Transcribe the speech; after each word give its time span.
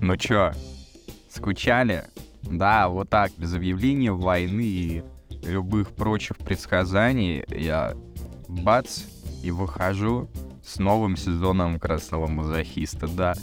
Ну 0.00 0.16
чё, 0.16 0.52
скучали? 1.28 2.04
Да, 2.42 2.88
вот 2.88 3.10
так, 3.10 3.32
без 3.36 3.52
объявления 3.54 4.12
войны 4.12 4.62
и 4.62 5.02
любых 5.42 5.90
прочих 5.90 6.36
предсказаний, 6.38 7.44
я 7.48 7.94
бац, 8.48 9.00
и 9.42 9.50
выхожу 9.50 10.28
с 10.64 10.78
новым 10.78 11.16
сезоном 11.16 11.80
Красного 11.80 12.28
Мазохиста, 12.28 13.08
да. 13.08 13.34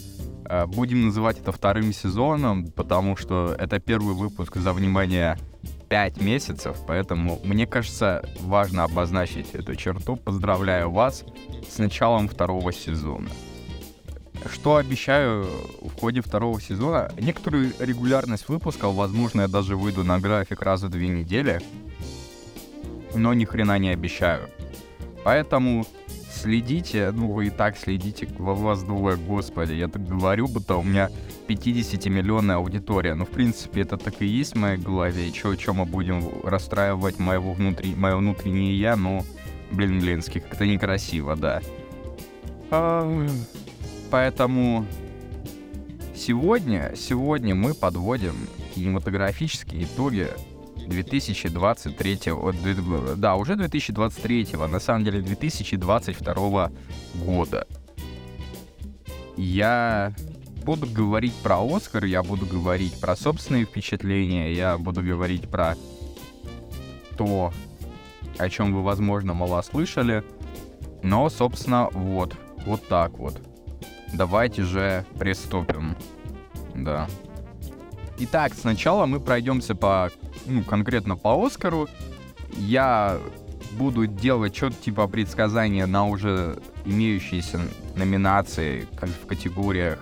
А, 0.45 0.67
будем 0.67 1.07
называть 1.07 1.39
это 1.39 1.51
вторым 1.51 1.91
сезоном, 1.91 2.67
потому 2.67 3.17
что 3.17 3.55
это 3.59 3.79
первый 3.79 4.15
выпуск 4.15 4.55
за 4.55 4.71
внимание 4.71 5.37
5 5.89 6.21
месяцев, 6.21 6.77
поэтому 6.87 7.39
мне 7.43 7.67
кажется 7.67 8.23
важно 8.39 8.85
обозначить 8.85 9.51
эту 9.51 9.75
черту. 9.75 10.15
Поздравляю 10.15 10.91
вас 10.91 11.25
с 11.69 11.77
началом 11.77 12.29
второго 12.29 12.71
сезона. 12.71 13.29
Что 14.51 14.77
обещаю 14.77 15.47
в 15.81 15.99
ходе 15.99 16.21
второго 16.21 16.61
сезона? 16.61 17.11
Некоторую 17.19 17.73
регулярность 17.79 18.47
выпусков, 18.49 18.95
возможно, 18.95 19.41
я 19.41 19.47
даже 19.47 19.75
выйду 19.75 20.03
на 20.03 20.19
график 20.19 20.61
раз 20.61 20.81
в 20.83 20.89
две 20.89 21.07
недели, 21.07 21.61
но 23.13 23.33
ни 23.33 23.45
хрена 23.45 23.77
не 23.77 23.89
обещаю. 23.89 24.49
Поэтому 25.23 25.85
следите, 26.31 27.11
ну 27.11 27.31
вы 27.31 27.47
и 27.47 27.49
так 27.49 27.77
следите, 27.77 28.27
вас 28.37 28.83
двое, 28.83 29.17
господи, 29.17 29.73
я 29.73 29.87
так 29.87 30.05
говорю, 30.07 30.47
будто 30.47 30.77
у 30.77 30.83
меня 30.83 31.09
50-миллионная 31.47 32.55
аудитория. 32.55 33.15
Ну, 33.15 33.25
в 33.25 33.29
принципе, 33.29 33.81
это 33.81 33.97
так 33.97 34.21
и 34.21 34.25
есть 34.25 34.53
в 34.53 34.57
моей 34.57 34.77
голове. 34.77 35.31
Чё, 35.31 35.55
чё 35.55 35.73
мы 35.73 35.85
будем 35.85 36.23
расстраивать 36.43 37.19
моего 37.19 37.53
внутри, 37.53 37.95
мое 37.95 38.15
внутреннее 38.15 38.77
я, 38.79 38.95
ну, 38.95 39.25
блин, 39.71 39.99
блинский, 39.99 40.41
как-то 40.41 40.65
некрасиво, 40.65 41.35
да. 41.35 41.61
Поэтому 44.09 44.85
сегодня, 46.15 46.93
сегодня 46.95 47.55
мы 47.55 47.73
подводим 47.73 48.35
кинематографические 48.73 49.83
итоги 49.83 50.29
2023, 50.87 52.19
да, 53.17 53.35
уже 53.35 53.55
2023, 53.55 54.47
на 54.69 54.79
самом 54.79 55.03
деле 55.03 55.21
2022 55.21 56.71
года. 57.15 57.67
Я 59.35 60.13
буду 60.63 60.87
говорить 60.87 61.35
про 61.43 61.59
Оскар, 61.59 62.05
я 62.05 62.23
буду 62.23 62.45
говорить 62.45 62.99
про 62.99 63.15
собственные 63.15 63.65
впечатления, 63.65 64.53
я 64.53 64.77
буду 64.77 65.01
говорить 65.01 65.49
про 65.49 65.75
то, 67.17 67.51
о 68.37 68.49
чем 68.49 68.73
вы, 68.73 68.83
возможно, 68.83 69.33
мало 69.33 69.61
слышали. 69.61 70.23
Но, 71.03 71.29
собственно, 71.29 71.89
вот, 71.91 72.35
вот 72.65 72.87
так 72.87 73.17
вот 73.19 73.41
давайте 74.13 74.63
же 74.63 75.05
приступим. 75.17 75.95
Да. 76.75 77.07
Итак, 78.19 78.53
сначала 78.55 79.05
мы 79.05 79.19
пройдемся 79.19 79.75
по, 79.75 80.09
ну, 80.45 80.63
конкретно 80.63 81.15
по 81.15 81.45
Оскару. 81.45 81.87
Я 82.53 83.19
буду 83.73 84.07
делать 84.07 84.55
что-то 84.55 84.75
типа 84.75 85.07
предсказания 85.07 85.85
на 85.85 86.07
уже 86.07 86.57
имеющиеся 86.85 87.59
номинации 87.95 88.87
в 89.21 89.27
категориях. 89.27 89.99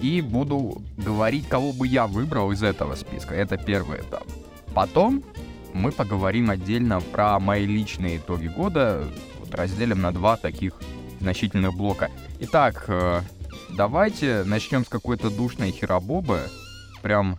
И 0.00 0.20
буду 0.20 0.82
говорить, 0.96 1.48
кого 1.48 1.72
бы 1.72 1.86
я 1.86 2.06
выбрал 2.06 2.52
из 2.52 2.62
этого 2.62 2.94
списка. 2.94 3.34
Это 3.34 3.56
первый 3.56 4.00
этап. 4.00 4.26
Потом 4.74 5.22
мы 5.72 5.92
поговорим 5.92 6.50
отдельно 6.50 7.00
про 7.00 7.38
мои 7.38 7.66
личные 7.66 8.18
итоги 8.18 8.48
года. 8.48 9.04
Вот 9.40 9.54
разделим 9.54 10.00
на 10.00 10.12
два 10.12 10.36
таких 10.36 10.74
значительных 11.20 11.74
блока. 11.74 12.10
Итак, 12.40 12.84
э, 12.88 13.20
давайте 13.70 14.44
начнем 14.44 14.84
с 14.84 14.88
какой-то 14.88 15.30
душной 15.30 15.70
херобобы. 15.70 16.40
Прям 17.02 17.36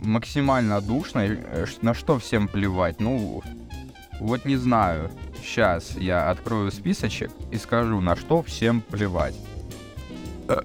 максимально 0.00 0.80
душной. 0.80 1.38
Э, 1.40 1.66
на 1.82 1.94
что 1.94 2.18
всем 2.18 2.48
плевать? 2.48 3.00
Ну, 3.00 3.42
вот 4.20 4.44
не 4.44 4.56
знаю. 4.56 5.10
Сейчас 5.42 5.96
я 5.96 6.30
открою 6.30 6.72
списочек 6.72 7.30
и 7.50 7.58
скажу, 7.58 8.00
на 8.00 8.16
что 8.16 8.42
всем 8.42 8.80
плевать. 8.80 9.34
Э, 10.48 10.60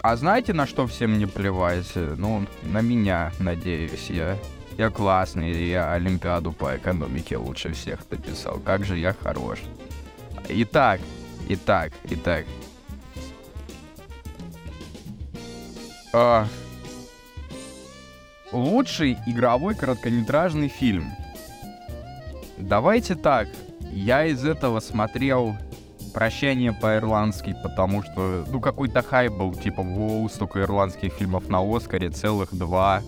а 0.00 0.16
знаете, 0.16 0.52
на 0.52 0.66
что 0.66 0.86
всем 0.86 1.18
не 1.18 1.26
плевать? 1.26 1.92
Ну, 1.94 2.46
на 2.62 2.80
меня, 2.80 3.32
надеюсь, 3.38 4.10
я. 4.10 4.38
Я 4.78 4.90
классный, 4.90 5.68
я 5.68 5.94
Олимпиаду 5.94 6.52
по 6.52 6.76
экономике 6.76 7.38
лучше 7.38 7.72
всех 7.72 8.00
написал. 8.10 8.60
Как 8.60 8.84
же 8.84 8.98
я 8.98 9.14
хорош. 9.14 9.60
Итак, 10.48 11.00
итак, 11.48 11.92
итак. 12.04 12.44
А, 16.12 16.46
лучший 18.52 19.18
игровой 19.26 19.74
короткометражный 19.74 20.68
фильм. 20.68 21.12
Давайте 22.56 23.14
так. 23.14 23.48
Я 23.92 24.24
из 24.24 24.44
этого 24.44 24.80
смотрел 24.80 25.56
«Прощание 26.14 26.72
по-ирландски», 26.72 27.54
потому 27.62 28.02
что, 28.02 28.44
ну, 28.48 28.60
какой-то 28.60 29.02
хайп 29.02 29.32
был, 29.32 29.54
типа, 29.54 29.82
воу, 29.82 30.28
столько 30.28 30.62
ирландских 30.62 31.12
фильмов 31.12 31.48
на 31.48 31.60
Оскаре, 31.60 32.10
целых 32.10 32.54
два. 32.54 33.02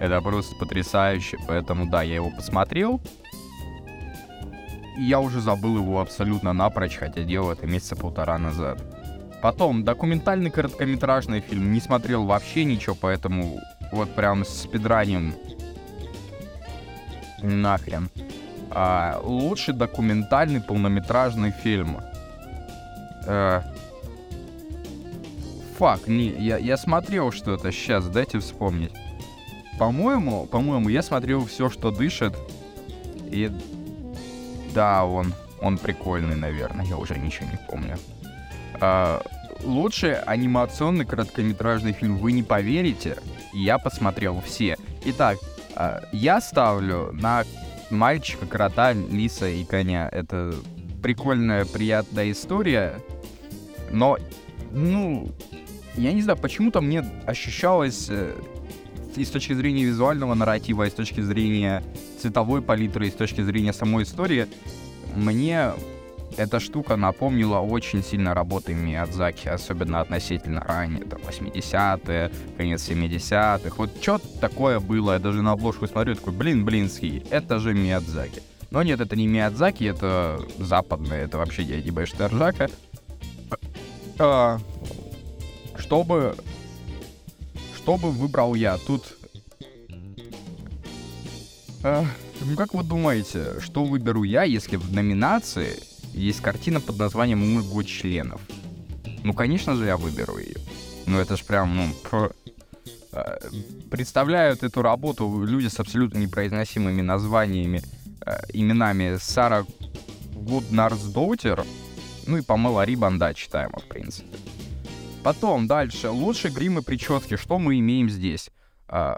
Это 0.00 0.20
просто 0.20 0.54
потрясающе, 0.56 1.38
поэтому, 1.46 1.86
да, 1.86 2.02
я 2.02 2.16
его 2.16 2.30
посмотрел. 2.30 3.00
Я 4.98 5.20
уже 5.20 5.40
забыл 5.40 5.76
его 5.76 6.00
абсолютно 6.00 6.52
напрочь, 6.52 6.96
хотя 6.96 7.22
делал 7.22 7.52
это 7.52 7.66
месяца 7.66 7.94
полтора 7.94 8.36
назад. 8.36 8.82
Потом, 9.40 9.84
документальный 9.84 10.50
короткометражный 10.50 11.40
фильм. 11.40 11.72
Не 11.72 11.80
смотрел 11.80 12.24
вообще 12.24 12.64
ничего, 12.64 12.96
поэтому 13.00 13.60
вот 13.92 14.12
прям 14.14 14.44
с 14.44 14.48
спидранем 14.48 15.34
нахрен. 17.40 18.10
А, 18.70 19.20
лучший 19.22 19.74
документальный 19.74 20.60
полнометражный 20.60 21.52
фильм. 21.52 21.98
Фак, 25.78 26.08
не, 26.08 26.30
я, 26.30 26.58
я 26.58 26.76
смотрел 26.76 27.30
что-то 27.30 27.70
сейчас, 27.70 28.08
дайте 28.08 28.40
вспомнить. 28.40 28.92
По-моему, 29.78 30.46
по-моему, 30.46 30.88
я 30.88 31.02
смотрел 31.02 31.46
все, 31.46 31.70
что 31.70 31.92
дышит. 31.92 32.34
И 33.30 33.48
да, 34.74 35.04
он, 35.04 35.34
он 35.60 35.78
прикольный, 35.78 36.36
наверное, 36.36 36.84
я 36.84 36.96
уже 36.96 37.18
ничего 37.18 37.46
не 37.50 37.58
помню. 37.68 37.96
А, 38.80 39.22
лучший 39.62 40.20
анимационный 40.20 41.04
короткометражный 41.04 41.92
фильм 41.92 42.18
вы 42.18 42.32
не 42.32 42.42
поверите. 42.42 43.16
Я 43.52 43.78
посмотрел 43.78 44.40
все. 44.40 44.76
Итак, 45.04 45.38
а, 45.74 46.02
я 46.12 46.40
ставлю 46.40 47.10
на 47.12 47.44
мальчика, 47.90 48.46
крота, 48.46 48.92
лиса 48.92 49.48
и 49.48 49.64
коня. 49.64 50.08
Это 50.10 50.54
прикольная, 51.02 51.64
приятная 51.64 52.30
история. 52.30 53.00
Но, 53.90 54.18
ну, 54.70 55.28
я 55.96 56.12
не 56.12 56.22
знаю, 56.22 56.38
почему-то 56.38 56.80
мне 56.80 57.04
ощущалось 57.26 58.08
э, 58.10 58.34
и 59.16 59.24
с 59.24 59.30
точки 59.30 59.52
зрения 59.52 59.84
визуального 59.84 60.34
нарратива, 60.34 60.84
и 60.84 60.90
с 60.90 60.94
точки 60.94 61.20
зрения 61.20 61.82
цветовой 62.20 62.62
палитры, 62.62 63.08
и 63.08 63.10
с 63.10 63.14
точки 63.14 63.42
зрения 63.42 63.72
самой 63.72 64.04
истории, 64.04 64.46
мне 65.14 65.72
эта 66.36 66.60
штука 66.60 66.96
напомнила 66.96 67.58
очень 67.58 68.02
сильно 68.02 68.34
работы 68.34 68.74
Миядзаки, 68.74 69.48
особенно 69.48 70.00
относительно 70.00 70.60
ранее, 70.60 71.04
там, 71.04 71.20
80-е, 71.20 72.30
конец 72.56 72.88
70-х. 72.88 73.74
Вот 73.76 73.90
что 74.00 74.20
такое 74.40 74.80
было, 74.80 75.12
я 75.12 75.18
даже 75.18 75.42
на 75.42 75.52
обложку 75.52 75.86
смотрю, 75.86 76.14
такой, 76.14 76.32
блин, 76.32 76.64
блинский, 76.64 77.24
это 77.30 77.58
же 77.58 77.74
Миядзаки. 77.74 78.42
Но 78.70 78.82
нет, 78.82 79.00
это 79.00 79.16
не 79.16 79.26
Миядзаки, 79.26 79.84
это 79.84 80.40
западное, 80.58 81.24
это 81.24 81.38
вообще 81.38 81.64
дядя 81.64 81.92
Бэш. 81.92 82.12
А, 84.18 84.58
чтобы... 85.76 86.36
Чтобы 87.76 88.10
выбрал 88.10 88.54
я? 88.54 88.76
Тут... 88.78 89.17
А, 91.82 92.04
ну 92.40 92.56
как 92.56 92.74
вы 92.74 92.82
думаете, 92.82 93.60
что 93.60 93.84
выберу 93.84 94.24
я, 94.24 94.42
если 94.42 94.76
в 94.76 94.92
номинации 94.92 95.76
есть 96.12 96.40
картина 96.40 96.80
под 96.80 96.98
названием 96.98 97.54
«Мой 97.54 97.62
год 97.62 97.86
членов». 97.86 98.40
Ну, 99.24 99.32
конечно 99.32 99.74
же, 99.74 99.86
я 99.86 99.96
выберу 99.96 100.38
ее. 100.38 100.56
Ну, 101.06 101.18
это 101.18 101.36
ж 101.36 101.44
прям, 101.44 101.76
ну. 101.76 102.30
А, 103.12 103.38
представляют 103.90 104.62
эту 104.62 104.82
работу 104.82 105.44
люди 105.44 105.68
с 105.68 105.78
абсолютно 105.80 106.18
непроизносимыми 106.18 107.00
названиями, 107.00 107.82
э, 108.26 108.38
именами 108.52 109.16
Сара 109.20 109.64
Гуднарсдоутер, 110.34 111.64
ну 112.26 112.36
и 112.36 112.42
Памела 112.42 112.84
Рибан, 112.84 113.18
да, 113.18 113.34
читаемо, 113.34 113.78
в 113.78 113.88
принципе. 113.88 114.36
Потом, 115.22 115.66
дальше, 115.66 116.10
лучшие 116.10 116.52
грим 116.52 116.78
и 116.78 116.82
прически, 116.82 117.36
что 117.36 117.58
мы 117.58 117.78
имеем 117.78 118.10
здесь? 118.10 118.50
Э, 118.88 119.16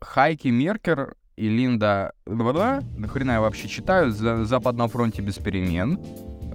Хайки 0.00 0.48
Меркер 0.48 1.14
и 1.36 1.48
Линда... 1.48 2.12
Да, 2.26 2.82
нахрена 2.96 3.32
я 3.32 3.40
вообще 3.40 3.68
читаю? 3.68 4.10
За 4.10 4.44
Запад 4.44 4.76
на 4.76 4.88
фронте 4.88 5.22
без 5.22 5.38
перемен. 5.38 5.98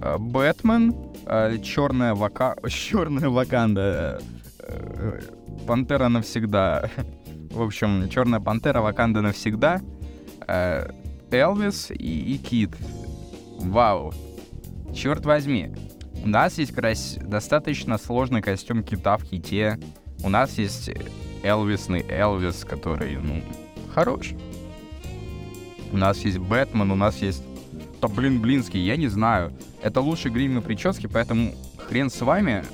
э, 0.00 0.16
Бэтмен, 0.18 0.94
э, 1.26 1.58
черная 1.62 2.14
вака... 2.14 2.56
черная 2.68 3.28
ваканда, 3.28 4.20
э, 4.60 5.20
пантера 5.66 6.08
навсегда. 6.08 6.90
В 7.50 7.62
общем, 7.62 8.08
черная 8.08 8.40
пантера, 8.40 8.80
ваканда 8.80 9.22
навсегда, 9.22 9.80
Элвис 11.30 11.90
и, 11.90 12.34
и 12.34 12.38
Кит. 12.38 12.70
Вау. 13.58 14.12
Черт 14.94 15.26
возьми. 15.26 15.72
У 16.24 16.28
нас 16.28 16.58
есть 16.58 16.72
крас... 16.72 17.18
достаточно 17.20 17.98
сложный 17.98 18.42
костюм 18.42 18.82
кита 18.82 19.16
в 19.16 19.24
ките. 19.24 19.78
У 20.22 20.28
нас 20.28 20.58
есть 20.58 20.90
Элвисный 21.42 22.04
Элвис, 22.08 22.64
который, 22.64 23.16
ну, 23.16 23.42
хорош. 23.94 24.34
У 25.92 25.96
нас 25.96 26.18
есть 26.18 26.38
Бэтмен, 26.38 26.90
у 26.90 26.94
нас 26.94 27.16
есть... 27.22 27.42
Да 28.00 28.08
блин, 28.08 28.40
Блинский, 28.40 28.80
я 28.80 28.96
не 28.96 29.08
знаю. 29.08 29.52
Это 29.82 30.00
лучший 30.00 30.30
грим 30.30 30.58
и 30.58 30.60
прически, 30.60 31.06
поэтому 31.06 31.54
хрен 31.76 32.10
с 32.10 32.20
вами. 32.20 32.64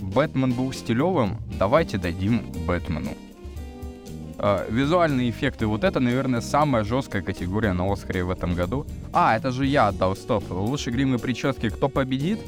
Бэтмен 0.00 0.52
был 0.52 0.72
стилевым, 0.72 1.38
давайте 1.58 1.98
дадим 1.98 2.42
Бэтмену. 2.66 3.10
Uh, 4.38 4.68
визуальные 4.72 5.30
эффекты. 5.30 5.68
Вот 5.68 5.84
это, 5.84 6.00
наверное, 6.00 6.40
самая 6.40 6.82
жесткая 6.82 7.22
категория 7.22 7.72
на 7.74 7.92
Оскаре 7.92 8.24
в 8.24 8.30
этом 8.30 8.54
году. 8.54 8.86
А, 9.12 9.36
это 9.36 9.52
же 9.52 9.66
я 9.66 9.86
отдал, 9.86 10.16
стоп. 10.16 10.50
Лучший 10.50 10.92
грим 10.92 11.14
и 11.14 11.18
прически. 11.18 11.68
Кто 11.68 11.88
победит? 11.88 12.40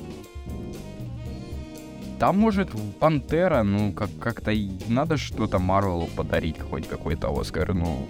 Там, 2.19 2.38
может, 2.38 2.70
Пантера, 2.99 3.62
ну, 3.62 3.93
как- 3.93 4.19
как-то 4.19 4.53
надо 4.88 5.17
что-то 5.17 5.61
Марвелу 5.61 6.09
подарить, 6.17 6.59
хоть 6.59 6.88
какой-то 6.88 7.29
Оскар, 7.38 7.75
ну... 7.75 8.09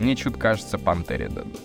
Мне 0.00 0.16
что-то 0.16 0.38
кажется, 0.38 0.78
Пантере 0.78 1.28
дадут. 1.28 1.60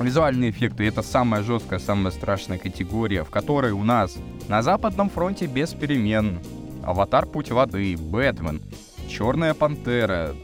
Визуальные 0.00 0.50
эффекты— 0.50 0.84
это 0.88 1.02
самая 1.02 1.44
жесткая, 1.44 1.78
самая 1.78 2.10
страшная 2.10 2.58
категория, 2.58 3.22
в 3.22 3.30
которой 3.30 3.70
у 3.70 3.84
нас 3.84 4.16
на 4.48 4.60
Западном 4.60 5.08
фронте 5.08 5.46
без 5.46 5.72
перемен. 5.72 6.40
Аватар 6.82 7.26
Путь 7.26 7.52
воды, 7.52 7.96
Бэтмен, 7.96 8.60
Черная 9.08 9.54
пантера 9.54 10.34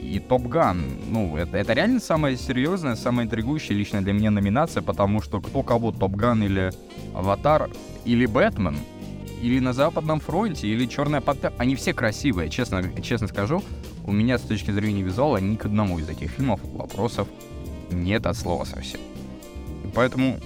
и 0.00 0.18
Top 0.18 0.48
Gun. 0.48 0.82
Ну, 1.10 1.36
это, 1.36 1.58
это 1.58 1.74
реально 1.74 2.00
самая 2.00 2.34
серьезная, 2.36 2.96
самая 2.96 3.26
интригующая 3.26 3.76
лично 3.76 4.02
для 4.02 4.14
меня 4.14 4.30
номинация, 4.30 4.82
потому 4.82 5.20
что 5.20 5.42
кто 5.42 5.62
кого, 5.62 5.92
Top 5.92 6.12
Gun 6.12 6.42
или 6.42 6.72
Аватар, 7.14 7.68
или 8.06 8.24
Бэтмен, 8.24 8.78
или 9.42 9.60
на 9.60 9.74
Западном 9.74 10.20
фронте, 10.20 10.66
или 10.66 10.86
Черная 10.86 11.20
пантера, 11.20 11.52
они 11.58 11.76
все 11.76 11.92
красивые, 11.92 12.48
честно, 12.48 12.82
честно 13.02 13.28
скажу. 13.28 13.62
У 14.04 14.12
меня 14.12 14.38
с 14.38 14.42
точки 14.42 14.70
зрения 14.70 15.02
визуала 15.02 15.38
ни 15.38 15.56
к 15.56 15.64
одному 15.64 15.98
из 15.98 16.08
этих 16.08 16.30
фильмов 16.32 16.60
вопросов 16.62 17.26
нет 17.90 18.26
от 18.26 18.36
слова 18.36 18.64
совсем. 18.64 19.00
Поэтому 19.94 20.38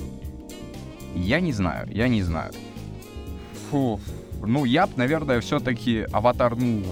я 1.14 1.40
не 1.40 1.52
знаю, 1.52 1.88
я 1.90 2.08
не 2.08 2.22
знаю. 2.22 2.52
Фу, 3.70 4.00
ну 4.44 4.64
я 4.64 4.86
б, 4.86 4.92
наверное, 4.96 5.40
все-таки 5.40 6.06
аватар, 6.12 6.56
ну, 6.56 6.82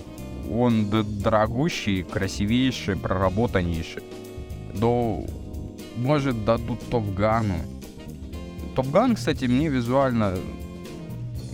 он 0.52 0.88
дорогущий, 1.22 2.02
красивейший, 2.02 2.96
проработаннейший. 2.96 4.02
Да, 4.74 5.18
может, 5.96 6.44
дадут 6.44 6.80
Топгану. 6.90 7.56
Топган, 8.74 9.14
кстати, 9.14 9.46
мне 9.46 9.68
визуально... 9.68 10.34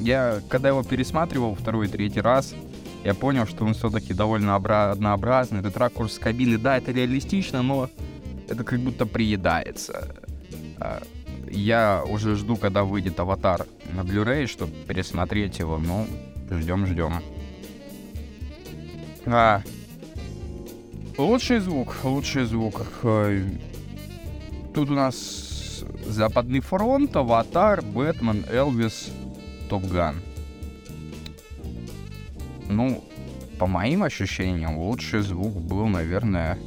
Я, 0.01 0.41
когда 0.49 0.71
его 0.71 0.83
пересматривал 0.83 1.55
второй 1.55 1.87
и 1.87 1.89
третий 1.89 2.21
раз, 2.21 2.55
я 3.05 3.15
понял, 3.15 3.47
что 3.47 3.65
он 3.65 3.75
все-таки 3.75 4.15
довольно 4.15 4.57
однообразный. 4.57 5.61
Этот 5.61 5.77
ракурс 5.77 6.19
кабины, 6.19 6.59
да, 6.59 6.77
это 6.77 6.93
реалистично, 6.93 7.63
но 7.63 7.91
это 8.49 8.65
как 8.65 8.81
будто 8.81 9.07
приедается. 9.07 10.15
А, 10.79 11.03
я 11.51 12.03
уже 12.07 12.37
жду, 12.37 12.57
когда 12.57 12.85
выйдет 12.85 13.19
аватар 13.19 13.67
на 13.93 14.01
Blu-ray, 14.01 14.47
чтобы 14.47 14.73
пересмотреть 14.87 15.59
его. 15.59 15.79
Ну, 15.79 16.07
ждем, 16.51 16.87
ждем. 16.87 17.15
А. 19.27 19.63
Лучший 21.19 21.59
звук, 21.59 21.97
лучший 22.05 22.45
звук. 22.45 22.87
Тут 24.75 24.91
у 24.91 24.95
нас 24.95 25.53
Западный 26.07 26.61
фронт, 26.61 27.17
Аватар, 27.17 27.83
Бэтмен, 27.83 28.45
Элвис, 28.51 29.11
Топган. 29.69 30.17
Ну, 32.69 33.05
по 33.59 33.67
моим 33.67 34.03
ощущениям, 34.03 34.79
лучший 34.79 35.21
звук 35.21 35.55
был, 35.55 35.87
наверное... 35.87 36.59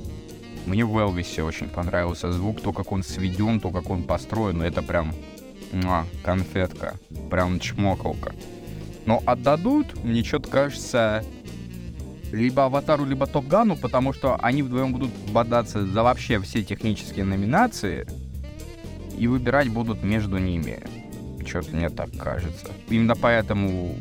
Мне 0.65 0.83
в 0.83 0.97
Элвисе 0.97 1.43
очень 1.43 1.67
понравился 1.67 2.31
звук, 2.31 2.59
то, 2.59 2.73
как 2.73 2.91
он 2.91 3.03
сведен, 3.03 3.59
то, 3.59 3.69
как 3.69 3.91
он 3.91 4.01
построен. 4.01 4.63
Это 4.63 4.81
прям 4.81 5.13
а, 5.83 6.05
конфетка, 6.23 6.95
прям 7.29 7.59
чмокалка. 7.59 8.33
Но 9.05 9.21
отдадут, 9.27 10.03
мне 10.03 10.23
что-то 10.23 10.49
кажется, 10.49 11.23
либо 12.31 12.65
Аватару, 12.65 13.05
либо 13.05 13.27
Топгану, 13.27 13.75
потому 13.75 14.13
что 14.13 14.37
они 14.41 14.63
вдвоем 14.63 14.91
будут 14.91 15.11
бодаться 15.31 15.85
за 15.85 16.03
вообще 16.03 16.39
все 16.39 16.63
технические 16.63 17.25
номинации 17.25 18.07
и 19.17 19.27
выбирать 19.27 19.69
будут 19.69 20.03
между 20.03 20.37
ними. 20.37 20.83
Что-то 21.45 21.75
мне 21.75 21.89
так 21.89 22.09
кажется. 22.17 22.71
Именно 22.89 23.15
поэтому 23.15 23.95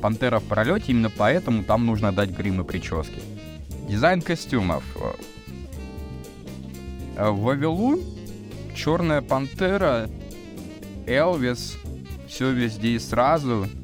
Пантера 0.00 0.38
в 0.38 0.44
пролете, 0.44 0.86
именно 0.88 1.10
поэтому 1.10 1.62
там 1.64 1.86
нужно 1.86 2.12
дать 2.12 2.30
грим 2.30 2.60
и 2.60 2.64
прически. 2.64 3.20
Дизайн 3.88 4.22
костюмов. 4.22 4.84
Вавилон, 7.16 8.00
Черная 8.74 9.20
Пантера, 9.20 10.08
Элвис, 11.06 11.76
все 12.28 12.50
везде 12.50 12.90
и 12.90 12.98
сразу— 12.98 13.66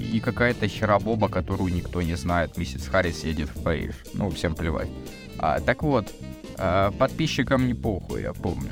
и 0.00 0.20
какая-то 0.20 0.66
херобоба, 0.66 1.28
которую 1.28 1.72
никто 1.72 2.02
не 2.02 2.14
знает. 2.14 2.56
Миссис 2.56 2.86
Харрис 2.88 3.24
едет 3.24 3.48
в 3.50 3.62
Париж. 3.62 3.94
Ну, 4.14 4.30
всем 4.30 4.54
плевать. 4.54 4.88
А, 5.38 5.60
так 5.60 5.82
вот, 5.82 6.12
а, 6.56 6.90
подписчикам 6.92 7.66
не 7.66 7.74
похуй, 7.74 8.22
я 8.22 8.32
помню. 8.32 8.70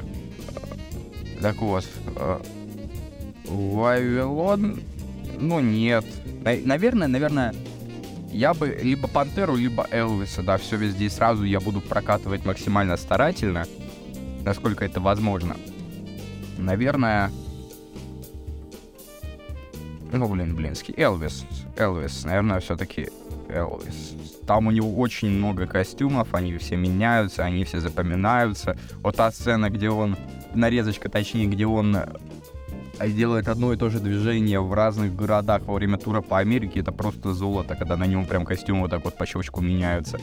А, 0.55 1.43
так 1.43 1.57
вот, 1.59 1.87
а, 2.17 2.43
Вавилон, 3.47 4.81
ну 5.41 5.61
нет. 5.61 6.05
На, 6.43 6.55
наверное, 6.65 7.09
наверное, 7.09 7.55
я 8.31 8.55
бы 8.55 8.79
либо 8.83 9.09
Пантеру, 9.09 9.57
либо 9.57 9.87
Элвиса, 9.91 10.43
да, 10.43 10.59
все 10.59 10.77
везде 10.77 11.07
и 11.07 11.09
сразу 11.09 11.45
я 11.45 11.61
буду 11.61 11.81
прокатывать 11.81 12.45
максимально 12.45 12.97
старательно, 12.97 13.67
насколько 14.45 14.85
это 14.85 15.01
возможно. 15.01 15.57
Наверное, 16.59 17.31
ну, 20.13 20.27
блин, 20.29 20.55
блинский. 20.55 20.95
Элвис. 20.97 21.45
Элвис. 21.77 22.25
Наверное, 22.25 22.61
все-таки 22.61 23.09
Элвис. 23.49 24.15
Там 24.47 24.67
у 24.67 24.71
него 24.71 24.95
очень 24.95 25.31
много 25.31 25.67
костюмов, 25.67 26.35
они 26.35 26.57
все 26.57 26.77
меняются, 26.77 27.45
они 27.45 27.65
все 27.65 27.81
запоминаются. 27.81 28.79
Вот 29.03 29.17
та 29.17 29.31
сцена, 29.31 29.69
где 29.69 29.91
он, 29.91 30.17
нарезочка 30.55 31.11
точнее, 31.11 31.47
где 31.47 31.67
он 31.67 31.97
делает 33.07 33.49
одно 33.49 33.73
и 33.73 33.77
то 33.77 33.91
же 33.91 34.01
движение 34.01 34.61
в 34.61 34.73
разных 34.73 35.15
городах 35.15 35.63
во 35.67 35.75
время 35.75 35.99
тура 35.99 36.21
по 36.21 36.39
Америке, 36.39 36.81
это 36.81 36.93
просто 36.93 37.33
золото, 37.33 37.77
когда 37.77 37.97
на 37.97 38.07
нем 38.07 38.27
прям 38.27 38.45
костюмы 38.45 38.83
вот 38.83 38.91
так 38.91 39.05
вот 39.05 39.17
по 39.17 39.27
щелчку 39.27 39.61
меняются. 39.61 40.19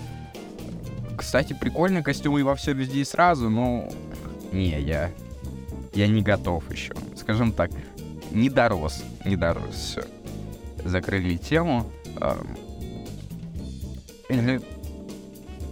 Кстати, 1.18 1.54
прикольные 1.54 2.04
костюмы 2.04 2.44
во 2.44 2.56
все 2.56 2.74
везде 2.74 3.00
и 3.02 3.06
сразу, 3.06 3.50
но... 3.50 3.90
Не, 4.52 4.80
я... 4.82 5.12
Я 5.94 6.08
не 6.08 6.22
готов 6.22 6.70
еще. 6.72 6.94
Скажем 7.16 7.54
так, 7.54 7.72
не 8.32 8.50
дорос, 8.50 9.04
не 9.24 9.38
дорос, 9.38 9.76
все. 9.76 10.04
Закрыли 10.84 11.38
тему. 11.38 11.90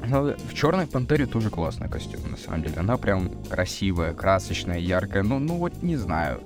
Ну, 0.05 0.35
в 0.49 0.53
Черной 0.53 0.87
Пантере 0.87 1.25
тоже 1.25 1.49
классный 1.49 1.89
костюм, 1.89 2.31
на 2.31 2.37
самом 2.37 2.63
деле. 2.63 2.75
Она 2.77 2.97
прям 2.97 3.31
красивая, 3.49 4.13
красочная, 4.13 4.79
яркая. 4.79 5.23
Ну, 5.23 5.39
ну 5.39 5.57
вот 5.57 5.81
не 5.81 5.97
знаю. 5.97 6.41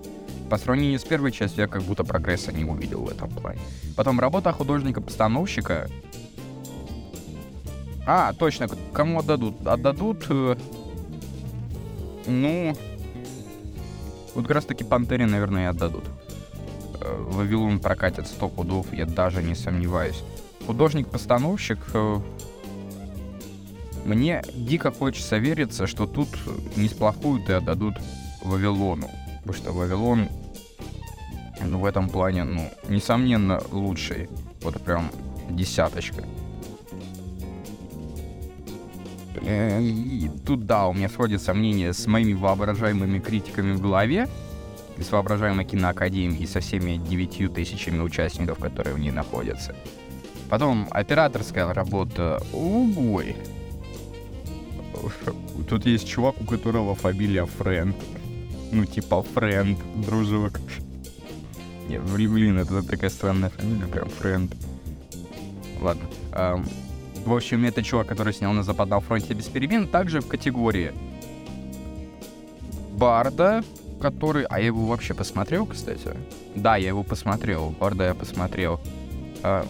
По 0.49 0.57
сравнению 0.57 0.99
с 0.99 1.03
первой 1.03 1.31
частью 1.31 1.63
я 1.63 1.67
как 1.67 1.81
будто 1.83 2.03
прогресса 2.03 2.53
не 2.53 2.63
увидел 2.63 3.03
в 3.03 3.09
этом 3.09 3.29
плане. 3.29 3.59
Потом 3.95 4.19
работа 4.19 4.51
художника-постановщика. 4.53 5.89
А, 8.05 8.31
точно, 8.33 8.69
кому 8.93 9.19
отдадут? 9.19 9.67
Отдадут... 9.67 10.25
Э, 10.29 10.55
ну, 12.25 12.73
вот 14.33 14.43
как 14.43 14.55
раз 14.55 14.65
таки 14.65 14.85
Пантере, 14.85 15.25
наверное, 15.25 15.63
и 15.63 15.67
отдадут. 15.67 16.05
Э, 17.01 17.25
Вавилон 17.29 17.79
прокатит 17.79 18.27
100 18.27 18.47
пудов, 18.47 18.93
я 18.93 19.05
даже 19.05 19.43
не 19.43 19.55
сомневаюсь. 19.55 20.23
Художник-постановщик... 20.65 21.79
Э, 21.93 22.19
мне 24.05 24.41
дико 24.53 24.89
хочется 24.89 25.35
вериться, 25.37 25.85
что 25.85 26.07
тут 26.07 26.29
не 26.77 26.87
сплохуют 26.87 27.49
и 27.49 27.53
отдадут 27.53 27.95
Вавилону. 28.41 29.09
Потому 29.47 29.63
что 29.63 29.71
Вавилон 29.71 30.27
ну, 31.63 31.79
в 31.79 31.85
этом 31.85 32.09
плане, 32.09 32.43
ну, 32.43 32.69
несомненно, 32.89 33.61
лучший. 33.71 34.29
Вот 34.61 34.81
прям 34.81 35.09
десяточка. 35.49 36.25
Э, 39.41 39.81
и 39.81 40.29
тут, 40.45 40.65
да, 40.65 40.87
у 40.87 40.93
меня 40.93 41.07
сходит 41.07 41.41
сомнения 41.41 41.93
с 41.93 42.05
моими 42.07 42.33
воображаемыми 42.33 43.19
критиками 43.19 43.71
в 43.71 43.79
голове. 43.79 44.27
с 44.99 45.11
воображаемой 45.11 45.63
киноакадемией, 45.63 46.45
со 46.45 46.59
всеми 46.59 46.97
девятью 46.97 47.49
тысячами 47.49 47.99
участников, 47.99 48.59
которые 48.59 48.95
в 48.95 48.99
ней 48.99 49.11
находятся. 49.11 49.73
Потом 50.49 50.87
операторская 50.91 51.73
работа. 51.73 52.41
Ой. 52.51 53.33
Тут 55.69 55.85
есть 55.85 56.05
чувак, 56.05 56.35
у 56.41 56.43
которого 56.43 56.95
фамилия 56.95 57.45
Фрэнд. 57.45 57.95
Ну, 58.71 58.85
типа 58.85 59.21
Фрэнд, 59.21 59.79
дружок. 60.05 60.59
Нет, 61.87 62.01
блин, 62.03 62.57
это 62.57 62.83
такая 62.83 63.09
странная 63.09 63.49
фамилия, 63.49 63.87
прям 63.87 64.09
Фрэнд. 64.09 64.55
Ладно. 65.81 66.03
Эм, 66.33 66.65
в 67.25 67.33
общем, 67.33 67.63
это 67.65 67.83
чувак, 67.83 68.07
который 68.07 68.33
снял 68.33 68.53
на 68.53 68.63
Западном 68.63 69.01
фронте 69.01 69.33
без 69.33 69.45
перемен, 69.45 69.87
также 69.87 70.21
в 70.21 70.27
категории 70.27 70.91
Барда, 72.97 73.63
который... 74.01 74.43
А 74.45 74.59
я 74.59 74.67
его 74.67 74.85
вообще 74.85 75.13
посмотрел, 75.13 75.65
кстати? 75.65 76.13
Да, 76.55 76.77
я 76.77 76.89
его 76.89 77.03
посмотрел. 77.03 77.69
Барда 77.79 78.05
я 78.05 78.13
посмотрел. 78.13 78.79
Э, 79.43 79.63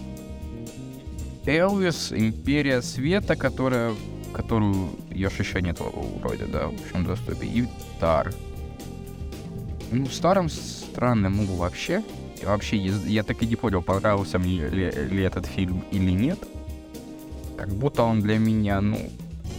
Элвис, 1.45 2.11
Империя 2.11 2.81
Света, 2.81 3.35
которая, 3.35 3.93
которую 4.33 4.89
ее 5.11 5.29
еще 5.37 5.61
нет 5.61 5.79
вроде, 5.79 6.45
да, 6.45 6.67
в 6.67 6.73
общем 6.73 7.05
доступе. 7.05 7.47
И 7.47 7.67
Тар. 7.99 8.33
Ну, 9.91 10.05
старым 10.07 10.49
странным, 10.49 11.37
ну, 11.37 11.55
вообще. 11.55 12.03
И 12.41 12.45
вообще, 12.45 12.77
я 12.77 13.23
так 13.23 13.41
и 13.41 13.47
не 13.47 13.55
понял, 13.55 13.81
понравился 13.81 14.37
мне 14.37 14.67
ли, 14.67 14.91
ли 14.91 15.23
этот 15.23 15.45
фильм 15.45 15.83
или 15.91 16.11
нет. 16.11 16.39
Как 17.57 17.69
будто 17.69 18.03
он 18.03 18.21
для 18.21 18.37
меня, 18.37 18.81
ну, 18.81 18.99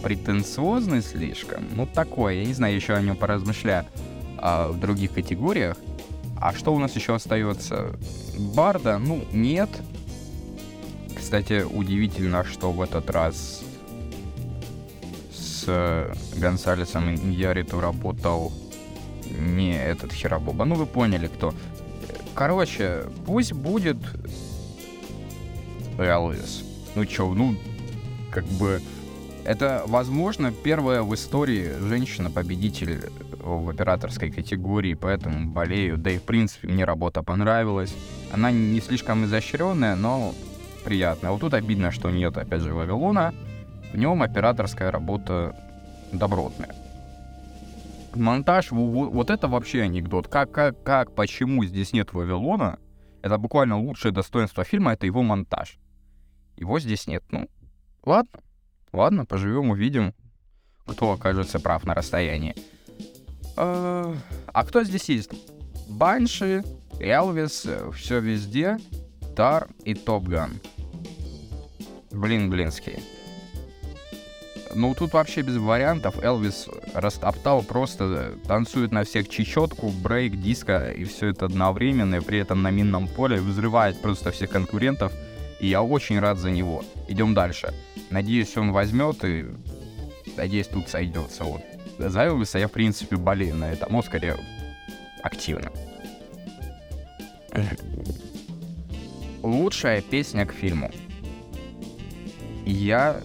претенциозный 0.01 1.01
слишком. 1.01 1.65
Ну, 1.75 1.85
такое, 1.85 2.35
я 2.35 2.45
не 2.45 2.53
знаю, 2.53 2.75
еще 2.75 2.93
о 2.93 3.01
нем 3.01 3.15
поразмышляю 3.15 3.85
а, 4.37 4.69
в 4.69 4.79
других 4.79 5.13
категориях. 5.13 5.77
А 6.39 6.53
что 6.53 6.73
у 6.73 6.79
нас 6.79 6.95
еще 6.95 7.15
остается? 7.15 7.95
Барда, 8.37 8.97
ну, 8.97 9.25
нет. 9.33 9.69
Кстати, 11.17 11.63
удивительно, 11.63 12.45
что 12.45 12.71
в 12.71 12.81
этот 12.81 13.09
раз 13.09 13.61
с 15.33 16.09
Гонсалесом 16.37 17.29
Яриту 17.29 17.81
работал 17.81 18.53
не 19.37 19.77
этот 19.77 20.11
Херабоба. 20.11 20.65
Ну, 20.65 20.75
вы 20.75 20.85
поняли, 20.85 21.27
кто. 21.27 21.53
Короче, 22.33 23.03
пусть 23.25 23.53
будет 23.53 23.97
Элвис. 25.97 26.63
Ну 26.95 27.05
чё, 27.05 27.33
ну, 27.33 27.55
как 28.31 28.45
бы... 28.45 28.81
Это, 29.45 29.83
возможно, 29.87 30.51
первая 30.51 31.01
в 31.01 31.13
истории 31.15 31.71
женщина-победитель 31.79 33.09
в 33.39 33.69
операторской 33.69 34.31
категории, 34.31 34.93
поэтому 34.93 35.49
болею. 35.49 35.97
Да 35.97 36.11
и, 36.11 36.17
в 36.17 36.23
принципе, 36.23 36.67
мне 36.67 36.85
работа 36.85 37.23
понравилась. 37.23 37.95
Она 38.31 38.51
не 38.51 38.79
слишком 38.79 39.25
изощренная, 39.25 39.95
но 39.95 40.33
приятно. 40.83 41.31
Вот 41.31 41.41
тут 41.41 41.53
обидно, 41.53 41.91
что 41.91 42.11
нет, 42.11 42.37
опять 42.37 42.61
же, 42.61 42.73
Вавилона. 42.73 43.33
В 43.91 43.97
нем 43.97 44.21
операторская 44.21 44.91
работа 44.91 45.55
добротная. 46.11 46.75
Монтаж, 48.15 48.71
вот, 48.71 49.11
вот 49.11 49.29
это 49.29 49.47
вообще 49.47 49.81
анекдот. 49.81 50.27
Как, 50.27 50.51
как, 50.51 50.81
как, 50.83 51.15
почему 51.15 51.63
здесь 51.65 51.93
нет 51.93 52.13
Вавилона? 52.13 52.79
Это 53.21 53.37
буквально 53.37 53.79
лучшее 53.79 54.11
достоинство 54.11 54.63
фильма, 54.63 54.93
это 54.93 55.05
его 55.05 55.21
монтаж. 55.23 55.77
Его 56.55 56.79
здесь 56.79 57.07
нет. 57.07 57.23
Ну, 57.31 57.49
ладно. 58.03 58.39
Ладно, 58.91 59.25
поживем, 59.25 59.69
увидим, 59.69 60.13
кто 60.85 61.11
окажется 61.11 61.59
прав 61.59 61.83
на 61.85 61.93
расстоянии. 61.93 62.55
А, 63.55 64.15
а 64.47 64.65
кто 64.65 64.83
здесь 64.83 65.09
есть? 65.09 65.31
Банши, 65.87 66.63
Элвис, 66.99 67.67
все 67.95 68.19
везде. 68.19 68.77
Тар 69.35 69.69
и 69.85 69.93
Топган. 69.93 70.59
Блин, 72.11 72.49
блинский. 72.49 72.99
Ну, 74.75 74.93
тут 74.93 75.13
вообще 75.13 75.41
без 75.41 75.57
вариантов. 75.57 76.23
Элвис 76.23 76.67
растоптал 76.93 77.63
просто, 77.63 78.35
танцует 78.47 78.91
на 78.91 79.03
всех 79.03 79.27
чечетку, 79.27 79.89
брейк, 79.89 80.39
диско, 80.39 80.91
и 80.91 81.05
все 81.05 81.27
это 81.27 81.45
одновременно, 81.45 82.15
и 82.15 82.19
при 82.21 82.39
этом 82.39 82.61
на 82.61 82.69
минном 82.69 83.07
поле 83.07 83.37
взрывает 83.37 83.99
просто 84.01 84.31
всех 84.31 84.51
конкурентов. 84.51 85.11
И 85.59 85.67
я 85.67 85.81
очень 85.81 86.19
рад 86.19 86.37
за 86.37 86.51
него. 86.51 86.83
Идем 87.07 87.33
дальше. 87.33 87.73
Надеюсь, 88.09 88.55
он 88.57 88.71
возьмет 88.71 89.23
и... 89.25 89.45
Надеюсь, 90.37 90.67
тут 90.67 90.87
сойдется. 90.87 91.43
Вот. 91.43 91.61
За 91.97 92.21
Элвиса 92.21 92.59
я, 92.59 92.67
в 92.67 92.71
принципе, 92.71 93.17
болею 93.17 93.55
на 93.55 93.71
этом 93.71 93.97
Оскаре 93.97 94.37
активно. 95.21 95.71
Лучшая 99.43 100.01
песня 100.01 100.45
к 100.45 100.53
фильму. 100.53 100.91
Я... 102.65 103.21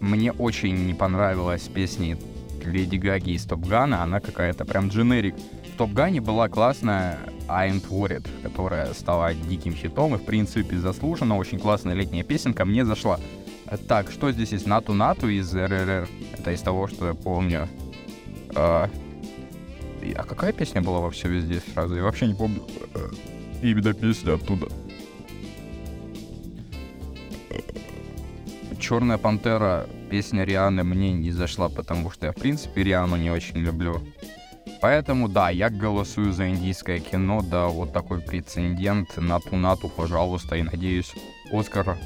Мне 0.00 0.32
очень 0.32 0.86
не 0.86 0.94
понравилась 0.94 1.62
песня 1.62 2.16
Леди 2.64 2.96
Гаги 2.96 3.30
из 3.30 3.44
Топгана. 3.44 4.02
Она 4.02 4.20
какая-то 4.20 4.64
прям 4.64 4.88
дженерик. 4.88 5.34
В 5.74 5.76
Топгане 5.76 6.20
была 6.20 6.48
классная 6.48 7.18
I'm 7.48 7.82
Worried, 7.88 8.26
которая 8.42 8.92
стала 8.94 9.34
диким 9.34 9.74
хитом 9.74 10.14
и, 10.14 10.18
в 10.18 10.24
принципе, 10.24 10.76
заслуженно. 10.76 11.36
Очень 11.36 11.58
классная 11.58 11.94
летняя 11.94 12.22
песенка. 12.22 12.64
Мне 12.64 12.84
зашла. 12.84 13.18
Так, 13.86 14.10
что 14.10 14.30
здесь 14.32 14.52
есть? 14.52 14.66
Нату 14.66 14.94
Нату 14.94 15.28
из 15.28 15.54
РРР. 15.54 16.08
Это 16.38 16.52
из 16.52 16.60
того, 16.60 16.86
что 16.88 17.08
я 17.08 17.14
помню. 17.14 17.68
А, 18.54 18.88
а 20.14 20.24
какая 20.24 20.52
песня 20.52 20.80
была 20.80 21.00
вообще 21.00 21.28
везде 21.28 21.60
сразу? 21.72 21.94
Я 21.96 22.02
вообще 22.02 22.26
не 22.26 22.34
помню. 22.34 22.62
Именно 23.62 23.92
песня 23.94 24.34
оттуда. 24.34 24.68
Черная 28.78 29.18
пантера, 29.18 29.86
песня 30.08 30.44
Рианы 30.44 30.84
мне 30.84 31.12
не 31.12 31.32
зашла, 31.32 31.68
потому 31.68 32.10
что 32.10 32.26
я, 32.26 32.32
в 32.32 32.36
принципе, 32.36 32.84
Риану 32.84 33.16
не 33.16 33.30
очень 33.30 33.58
люблю. 33.58 34.00
Поэтому, 34.80 35.28
да, 35.28 35.50
я 35.50 35.68
голосую 35.68 36.32
за 36.32 36.48
индийское 36.48 37.00
кино, 37.00 37.42
да, 37.42 37.66
вот 37.66 37.92
такой 37.92 38.20
прецедент, 38.20 39.16
нату-нату, 39.16 39.88
пожалуйста, 39.88 40.56
и 40.56 40.62
надеюсь, 40.62 41.12
Оскар 41.52 41.98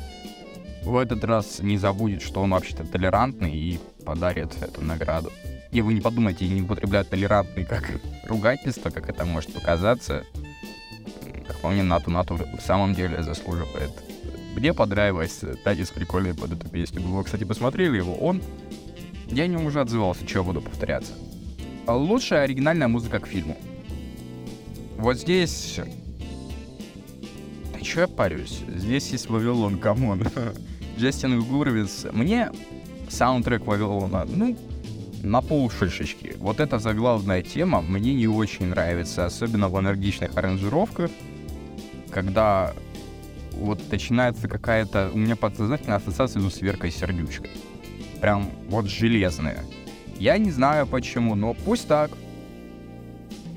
в 0.82 0.96
этот 0.96 1.22
раз 1.24 1.60
не 1.60 1.76
забудет, 1.76 2.22
что 2.22 2.40
он 2.40 2.50
вообще-то 2.50 2.84
толерантный 2.84 3.54
и 3.54 3.78
подарит 4.04 4.50
эту 4.60 4.82
награду. 4.82 5.30
И 5.70 5.80
вы 5.80 5.94
не 5.94 6.00
подумайте, 6.00 6.48
не 6.48 6.62
употребляю 6.62 7.10
толерантный 7.10 7.64
как 7.64 7.88
ругательство, 8.26 8.90
как 8.90 9.08
это 9.08 9.24
может 9.24 9.52
показаться. 9.52 10.24
Как 11.46 11.60
по 11.60 11.68
мне, 11.68 11.82
нату-нату 11.82 12.34
в 12.36 12.60
самом 12.60 12.94
деле 12.94 13.22
заслуживает 13.22 13.92
мне 14.54 14.74
понравилось, 14.74 15.40
танец 15.64 15.90
прикольный 15.90 16.34
под 16.34 16.52
эту 16.52 16.68
песню. 16.68 17.00
Вы, 17.00 17.24
кстати, 17.24 17.44
посмотрели 17.44 17.96
его, 17.96 18.14
он... 18.14 18.42
Я 19.28 19.46
не 19.46 19.56
уже 19.56 19.80
отзывался, 19.80 20.28
что 20.28 20.44
буду 20.44 20.60
повторяться. 20.60 21.12
Лучшая 21.86 22.42
оригинальная 22.42 22.88
музыка 22.88 23.18
к 23.18 23.26
фильму. 23.26 23.56
Вот 24.98 25.16
здесь... 25.16 25.80
Да 27.72 27.80
чё 27.80 28.02
я 28.02 28.08
парюсь? 28.08 28.60
Здесь 28.68 29.10
есть 29.10 29.30
Вавилон, 29.30 29.78
come 29.78 30.03
on. 30.03 30.22
Джастин 30.98 31.42
Гурвиц. 31.42 32.06
Мне 32.12 32.50
саундтрек 33.08 33.66
Вавилона, 33.66 34.26
ну, 34.28 34.56
на 35.22 35.40
пол 35.40 35.70
шишечки. 35.70 36.34
Вот 36.38 36.60
эта 36.60 36.78
заглавная 36.78 37.42
тема 37.42 37.80
мне 37.80 38.14
не 38.14 38.26
очень 38.26 38.66
нравится, 38.66 39.24
особенно 39.26 39.68
в 39.68 39.80
энергичных 39.80 40.36
аранжировках, 40.36 41.10
когда 42.10 42.74
вот 43.52 43.80
начинается 43.90 44.48
какая-то 44.48 45.10
у 45.12 45.18
меня 45.18 45.36
подсознательная 45.36 45.96
ассоциация 45.96 46.42
с 46.48 46.60
Веркой 46.60 46.90
Сердючкой. 46.90 47.50
Прям 48.20 48.50
вот 48.68 48.86
железная. 48.86 49.64
Я 50.18 50.38
не 50.38 50.50
знаю 50.50 50.86
почему, 50.86 51.34
но 51.34 51.54
пусть 51.54 51.88
так. 51.88 52.10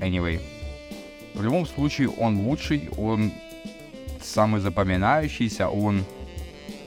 Anyway. 0.00 0.40
В 1.34 1.42
любом 1.42 1.66
случае, 1.66 2.08
он 2.08 2.38
лучший, 2.38 2.88
он 2.96 3.30
самый 4.22 4.60
запоминающийся, 4.60 5.68
он... 5.68 6.04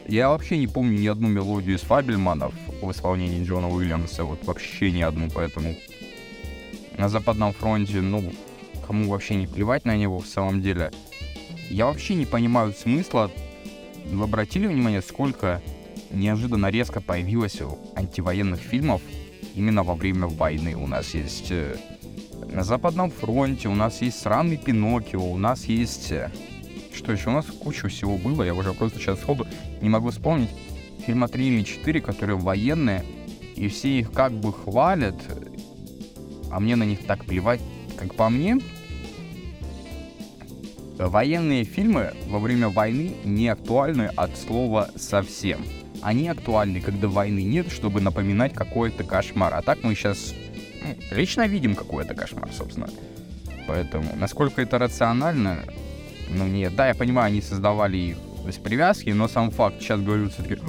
Я 0.07 0.29
вообще 0.29 0.57
не 0.57 0.65
помню 0.65 0.97
ни 0.97 1.05
одну 1.05 1.27
мелодию 1.27 1.75
из 1.75 1.81
Фабельманов 1.81 2.53
в 2.81 2.91
исполнении 2.91 3.43
Джона 3.43 3.69
Уильямса, 3.69 4.23
вот 4.23 4.43
вообще 4.43 4.91
ни 4.91 5.01
одну, 5.01 5.29
поэтому 5.29 5.75
на 6.97 7.09
Западном 7.09 7.53
фронте, 7.53 8.01
ну, 8.01 8.33
кому 8.87 9.09
вообще 9.09 9.35
не 9.35 9.45
плевать 9.45 9.85
на 9.85 9.95
него 9.95 10.19
в 10.19 10.27
самом 10.27 10.61
деле. 10.63 10.91
Я 11.69 11.85
вообще 11.85 12.15
не 12.15 12.25
понимаю 12.25 12.73
смысла. 12.73 13.31
Вы 14.11 14.23
обратили 14.23 14.65
внимание, 14.65 15.01
сколько 15.01 15.61
неожиданно 16.11 16.67
резко 16.71 16.99
появилось 16.99 17.61
антивоенных 17.95 18.59
фильмов 18.59 19.01
именно 19.53 19.83
во 19.83 19.93
время 19.93 20.27
войны. 20.27 20.75
У 20.75 20.87
нас 20.87 21.13
есть 21.13 21.51
э, 21.51 21.75
на 22.51 22.63
Западном 22.63 23.11
фронте, 23.11 23.67
у 23.67 23.75
нас 23.75 24.01
есть 24.01 24.19
сраный 24.19 24.57
Пиноккио, 24.57 25.23
у 25.23 25.37
нас 25.37 25.65
есть... 25.65 26.11
Э, 26.11 26.31
что 26.95 27.11
еще? 27.11 27.29
У 27.29 27.33
нас 27.33 27.45
куча 27.45 27.87
всего 27.87 28.17
было, 28.17 28.41
я 28.41 28.55
уже 28.55 28.73
просто 28.73 28.99
сейчас 28.99 29.19
сходу 29.19 29.45
не 29.81 29.89
могу 29.89 30.09
вспомнить. 30.09 30.49
Фильма 31.05 31.27
3 31.27 31.47
или 31.47 31.63
4, 31.63 32.01
которые 32.01 32.37
военные, 32.37 33.05
и 33.55 33.67
все 33.67 33.99
их 33.99 34.11
как 34.11 34.33
бы 34.33 34.51
хвалят, 34.51 35.15
а 36.51 36.59
мне 36.59 36.75
на 36.75 36.83
них 36.83 37.05
так 37.05 37.25
плевать, 37.25 37.61
как 37.95 38.15
по 38.15 38.29
мне, 38.29 38.57
военные 41.07 41.63
фильмы 41.63 42.13
во 42.27 42.39
время 42.39 42.69
войны 42.69 43.13
не 43.23 43.47
актуальны 43.47 44.09
от 44.15 44.37
слова 44.37 44.89
совсем. 44.95 45.65
Они 46.01 46.27
актуальны, 46.27 46.81
когда 46.81 47.07
войны 47.07 47.43
нет, 47.43 47.71
чтобы 47.71 48.01
напоминать 48.01 48.53
какой-то 48.53 49.03
кошмар. 49.03 49.53
А 49.53 49.61
так 49.61 49.83
мы 49.83 49.95
сейчас 49.95 50.33
ну, 50.83 50.95
лично 51.11 51.47
видим 51.47 51.75
какой-то 51.75 52.15
кошмар, 52.15 52.49
собственно. 52.51 52.89
Поэтому, 53.67 54.15
насколько 54.15 54.61
это 54.61 54.77
рационально, 54.77 55.59
ну 56.29 56.47
нет. 56.47 56.75
Да, 56.75 56.87
я 56.87 56.95
понимаю, 56.95 57.27
они 57.27 57.41
создавали 57.41 57.97
их 57.97 58.17
без 58.45 58.55
привязки, 58.55 59.09
но 59.09 59.27
сам 59.27 59.51
факт, 59.51 59.81
сейчас 59.81 60.01
говорю 60.01 60.29
все-таки, 60.29 60.59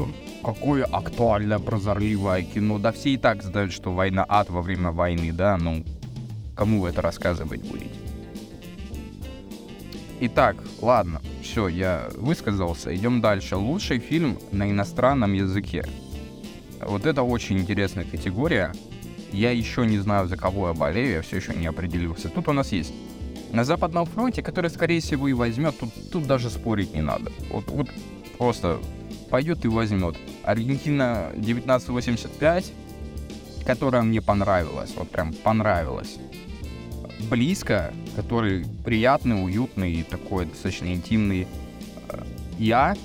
какое 0.45 0.85
актуальное, 0.85 1.59
прозорливое 1.59 2.43
кино. 2.43 2.79
Да 2.79 2.93
все 2.93 3.11
и 3.11 3.17
так 3.17 3.43
знают, 3.43 3.73
что 3.73 3.93
война 3.93 4.25
ад 4.29 4.51
во 4.51 4.63
время 4.63 4.91
войны, 4.91 5.33
да, 5.33 5.57
ну, 5.57 5.85
кому 6.55 6.81
вы 6.81 6.91
это 6.91 7.03
рассказывать 7.03 7.63
будете? 7.63 8.10
Итак, 10.23 10.57
ладно, 10.83 11.23
все, 11.43 11.69
я 11.69 12.11
высказался, 12.15 12.95
идем 12.95 13.23
дальше. 13.23 13.57
Лучший 13.57 14.01
фильм 14.01 14.39
на 14.53 14.71
иностранном 14.71 15.33
языке. 15.33 15.83
Вот 16.83 17.07
это 17.07 17.23
очень 17.23 17.59
интересная 17.59 18.05
категория. 18.05 18.75
Я 19.33 19.51
еще 19.51 19.87
не 19.87 19.99
знаю, 19.99 20.29
за 20.29 20.37
кого 20.37 20.69
я 20.69 20.75
болею, 20.75 21.15
я 21.15 21.23
все 21.23 21.37
еще 21.37 21.55
не 21.55 21.67
определился. 21.67 22.29
Тут 22.29 22.49
у 22.49 22.53
нас 22.53 22.71
есть 22.71 22.93
на 23.51 23.65
Западном 23.65 24.05
фронте, 24.05 24.43
который, 24.43 24.69
скорее 24.69 25.01
всего, 25.01 25.27
и 25.27 25.33
возьмет, 25.33 25.79
тут, 25.79 25.89
тут 26.13 26.27
даже 26.27 26.51
спорить 26.51 26.93
не 26.93 27.01
надо. 27.01 27.33
Вот, 27.51 27.69
вот 27.69 27.89
просто 28.37 28.79
пойдет 29.31 29.65
и 29.65 29.69
возьмет. 29.69 30.17
Аргентина 30.43 31.29
1985, 31.29 32.73
которая 33.65 34.03
мне 34.03 34.21
понравилась, 34.21 34.93
вот 34.97 35.09
прям 35.09 35.33
понравилась. 35.33 36.19
Близко, 37.29 37.93
который 38.17 38.65
приятный, 38.85 39.45
уютный 39.45 39.93
и 39.93 40.03
такой 40.03 40.47
достаточно 40.47 40.93
интимный. 40.93 41.47
Я 42.59 42.97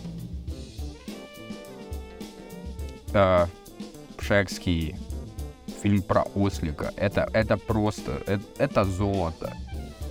э, 3.13 3.45
Пшекский 4.17 4.95
фильм 5.81 6.01
про 6.01 6.23
ослика. 6.33 6.91
Это, 6.97 7.29
это 7.33 7.57
просто, 7.57 8.23
это, 8.25 8.43
это 8.57 8.83
золото. 8.85 9.55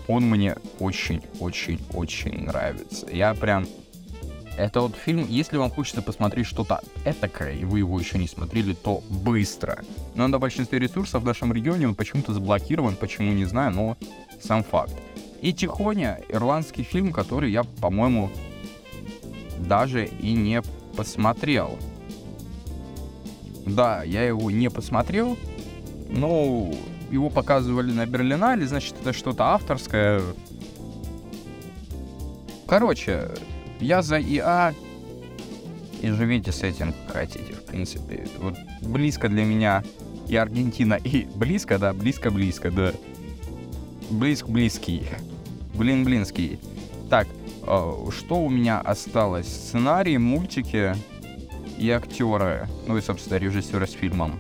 Он 0.06 0.24
мне 0.24 0.56
очень-очень-очень 0.78 2.44
нравится. 2.44 3.06
Я 3.10 3.34
прям... 3.34 3.66
Это 4.56 4.82
вот 4.82 4.94
фильм, 4.94 5.26
если 5.28 5.56
вам 5.56 5.70
хочется 5.70 6.00
посмотреть 6.00 6.46
что-то 6.46 6.80
этакое, 7.04 7.52
и 7.52 7.64
вы 7.64 7.80
его 7.80 7.98
еще 7.98 8.18
не 8.18 8.28
смотрели, 8.28 8.72
то 8.72 9.02
быстро. 9.08 9.84
Но 10.14 10.28
на 10.28 10.38
большинстве 10.38 10.78
ресурсов 10.78 11.22
в 11.22 11.26
нашем 11.26 11.52
регионе 11.52 11.88
он 11.88 11.94
почему-то 11.94 12.32
заблокирован, 12.32 12.94
почему 12.94 13.32
не 13.32 13.46
знаю, 13.46 13.72
но 13.72 13.96
сам 14.40 14.62
факт. 14.62 14.94
И 15.40 15.52
Тихоня, 15.52 16.20
ирландский 16.28 16.84
фильм, 16.84 17.12
который 17.12 17.50
я, 17.50 17.64
по-моему, 17.64 18.30
даже 19.58 20.06
и 20.06 20.32
не 20.32 20.62
посмотрел. 20.96 21.76
Да, 23.66 24.04
я 24.04 24.22
его 24.22 24.50
не 24.50 24.70
посмотрел, 24.70 25.36
но 26.08 26.70
его 27.10 27.28
показывали 27.28 27.90
на 27.92 28.06
Берлинале, 28.06 28.66
значит, 28.66 28.94
это 29.00 29.12
что-то 29.12 29.54
авторское. 29.54 30.22
Короче, 32.66 33.30
я 33.80 34.02
за 34.02 34.20
ИА, 34.20 34.74
и 36.04 36.10
живите 36.10 36.52
с 36.52 36.62
этим, 36.62 36.92
как 37.06 37.16
хотите, 37.16 37.54
в 37.54 37.64
принципе. 37.64 38.26
Вот 38.38 38.56
близко 38.82 39.28
для 39.28 39.44
меня 39.44 39.82
и 40.28 40.36
Аргентина, 40.36 40.94
и 40.94 41.24
близко, 41.34 41.78
да, 41.78 41.92
близко-близко, 41.92 42.70
да. 42.70 42.92
Близк-близкий. 44.10 45.06
Блин-блинский. 45.74 46.58
Так, 47.08 47.26
э, 47.66 47.92
что 48.10 48.36
у 48.36 48.50
меня 48.50 48.80
осталось? 48.80 49.48
Сценарий, 49.48 50.18
мультики 50.18 50.94
и 51.78 51.90
актеры. 51.90 52.68
Ну 52.86 52.98
и, 52.98 53.00
собственно, 53.00 53.38
режиссеры 53.38 53.86
с 53.86 53.92
фильмом. 53.92 54.38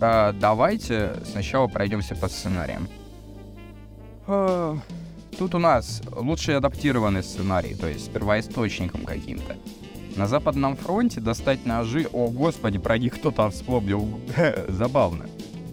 А, 0.00 0.32
давайте 0.32 1.14
сначала 1.30 1.66
пройдемся 1.68 2.14
по 2.14 2.28
сценариям. 2.28 2.88
Тут 5.38 5.54
у 5.54 5.58
нас 5.58 6.02
лучший 6.16 6.56
адаптированный 6.56 7.22
сценарий, 7.22 7.76
то 7.76 7.86
есть 7.86 8.10
первоисточником 8.12 9.04
каким-то. 9.04 9.56
На 10.16 10.26
Западном 10.26 10.76
фронте 10.76 11.20
достать 11.20 11.64
ножи... 11.64 12.08
О, 12.12 12.28
господи, 12.28 12.78
про 12.78 12.98
них 12.98 13.14
кто-то 13.14 13.48
вспомнил. 13.50 14.20
Забавно. 14.68 15.26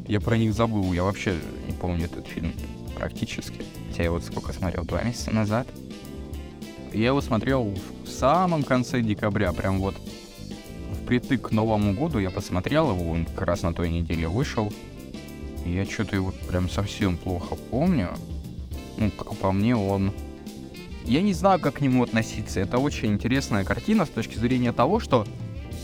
Я 0.08 0.21
про 0.21 0.38
них 0.38 0.54
забыл, 0.54 0.93
я 0.93 1.04
вообще 1.04 1.36
не 1.65 1.73
помню 1.73 2.06
этот 2.06 2.28
фильм 2.28 2.54
практически. 2.95 3.65
Хотя 3.89 4.04
я 4.04 4.12
вот 4.12 4.23
сколько 4.23 4.54
смотрел, 4.54 4.84
два 4.84 5.01
месяца 5.01 5.32
назад. 5.32 5.67
Я 6.93 7.08
его 7.08 7.21
смотрел 7.21 7.73
в 8.04 8.08
самом 8.08 8.62
конце 8.62 9.01
декабря, 9.01 9.51
прям 9.51 9.80
вот 9.80 9.95
впритык 11.01 11.49
к 11.49 11.51
Новому 11.51 11.95
году 11.95 12.19
я 12.19 12.30
посмотрел 12.30 12.91
его, 12.91 13.12
он 13.12 13.25
как 13.25 13.41
раз 13.41 13.63
на 13.63 13.73
той 13.73 13.89
неделе 13.89 14.28
вышел. 14.28 14.71
Я 15.65 15.86
что-то 15.86 16.15
его 16.15 16.32
прям 16.47 16.69
совсем 16.69 17.17
плохо 17.17 17.56
помню. 17.71 18.10
Ну, 18.98 19.12
как 19.12 19.36
по 19.38 19.52
мне, 19.52 19.76
он... 19.76 20.14
Я 21.04 21.22
не 21.22 21.34
знаю, 21.34 21.60
как 21.60 21.76
к 21.76 21.82
нему 21.82 22.04
относиться. 22.04 22.60
Это 22.60 22.80
очень 22.80 23.14
интересная 23.14 23.64
картина 23.64 24.06
с 24.06 24.10
точки 24.10 24.38
зрения 24.38 24.72
того, 24.72 25.00
что 25.00 25.26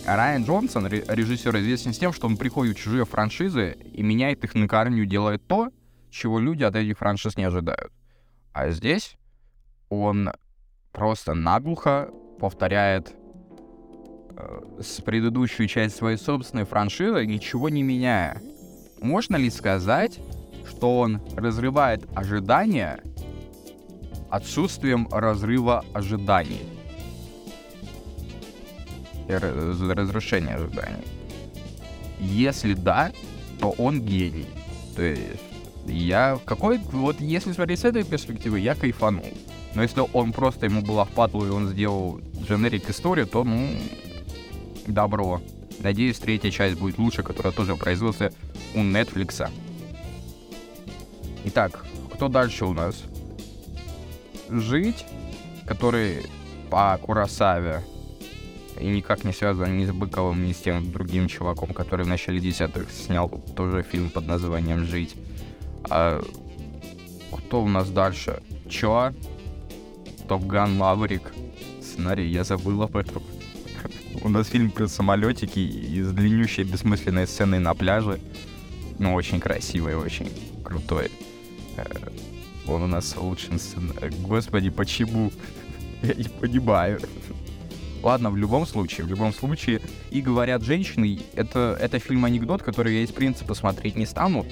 Райан 0.06 0.46
Джонсон, 0.46 0.88
режиссер, 0.88 1.56
известен 1.58 1.94
с 1.94 2.00
тем, 2.00 2.12
что 2.12 2.28
он 2.28 2.38
приходит 2.38 2.78
в 2.78 2.82
чужие 2.82 3.06
франшизы 3.06 3.78
и 3.94 4.02
меняет 4.02 4.44
их 4.44 4.56
на 4.56 4.68
корню, 4.68 5.06
делает 5.06 5.46
то, 5.46 5.70
чего 6.10 6.40
люди 6.40 6.64
от 6.64 6.76
этих 6.76 6.98
франшиз 6.98 7.38
не 7.38 7.44
ожидают. 7.44 7.92
А 8.52 8.72
здесь 8.72 9.16
он 9.90 10.32
просто 10.92 11.36
наглухо 11.36 12.10
повторяет 12.40 13.14
Э, 14.42 14.62
с 14.80 15.02
предыдущую 15.02 15.68
часть 15.68 15.96
своей 15.96 16.18
собственной 16.18 16.66
франшизы, 16.66 17.26
ничего 17.26 17.70
не 17.70 17.84
меняя. 17.84 18.42
Можно 19.02 19.36
ли 19.36 19.50
сказать, 19.50 20.20
что 20.82 20.98
он 20.98 21.22
разрывает 21.36 22.10
ожидания 22.16 23.04
отсутствием 24.32 25.08
разрыва 25.12 25.86
ожиданий? 25.94 26.64
Разрушение 29.28 30.56
ожиданий. 30.56 31.06
Если 32.20 32.74
да, 32.74 33.12
то 33.60 33.76
он 33.78 34.02
гений. 34.02 34.48
То 34.96 35.04
есть 35.04 35.44
я 35.86 36.40
какой 36.46 36.80
вот 36.80 37.22
если 37.22 37.52
смотреть 37.52 37.82
с 37.82 37.86
этой 37.86 38.04
перспективы, 38.04 38.60
я 38.60 38.74
кайфанул. 38.74 39.28
Но 39.76 39.84
если 39.84 40.02
он 40.14 40.34
просто 40.34 40.66
ему 40.66 40.82
было 40.82 41.06
впадло 41.06 41.46
и 41.46 41.50
он 41.50 41.68
сделал 41.68 42.20
дженерик 42.48 42.90
историю, 42.90 43.28
то 43.28 43.44
ну 43.44 43.70
добро. 44.88 45.44
Надеюсь, 45.78 46.18
третья 46.18 46.50
часть 46.50 46.80
будет 46.80 46.98
лучше, 46.98 47.22
которая 47.22 47.54
тоже 47.54 47.76
произвелся 47.76 48.32
у 48.74 48.80
Netflix. 48.80 49.48
Итак, 51.46 51.86
кто 52.14 52.28
дальше 52.28 52.66
у 52.66 52.74
нас? 52.74 53.04
Жить, 54.50 55.06
который 55.66 56.26
по 56.70 56.98
Курасаве 57.02 57.84
и 58.80 58.88
никак 58.88 59.24
не 59.24 59.34
связан 59.34 59.78
ни 59.78 59.86
с 59.86 59.92
Быковым, 59.92 60.46
ни 60.46 60.54
с 60.54 60.58
тем 60.58 60.92
другим 60.92 61.28
чуваком, 61.28 61.74
который 61.74 62.06
в 62.06 62.10
начале 62.10 62.40
десятых 62.40 62.92
снял 62.92 63.30
тоже 63.56 63.84
фильм 63.84 64.10
под 64.10 64.28
названием 64.28 64.86
«Жить». 64.86 65.16
А 65.90 66.24
кто 67.32 67.64
у 67.64 67.68
нас 67.68 67.90
дальше? 67.90 68.42
Чё? 68.70 69.14
Топган 70.28 70.76
Маврик. 70.76 71.34
Сценарий, 71.82 72.30
я 72.30 72.44
забыл 72.44 72.82
об 72.84 72.96
этом. 72.96 73.22
У 74.24 74.30
нас 74.30 74.48
фильм 74.48 74.72
про 74.72 74.88
самолетики 74.88 75.60
и 75.60 76.02
с 76.02 76.12
длиннющей 76.12 76.64
бессмысленной 76.64 77.28
сценой 77.28 77.60
на 77.60 77.74
пляже. 77.74 78.20
Ну, 79.00 79.14
очень 79.14 79.40
красивый, 79.40 79.96
очень 79.96 80.30
крутой. 80.64 81.12
Он 82.68 82.84
у 82.84 82.88
нас 82.88 83.16
лучший 83.18 83.60
сцен... 83.60 83.94
Господи, 84.22 84.70
почему? 84.70 85.32
Я 86.02 86.14
не 86.14 86.24
понимаю. 86.24 87.00
Ладно, 88.04 88.32
в 88.32 88.38
любом 88.38 88.66
случае, 88.66 89.06
в 89.06 89.10
любом 89.10 89.34
случае, 89.34 89.82
и 90.10 90.22
говорят 90.22 90.64
женщины, 90.64 91.20
это, 91.36 91.78
это 91.80 92.00
фильм-анекдот, 92.00 92.64
который 92.64 92.96
я 92.96 93.04
из 93.04 93.12
принципа 93.12 93.54
смотреть 93.54 93.96
не 93.96 94.06
стану, 94.08 94.46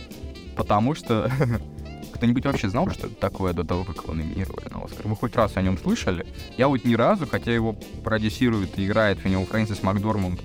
потому 0.56 0.94
что 0.94 1.32
Кто-нибудь 2.20 2.46
вообще 2.46 2.68
знал, 2.68 2.90
что 2.90 3.08
это 3.08 3.16
такое 3.16 3.54
до 3.54 3.64
того, 3.64 3.86
как 3.86 4.04
его 4.04 4.14
номинировали 4.14 4.68
на 4.74 4.84
Оскар? 4.84 5.08
Вы 5.08 5.16
хоть 5.16 5.38
раз 5.38 5.56
о 5.56 5.62
нем 5.62 5.78
слышали? 5.78 6.28
Я 6.58 6.68
вот 6.68 6.84
ни 6.84 6.94
разу, 6.94 7.26
хотя 7.26 7.54
его 7.54 7.78
продюсирует 8.04 8.78
и 8.78 8.86
играет 8.86 9.20
в 9.20 9.26
него 9.26 9.46
Фрэнсис 9.46 9.84
Макдормунд 9.84 10.42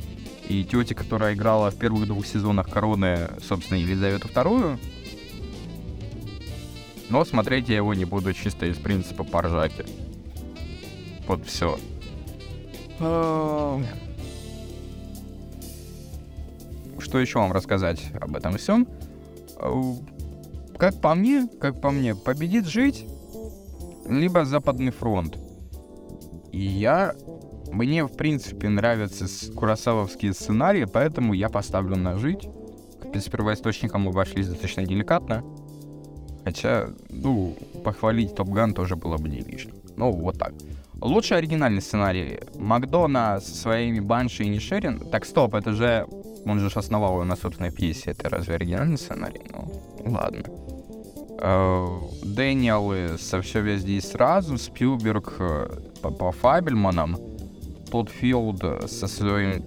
и 0.48 0.62
тетя, 0.62 0.94
которая 0.94 1.34
играла 1.34 1.72
в 1.72 1.76
первых 1.76 2.06
двух 2.06 2.26
сезонах 2.26 2.70
Короны, 2.70 3.28
собственно, 3.42 3.78
Елизавету 3.78 4.28
Вторую. 4.28 4.78
Но 7.10 7.24
смотреть 7.24 7.68
я 7.68 7.76
его 7.76 7.94
не 7.94 8.04
буду 8.04 8.32
чисто 8.32 8.66
из 8.66 8.76
принципа 8.76 9.24
поржаки. 9.24 9.84
Вот 11.26 11.44
все. 11.46 11.78
Что 16.98 17.18
еще 17.20 17.38
вам 17.38 17.52
рассказать 17.52 18.02
об 18.20 18.36
этом 18.36 18.56
всем? 18.56 18.88
Э, 19.58 19.94
как 20.78 21.00
по 21.00 21.14
мне, 21.14 21.48
как 21.60 21.80
по 21.80 21.90
мне, 21.90 22.14
победит 22.14 22.66
жить, 22.66 23.06
либо 24.08 24.44
Западный 24.44 24.92
фронт. 24.92 25.38
И 26.52 26.60
я... 26.60 27.14
Мне, 27.72 28.04
в 28.04 28.12
принципе, 28.12 28.68
нравятся 28.68 29.26
курасавовские 29.52 30.32
сценарии, 30.32 30.84
поэтому 30.84 31.32
я 31.32 31.48
поставлю 31.48 31.96
на 31.96 32.16
жить. 32.16 32.48
С 33.12 33.28
первоисточником 33.28 34.02
мы 34.02 34.10
обошлись 34.10 34.48
достаточно 34.48 34.84
деликатно. 34.84 35.42
Хотя, 36.44 36.88
ну, 37.08 37.56
похвалить 37.84 38.34
Топ 38.34 38.48
Ган 38.48 38.74
тоже 38.74 38.96
было 38.96 39.16
бы 39.16 39.28
не 39.28 39.40
лишним. 39.40 39.74
Ну, 39.96 40.12
вот 40.12 40.38
так. 40.38 40.52
Лучший 41.00 41.38
оригинальный 41.38 41.82
сценарий. 41.82 42.40
Макдона 42.56 43.40
со 43.40 43.54
своими 43.54 44.00
Банши 44.00 44.44
и 44.44 44.48
Нишерин. 44.48 45.00
Так, 45.10 45.24
стоп, 45.24 45.54
это 45.54 45.72
же... 45.72 46.06
Он 46.46 46.60
же 46.60 46.70
основал 46.78 47.12
его 47.12 47.24
на 47.24 47.36
собственной 47.36 47.70
пьесе. 47.70 48.10
Это 48.10 48.28
разве 48.28 48.54
оригинальный 48.54 48.98
сценарий? 48.98 49.40
Ну, 49.50 50.12
ладно. 50.12 50.42
Э, 51.40 51.86
Дэниелы 52.22 53.18
со 53.18 53.40
все 53.40 53.60
везде 53.60 53.94
и 53.94 54.00
сразу. 54.00 54.58
Спилберг 54.58 55.34
э, 55.38 55.68
по, 56.02 56.10
по 56.10 56.32
Фабельманам. 56.32 57.16
Тодд 57.90 58.10
Филд 58.10 58.90
со 58.90 59.06
своим 59.06 59.64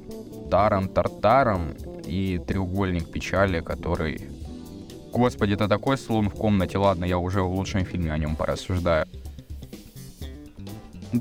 Таром 0.50 0.88
Тартаром 0.88 1.74
и 2.06 2.40
треугольник 2.46 3.12
печали, 3.12 3.62
который... 3.62 4.37
Господи, 5.13 5.54
это 5.54 5.67
такой 5.67 5.98
слон 5.98 6.30
в 6.30 6.34
комнате. 6.34 6.78
Ладно, 6.78 7.06
я 7.06 7.17
уже 7.17 7.41
в 7.41 7.54
лучшем 7.54 7.86
фильме 7.86 8.12
о 8.12 8.17
нем 8.17 8.36
порассуждаю. 8.36 9.08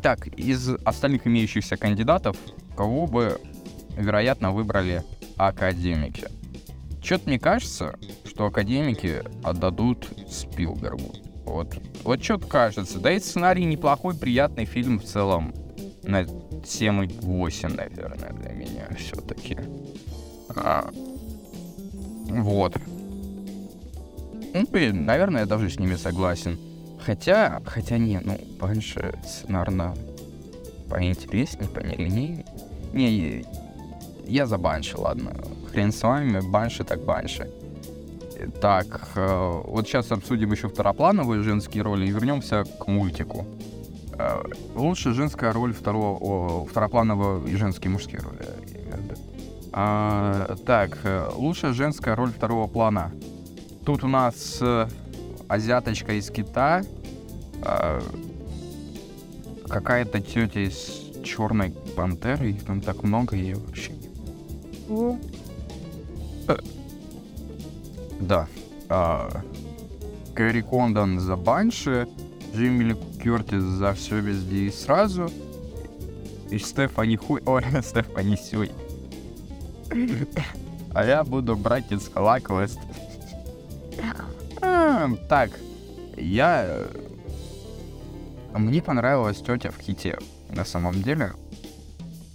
Так, 0.02 0.26
из 0.26 0.68
остальных 0.84 1.26
имеющихся 1.26 1.76
кандидатов, 1.76 2.36
кого 2.76 3.06
бы, 3.06 3.40
вероятно, 3.96 4.50
выбрали 4.50 5.04
академики? 5.36 6.28
Что-то 7.02 7.28
мне 7.28 7.38
кажется, 7.38 7.96
что 8.24 8.46
академики 8.46 9.22
отдадут 9.44 10.08
Спилбергу. 10.28 11.14
Вот, 11.44 11.78
вот 12.02 12.22
что-то 12.22 12.46
кажется. 12.48 12.98
Да 12.98 13.12
и 13.12 13.20
сценарий 13.20 13.64
неплохой, 13.64 14.16
приятный 14.16 14.64
фильм 14.64 14.98
в 14.98 15.04
целом. 15.04 15.54
На 16.02 16.22
7,8, 16.22 17.74
наверное, 17.74 18.32
для 18.32 18.52
меня 18.52 18.88
все-таки. 18.96 19.56
А, 20.48 20.90
вот. 22.28 22.76
Ну, 24.56 24.66
блин, 24.72 25.04
наверное, 25.04 25.40
я 25.40 25.46
даже 25.46 25.68
с 25.68 25.78
ними 25.78 25.96
согласен. 25.96 26.58
Хотя, 27.04 27.60
хотя 27.66 27.98
не, 27.98 28.20
ну, 28.24 28.38
Банши 28.58 29.14
сценарно 29.26 29.94
поинтереснее, 30.88 31.68
понелинейнее. 31.68 32.44
Не, 32.94 33.44
я 34.26 34.46
за 34.46 34.56
Банши, 34.56 34.96
ладно. 34.96 35.32
Хрен 35.70 35.92
с 35.92 36.02
вами, 36.02 36.40
Банши 36.40 36.84
так 36.84 37.04
Банши. 37.04 37.50
Так, 38.62 39.10
э, 39.16 39.62
вот 39.64 39.86
сейчас 39.86 40.10
обсудим 40.10 40.52
еще 40.52 40.68
второплановые 40.68 41.42
женские 41.42 41.82
роли 41.82 42.06
и 42.06 42.10
вернемся 42.10 42.64
к 42.64 42.86
мультику. 42.86 43.46
Э, 44.18 44.42
лучшая 44.74 45.12
женская 45.12 45.52
роль 45.52 45.74
второго, 45.74 46.18
о, 46.18 46.64
второпланового 46.64 47.46
и 47.46 47.56
женские 47.56 47.90
мужские 47.90 48.20
роли. 48.22 48.38
А, 49.72 50.56
так, 50.64 50.96
э, 51.04 51.28
лучшая 51.34 51.74
женская 51.74 52.14
роль 52.16 52.30
второго 52.30 52.66
плана. 52.68 53.12
Тут 53.86 54.02
у 54.02 54.08
нас 54.08 54.60
азиаточка 55.48 56.12
из 56.14 56.28
Китая, 56.30 56.84
а, 57.62 58.02
какая-то 59.68 60.20
тетя 60.20 60.60
из 60.60 61.22
черной 61.22 61.70
пантеры, 61.96 62.50
их 62.50 62.64
там 62.64 62.80
так 62.80 63.02
много, 63.02 63.36
ее 63.36 63.56
вообще 63.56 63.92
не 63.92 65.18
э, 66.48 66.56
Да. 68.20 68.48
А, 68.88 69.42
Кэрри 70.34 70.62
Кондон 70.62 71.18
за 71.18 71.36
Банши, 71.36 72.08
Джимми 72.54 72.84
Ли 72.84 72.96
Кертис 73.22 73.62
за 73.62 73.94
все 73.94 74.20
везде 74.20 74.66
и 74.66 74.70
сразу, 74.70 75.30
и 76.50 76.58
Стефани 76.58 77.16
Хуй... 77.16 77.42
Ой, 77.46 77.62
Стефани 77.82 78.36
Сюй. 78.36 78.70
А 80.94 81.04
я 81.04 81.24
буду 81.24 81.56
брать 81.56 81.92
из 81.92 82.10
Лаквест. 83.98 85.28
Так, 85.28 85.50
я... 86.16 86.86
Мне 88.54 88.80
понравилась 88.80 89.38
тетя 89.38 89.70
в 89.70 89.78
хите, 89.78 90.18
на 90.50 90.64
самом 90.64 91.02
деле. 91.02 91.32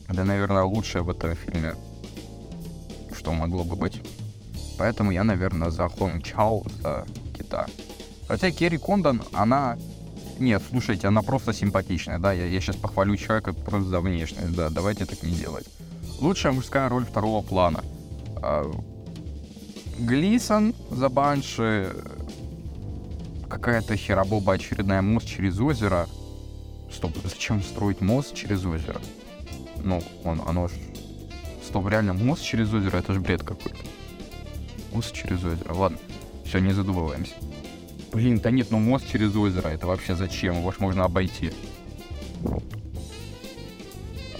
Это, 0.08 0.24
наверное, 0.24 0.63
лучшее 0.63 1.04
в 1.04 1.10
этом 1.10 1.36
фильме, 1.36 1.76
что 3.17 3.34
могло 3.34 3.63
бы 3.63 3.76
быть. 3.76 4.02
Поэтому 4.78 5.12
я, 5.12 5.24
наверное, 5.24 5.69
за 5.69 5.88
Хонг 5.89 6.24
Чао, 6.24 6.63
за 6.82 7.06
кита. 7.36 7.65
Хотя 8.28 8.52
Керри 8.52 8.78
Кондон, 8.78 9.21
она... 9.34 9.78
Нет, 10.39 10.62
слушайте, 10.69 11.08
она 11.08 11.21
просто 11.21 11.54
симпатичная, 11.54 12.17
да, 12.17 12.34
я, 12.34 12.45
я 12.45 12.62
сейчас 12.62 12.76
похвалю 12.76 13.15
человека 13.15 13.54
просто 13.54 13.89
за 13.89 14.00
внешность, 14.00 14.56
да, 14.56 14.69
давайте 14.69 15.06
так 15.06 15.21
не 15.24 15.34
делать. 15.34 15.67
Лучшая 16.19 16.52
мужская 16.52 16.89
роль 16.89 17.06
второго 17.06 17.41
плана. 17.41 17.84
Глисон 20.02 20.74
за 20.90 21.10
Банши, 21.10 21.96
какая-то 23.48 23.96
херобоба 23.96 24.54
очередная 24.54 25.04
мост 25.04 25.28
через 25.28 25.60
озеро. 25.60 26.08
Стоп, 26.92 27.16
зачем 27.24 27.62
строить 27.62 28.02
мост 28.02 28.34
через 28.34 28.66
озеро? 28.66 29.00
Ну, 29.84 30.02
он, 30.24 30.42
оно 30.46 30.68
ж... 30.70 30.72
Стоп, 31.64 31.88
реально, 31.88 32.14
мост 32.14 32.44
через 32.44 32.74
озеро, 32.74 32.98
это 32.98 33.14
же 33.14 33.20
бред 33.20 33.44
какой-то. 33.44 33.78
Мост 34.92 35.14
через 35.14 35.44
озеро, 35.44 35.74
ладно. 35.74 36.00
Все, 36.46 36.58
не 36.60 36.74
задумываемся. 36.74 37.36
Блин, 38.12 38.40
да 38.40 38.50
нет, 38.50 38.72
ну 38.72 38.80
мост 38.80 39.06
через 39.08 39.36
озеро, 39.36 39.68
это 39.68 39.86
вообще 39.86 40.16
зачем? 40.16 40.58
Его 40.58 40.72
ж 40.72 40.80
можно 40.80 41.06
обойти. 41.06 41.52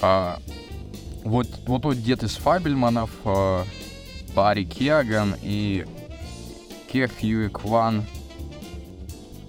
А, 0.02 0.40
вот, 1.24 1.48
вот 1.68 1.84
тот 1.84 2.02
дед 2.02 2.24
из 2.24 2.36
Фабельманов, 2.38 3.12
а, 3.26 3.64
Барри 4.36 4.64
Киаган 4.66 5.36
и 5.42 5.86
Кех 6.92 7.22
Юи 7.22 7.48
Кван 7.50 8.06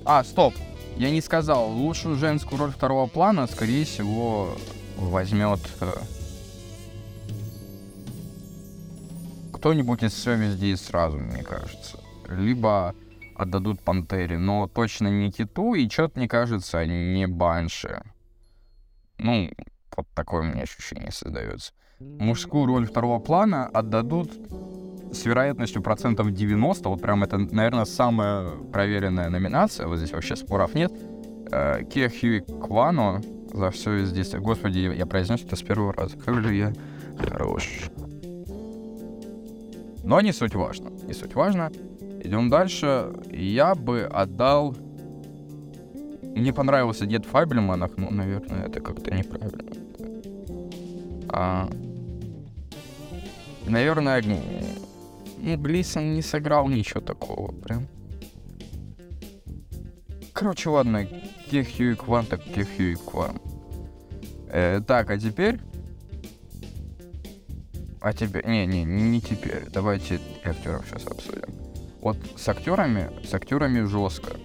а, 0.04 0.24
стоп. 0.24 0.54
Я 0.96 1.10
не 1.10 1.20
сказал. 1.20 1.70
Лучшую 1.70 2.16
женскую 2.16 2.58
роль 2.58 2.72
второго 2.72 3.06
плана, 3.06 3.46
скорее 3.46 3.84
всего, 3.84 4.56
возьмет 4.96 5.60
э, 5.80 5.92
кто-нибудь 9.52 10.02
из 10.02 10.12
все 10.12 10.34
везде 10.34 10.68
и 10.68 10.76
сразу, 10.76 11.18
мне 11.18 11.42
кажется. 11.42 12.00
Либо 12.28 12.94
отдадут 13.36 13.80
Пантере, 13.80 14.38
но 14.38 14.68
точно 14.68 15.08
не 15.08 15.30
Киту, 15.30 15.74
и 15.74 15.88
что-то, 15.88 16.18
мне 16.18 16.28
кажется, 16.28 16.84
не 16.84 17.26
Банши. 17.26 18.02
Ну, 19.18 19.50
вот 19.96 20.08
такое 20.14 20.42
меня 20.42 20.62
ощущение 20.62 21.12
создается. 21.12 21.72
Мужскую 22.18 22.66
роль 22.66 22.86
второго 22.86 23.18
плана 23.18 23.66
отдадут 23.66 24.30
с 25.12 25.24
вероятностью 25.26 25.82
процентов 25.82 26.32
90, 26.32 26.88
вот 26.88 27.02
прям 27.02 27.22
это, 27.22 27.36
наверное, 27.38 27.84
самая 27.84 28.50
проверенная 28.72 29.28
номинация, 29.28 29.86
вот 29.86 29.98
здесь 29.98 30.12
вообще 30.12 30.36
споров 30.36 30.74
нет, 30.74 30.92
э, 31.50 31.84
Кия 31.84 32.08
Хьюи 32.08 32.40
Квано 32.40 33.20
за 33.52 33.70
все 33.70 33.92
везде. 33.92 34.38
Господи, 34.38 34.78
я 34.96 35.06
произнес 35.06 35.44
это 35.44 35.56
с 35.56 35.62
первого 35.62 35.92
раза. 35.92 36.16
Как 36.16 36.42
же 36.42 36.54
я 36.54 36.72
хорош. 37.18 37.90
Но 40.04 40.20
не 40.20 40.32
суть 40.32 40.54
важно. 40.54 40.90
Не 41.06 41.12
суть 41.12 41.34
важно. 41.34 41.70
Идем 42.22 42.50
дальше. 42.50 43.12
Я 43.30 43.74
бы 43.74 44.02
отдал... 44.02 44.74
Мне 46.22 46.52
понравился 46.52 47.04
Дед 47.04 47.26
Фабельманах, 47.26 47.98
но, 47.98 48.10
наверное, 48.10 48.66
это 48.66 48.80
как-то 48.80 49.14
неправильно. 49.14 49.72
А... 51.28 51.68
Наверное, 53.66 54.22
ну, 54.22 55.56
Глисон 55.56 56.14
не 56.14 56.22
сыграл 56.22 56.68
ничего 56.68 57.00
такого, 57.00 57.52
прям. 57.52 57.86
Короче, 60.32 60.70
ладно, 60.70 61.06
Кехью 61.50 61.92
и 61.92 61.94
Кван, 61.94 62.26
так 62.26 62.42
Кехью 62.42 62.92
и 62.92 62.94
Кван. 62.94 63.40
Э, 64.48 64.80
так, 64.86 65.10
а 65.10 65.18
теперь... 65.18 65.60
А 68.00 68.12
теперь... 68.12 68.44
Не, 68.46 68.66
не, 68.66 68.84
не 68.84 69.20
теперь. 69.20 69.68
Давайте 69.72 70.20
актеров 70.44 70.84
сейчас 70.88 71.06
обсудим. 71.06 71.54
Вот 72.00 72.16
с 72.36 72.48
актерами, 72.48 73.10
с 73.24 73.32
актерами 73.32 73.82
жестко. 73.84 74.36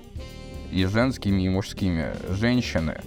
И 0.71 0.85
женскими, 0.85 1.41
и 1.41 1.49
мужскими. 1.49 2.13
Женщины. 2.29 3.01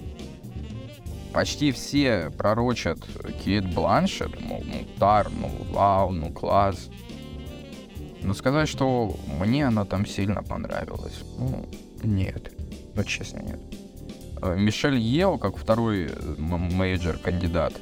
Почти 1.33 1.71
все 1.73 2.31
пророчат 2.37 2.99
Кейт 3.45 3.73
Бланшет, 3.73 4.40
мол, 4.40 4.62
ну, 4.64 4.85
Тар, 4.99 5.31
ну, 5.31 5.49
вау, 5.71 6.11
ну, 6.11 6.31
класс. 6.33 6.90
Но 8.23 8.35
сказать, 8.35 8.69
что 8.69 9.16
мне 9.40 9.66
она 9.66 9.85
там 9.85 10.07
сильно 10.07 10.43
понравилась, 10.43 11.23
ну, 11.38 11.69
нет. 12.03 12.53
Ну, 12.95 13.05
честно, 13.05 13.38
нет. 13.38 13.61
Э, 14.43 14.57
Мишель 14.57 14.99
Йео, 14.99 15.38
как 15.38 15.57
второй 15.57 16.07
э, 16.07 16.35
major 16.38 17.18
кандидат, 17.19 17.75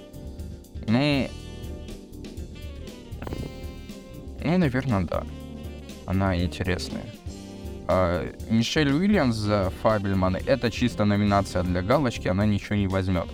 ну, 0.86 1.28
ну, 4.44 4.58
наверное, 4.58 5.04
да. 5.04 5.24
она 6.06 6.42
интересная. 6.42 7.04
А, 7.90 8.30
Мишель 8.50 8.92
Уильямс 8.92 9.34
за 9.34 9.72
Фабельманы— 9.82 10.42
это 10.46 10.70
чисто 10.70 11.06
номинация 11.06 11.62
для 11.62 11.80
галочки, 11.80 12.28
она 12.28 12.44
ничего 12.44 12.76
не 12.76 12.86
возьмет. 12.86 13.26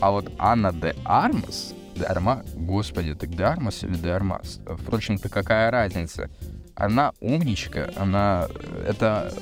А 0.00 0.10
вот 0.10 0.32
Анна 0.38 0.72
де 0.72 0.96
Армас, 1.04 1.74
де 1.94 2.04
Арма, 2.04 2.42
господи, 2.56 3.14
так 3.14 3.30
де 3.30 3.44
Армас 3.44 3.84
или 3.84 3.94
де 3.94 4.10
Армас? 4.10 4.60
Впрочем-то, 4.66 5.28
какая 5.28 5.70
разница? 5.70 6.30
Она 6.74 7.12
умничка, 7.20 7.90
она... 7.96 8.48
Это... 8.88 9.32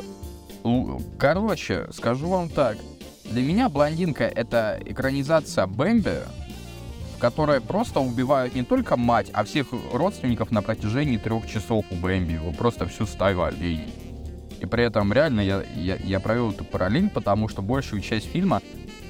Короче, 1.16 1.86
скажу 1.92 2.28
вам 2.28 2.48
так. 2.48 2.76
Для 3.24 3.42
меня 3.42 3.68
блондинка— 3.68 4.24
это 4.34 4.80
экранизация 4.84 5.66
Бэмби, 5.68 6.24
в 7.16 7.20
которой 7.20 7.60
просто 7.60 8.00
убивают 8.00 8.56
не 8.56 8.64
только 8.64 8.96
мать, 8.96 9.30
а 9.32 9.44
всех 9.44 9.68
родственников 9.92 10.50
на 10.50 10.60
протяжении 10.60 11.18
трех 11.18 11.46
часов 11.48 11.84
у 11.92 11.94
Бэмби. 11.94 12.32
Его 12.32 12.50
просто 12.50 12.86
всю 12.86 13.06
стаю 13.06 13.42
оленей. 13.44 14.10
И 14.61 14.66
при 14.66 14.85
этом 14.85 15.12
реально 15.12 15.40
я, 15.40 15.62
я, 15.75 15.96
я 15.96 16.20
провел 16.20 16.51
эту 16.51 16.64
параллель, 16.64 17.09
потому 17.09 17.49
что 17.49 17.62
большую 17.62 18.03
часть 18.03 18.31
фильма 18.31 18.61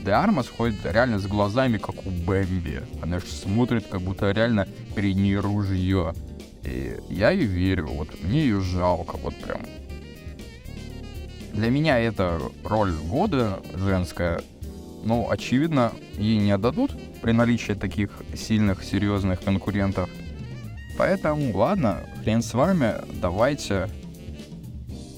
Де 0.04 0.12
Армас 0.12 0.48
ходит 0.48 0.78
реально 0.84 1.18
с 1.18 1.26
глазами, 1.26 1.78
как 1.78 2.06
у 2.06 2.10
Бэмби. 2.10 2.82
Она 3.02 3.18
же 3.18 3.26
смотрит, 3.26 3.86
как 3.88 4.00
будто 4.00 4.30
реально 4.30 4.68
перед 4.94 5.16
ней 5.16 5.36
ружье. 5.36 6.14
И 6.62 6.96
я 7.08 7.30
ей 7.30 7.46
верю, 7.46 7.88
вот 7.88 8.08
мне 8.22 8.42
ее 8.42 8.60
жалко, 8.60 9.16
вот 9.16 9.34
прям. 9.36 9.60
Для 11.52 11.68
меня 11.68 11.98
это 11.98 12.40
роль 12.64 12.92
года 12.92 13.60
женская, 13.74 14.40
но, 15.04 15.28
очевидно, 15.30 15.92
ей 16.16 16.38
не 16.38 16.52
отдадут 16.52 16.92
при 17.22 17.32
наличии 17.32 17.72
таких 17.72 18.10
сильных, 18.36 18.84
серьезных 18.84 19.42
конкурентов. 19.42 20.08
Поэтому, 20.96 21.56
ладно, 21.56 22.00
хрен 22.22 22.42
с 22.42 22.54
вами, 22.54 22.94
давайте 23.20 23.88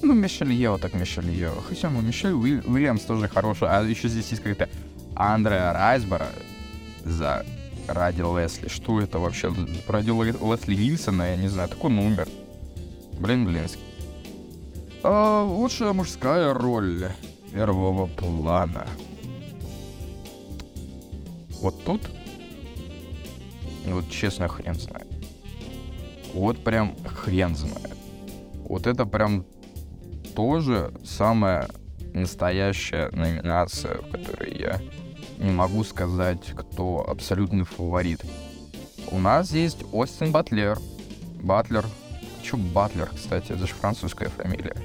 ну, 0.03 0.13
Мишель 0.13 0.51
Ео, 0.51 0.77
так 0.77 0.93
Мишель 0.93 1.29
Ео. 1.29 1.55
Хотя, 1.67 1.89
ну, 1.89 2.01
Мишель 2.01 2.33
Уиль, 2.33 2.61
Уильямс 2.65 3.01
тоже 3.03 3.27
хороший. 3.27 3.67
А 3.69 3.81
еще 3.83 4.07
здесь 4.07 4.29
есть 4.29 4.43
какая-то 4.43 4.69
Андреа 5.15 5.73
Райсбора 5.73 6.27
за 7.03 7.45
ради 7.87 8.21
Лесли. 8.21 8.67
Что 8.67 9.01
это 9.01 9.19
вообще? 9.19 9.53
Ради 9.87 10.09
Лесли 10.09 10.75
Нильсона, 10.75 11.31
я 11.31 11.35
не 11.37 11.47
знаю, 11.47 11.69
такой 11.69 11.91
номер. 11.91 12.27
Блин, 13.19 13.45
блинский. 13.45 13.81
А, 15.03 15.43
лучшая 15.43 15.93
мужская 15.93 16.53
роль 16.53 17.11
первого 17.51 18.07
плана. 18.07 18.87
Вот 21.61 21.83
тут, 21.85 22.01
вот 23.85 24.09
честно, 24.09 24.47
хрен 24.47 24.75
знает. 24.75 25.07
Вот 26.33 26.63
прям 26.63 26.95
хрен 27.05 27.55
знает. 27.55 27.95
Вот 28.65 28.87
это 28.87 29.05
прям 29.05 29.45
тоже 30.35 30.91
самая 31.03 31.67
настоящая 32.13 33.09
номинация, 33.11 33.97
в 33.97 34.11
которой 34.11 34.57
я 34.57 34.79
не 35.37 35.51
могу 35.51 35.83
сказать, 35.83 36.53
кто 36.55 37.05
абсолютный 37.07 37.65
фаворит. 37.65 38.21
У 39.11 39.19
нас 39.19 39.51
есть 39.51 39.83
Остин 39.91 40.31
Батлер. 40.31 40.77
Батлер. 41.41 41.85
Чё 42.41 42.57
Батлер, 42.57 43.09
кстати, 43.13 43.51
это 43.51 43.67
же 43.67 43.73
французская 43.73 44.29
фамилия. 44.29 44.75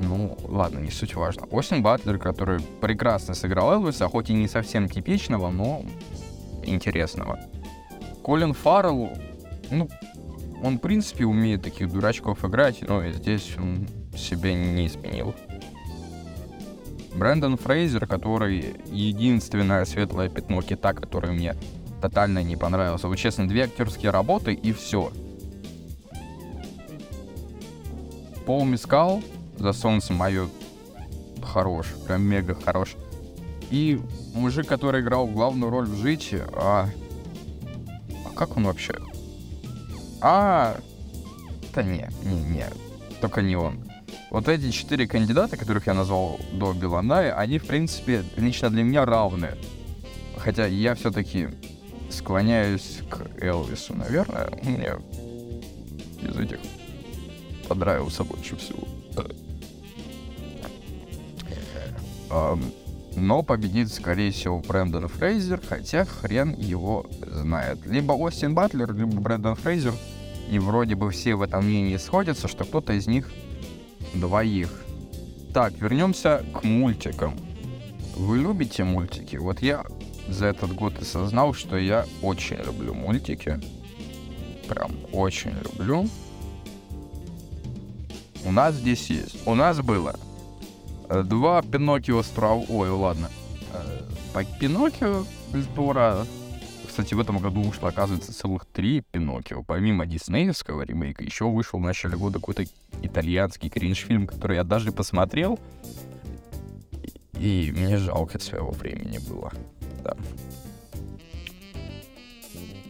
Ну, 0.00 0.36
ладно, 0.44 0.78
не 0.78 0.90
суть 0.90 1.14
важно. 1.14 1.46
Остин 1.50 1.82
Батлер, 1.82 2.18
который 2.18 2.60
прекрасно 2.80 3.34
сыграл 3.34 3.72
Элвиса, 3.74 4.08
хоть 4.08 4.30
и 4.30 4.34
не 4.34 4.48
совсем 4.48 4.88
типичного, 4.88 5.50
но 5.50 5.84
интересного. 6.64 7.38
Колин 8.22 8.52
Фаррелл, 8.52 9.10
ну, 9.70 9.88
он, 10.62 10.78
в 10.78 10.80
принципе, 10.80 11.24
умеет 11.24 11.62
таких 11.62 11.90
дурачков 11.90 12.44
играть, 12.44 12.82
но 12.88 13.08
здесь 13.10 13.54
он 13.58 13.86
себя 14.16 14.54
не 14.54 14.86
изменил. 14.86 15.34
Брэндон 17.14 17.58
Фрейзер, 17.58 18.06
который 18.06 18.76
единственное 18.86 19.84
светлое 19.84 20.28
пятно 20.28 20.62
кита, 20.62 20.94
которое 20.94 21.32
мне 21.32 21.54
тотально 22.00 22.42
не 22.42 22.56
понравился. 22.56 23.08
Вот 23.08 23.16
честно, 23.16 23.46
две 23.46 23.64
актерские 23.64 24.10
работы 24.10 24.54
и 24.54 24.72
все. 24.72 25.12
Пол 28.46 28.64
Мискал 28.64 29.22
за 29.58 29.72
солнце 29.72 30.12
мое 30.12 30.48
хорош, 31.42 31.86
прям 32.06 32.22
мега 32.22 32.54
хорош. 32.54 32.96
И 33.70 34.00
мужик, 34.34 34.66
который 34.66 35.00
играл 35.00 35.26
главную 35.26 35.70
роль 35.70 35.86
в 35.86 35.96
Жите, 35.96 36.44
а... 36.54 36.88
а 38.26 38.34
как 38.34 38.56
он 38.56 38.64
вообще? 38.64 38.94
А, 40.20 40.76
да 41.74 41.82
не, 41.82 42.08
не, 42.24 42.42
не, 42.42 42.66
только 43.20 43.42
не 43.42 43.56
он. 43.56 43.91
Вот 44.30 44.48
эти 44.48 44.70
четыре 44.70 45.06
кандидата, 45.06 45.56
которых 45.56 45.86
я 45.86 45.94
назвал 45.94 46.40
до 46.52 46.72
Биланая, 46.72 47.36
они, 47.36 47.58
в 47.58 47.66
принципе, 47.66 48.24
лично 48.36 48.70
для 48.70 48.82
меня 48.82 49.04
равны. 49.04 49.50
Хотя 50.36 50.66
я 50.66 50.94
все-таки 50.94 51.48
склоняюсь 52.10 53.00
к 53.10 53.26
Элвису, 53.42 53.94
наверное. 53.94 54.48
Мне 54.62 54.92
из 56.22 56.36
этих 56.36 56.58
понравился 57.68 58.24
больше 58.24 58.56
всего. 58.56 58.86
Но 63.14 63.42
победит, 63.42 63.92
скорее 63.92 64.30
всего, 64.32 64.60
Брэндон 64.60 65.08
Фрейзер, 65.08 65.60
хотя 65.68 66.06
хрен 66.06 66.54
его 66.54 67.04
знает. 67.20 67.84
Либо 67.84 68.12
Остин 68.12 68.54
Батлер, 68.54 68.94
либо 68.94 69.20
Брэндон 69.20 69.54
Фрейзер. 69.56 69.92
И 70.50 70.58
вроде 70.58 70.94
бы 70.94 71.10
все 71.10 71.34
в 71.34 71.42
этом 71.42 71.66
мнении 71.66 71.98
сходятся, 71.98 72.48
что 72.48 72.64
кто-то 72.64 72.94
из 72.94 73.06
них 73.06 73.30
двоих. 74.14 74.84
Так, 75.52 75.74
вернемся 75.80 76.44
к 76.54 76.64
мультикам. 76.64 77.36
Вы 78.16 78.38
любите 78.38 78.84
мультики? 78.84 79.36
Вот 79.36 79.60
я 79.60 79.84
за 80.28 80.46
этот 80.46 80.74
год 80.74 81.00
осознал, 81.00 81.54
что 81.54 81.76
я 81.76 82.06
очень 82.22 82.56
люблю 82.56 82.94
мультики. 82.94 83.60
Прям 84.68 84.92
очень 85.12 85.52
люблю. 85.52 86.08
У 88.44 88.52
нас 88.52 88.74
здесь 88.74 89.10
есть. 89.10 89.46
У 89.46 89.54
нас 89.54 89.80
было 89.80 90.16
э, 91.08 91.22
два 91.22 91.62
Пиноккио 91.62 92.22
страв... 92.22 92.64
Ой, 92.68 92.90
ладно. 92.90 93.30
Э, 93.72 94.02
по 94.32 94.44
Пиноккио 94.44 95.24
из 95.52 95.66
двора 95.66 96.26
кстати, 96.92 97.14
в 97.14 97.20
этом 97.20 97.38
году 97.38 97.62
вышло, 97.62 97.88
оказывается, 97.88 98.34
целых 98.34 98.66
три 98.66 99.00
Пиноккио. 99.00 99.62
Помимо 99.62 100.04
диснеевского 100.04 100.82
ремейка, 100.82 101.24
еще 101.24 101.48
вышел 101.48 101.78
в 101.78 101.82
начале 101.82 102.18
года 102.18 102.38
какой-то 102.38 102.66
итальянский 103.00 103.70
кринж-фильм, 103.70 104.26
который 104.26 104.56
я 104.58 104.62
даже 104.62 104.92
посмотрел. 104.92 105.58
И 107.38 107.72
мне 107.74 107.96
жалко 107.96 108.38
своего 108.38 108.72
времени 108.72 109.18
было. 109.26 109.50
Да. 110.04 110.14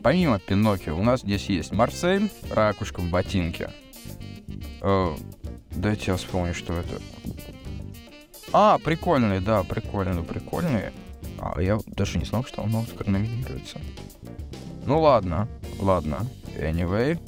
Помимо 0.02 0.40
Пиноккио, 0.40 0.98
у 0.98 1.04
нас 1.04 1.20
здесь 1.20 1.46
есть 1.46 1.70
Марсель, 1.70 2.28
ракушка 2.50 2.98
в 2.98 3.08
ботинке. 3.08 3.70
Э, 4.80 5.14
дайте 5.70 6.10
я 6.10 6.16
вспомню, 6.16 6.54
что 6.54 6.74
это. 6.74 7.00
А, 8.52 8.78
прикольный, 8.78 9.38
да, 9.38 9.62
прикольный, 9.62 10.24
прикольный. 10.24 10.90
А 11.42 11.60
я 11.60 11.78
даже 11.86 12.18
не 12.18 12.24
знал, 12.24 12.44
что 12.44 12.62
он 12.62 12.74
Оскар 12.76 13.08
номинируется. 13.08 13.80
Ну 14.86 15.00
ладно, 15.00 15.48
ладно. 15.80 16.26
Anyway. 16.56 17.18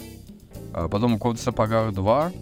А 0.72 0.88
потом 0.88 1.18
Код 1.18 1.38
в 1.38 1.42
сапогах 1.42 1.92
2. 1.92 2.33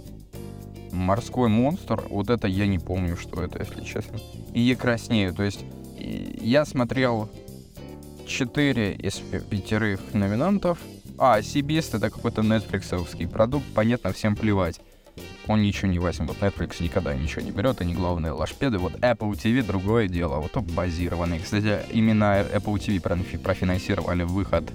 Морской 0.93 1.49
монстр. 1.49 2.03
Вот 2.11 2.29
это 2.29 2.47
я 2.47 2.67
не 2.67 2.79
помню, 2.79 3.17
что 3.17 3.43
это, 3.43 3.59
если 3.59 3.83
честно. 3.83 4.19
И 4.53 4.61
я 4.61 4.77
краснею. 4.77 5.33
То 5.33 5.43
есть 5.45 5.65
я 5.99 6.67
смотрел 6.67 7.31
4 8.27 8.93
из 8.93 9.15
пятерых 9.49 10.13
номинантов. 10.13 10.79
А, 11.17 11.41
Сибист 11.41 11.95
это 11.95 12.11
какой-то 12.11 12.43
нетфликсовский 12.43 13.27
продукт. 13.27 13.65
Понятно, 13.75 14.13
всем 14.13 14.37
плевать 14.37 14.81
он 15.49 15.63
ничего 15.63 15.91
не 15.91 15.99
возьмет. 15.99 16.29
Вот 16.29 16.39
Netflix 16.39 16.83
никогда 16.83 17.15
ничего 17.15 17.43
не 17.43 17.51
берет, 17.51 17.81
они 17.81 17.95
главные 17.95 18.33
лашпеды. 18.33 18.79
Вот 18.79 18.95
Apple 18.95 19.33
TV 19.33 19.63
другое 19.63 20.09
дело, 20.09 20.37
вот 20.37 20.53
топ 20.53 20.71
базированный. 20.71 21.41
Кстати, 21.41 21.81
именно 21.91 22.41
Apple 22.41 22.77
TV 22.77 23.39
профинансировали 23.39 24.23
выход 24.23 24.71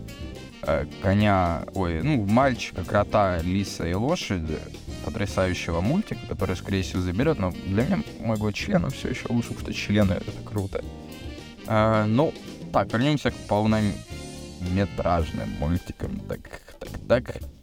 э, 0.64 0.86
коня, 1.02 1.64
ой, 1.74 2.02
ну, 2.04 2.26
мальчика, 2.26 2.84
крота, 2.84 3.40
лиса 3.42 3.88
и 3.88 3.94
лошади, 3.94 4.60
потрясающего 5.06 5.82
мультика, 5.82 6.20
который, 6.28 6.56
скорее 6.56 6.84
всего, 6.84 7.02
заберет, 7.02 7.40
но 7.40 7.52
для 7.52 7.84
меня 7.84 8.04
моего 8.20 8.52
члена 8.52 8.90
все 8.90 9.10
еще 9.10 9.26
лучше, 9.30 9.54
что 9.58 9.74
члены 9.74 10.14
это 10.14 10.32
круто. 10.46 10.84
Э, 11.68 12.06
ну, 12.06 12.34
так, 12.74 12.92
вернемся 12.92 13.32
к 13.32 13.36
полнометражным 13.48 15.50
мультикам. 15.60 16.20
Так, 16.28 16.42
так, 16.80 16.90
так. 17.08 17.57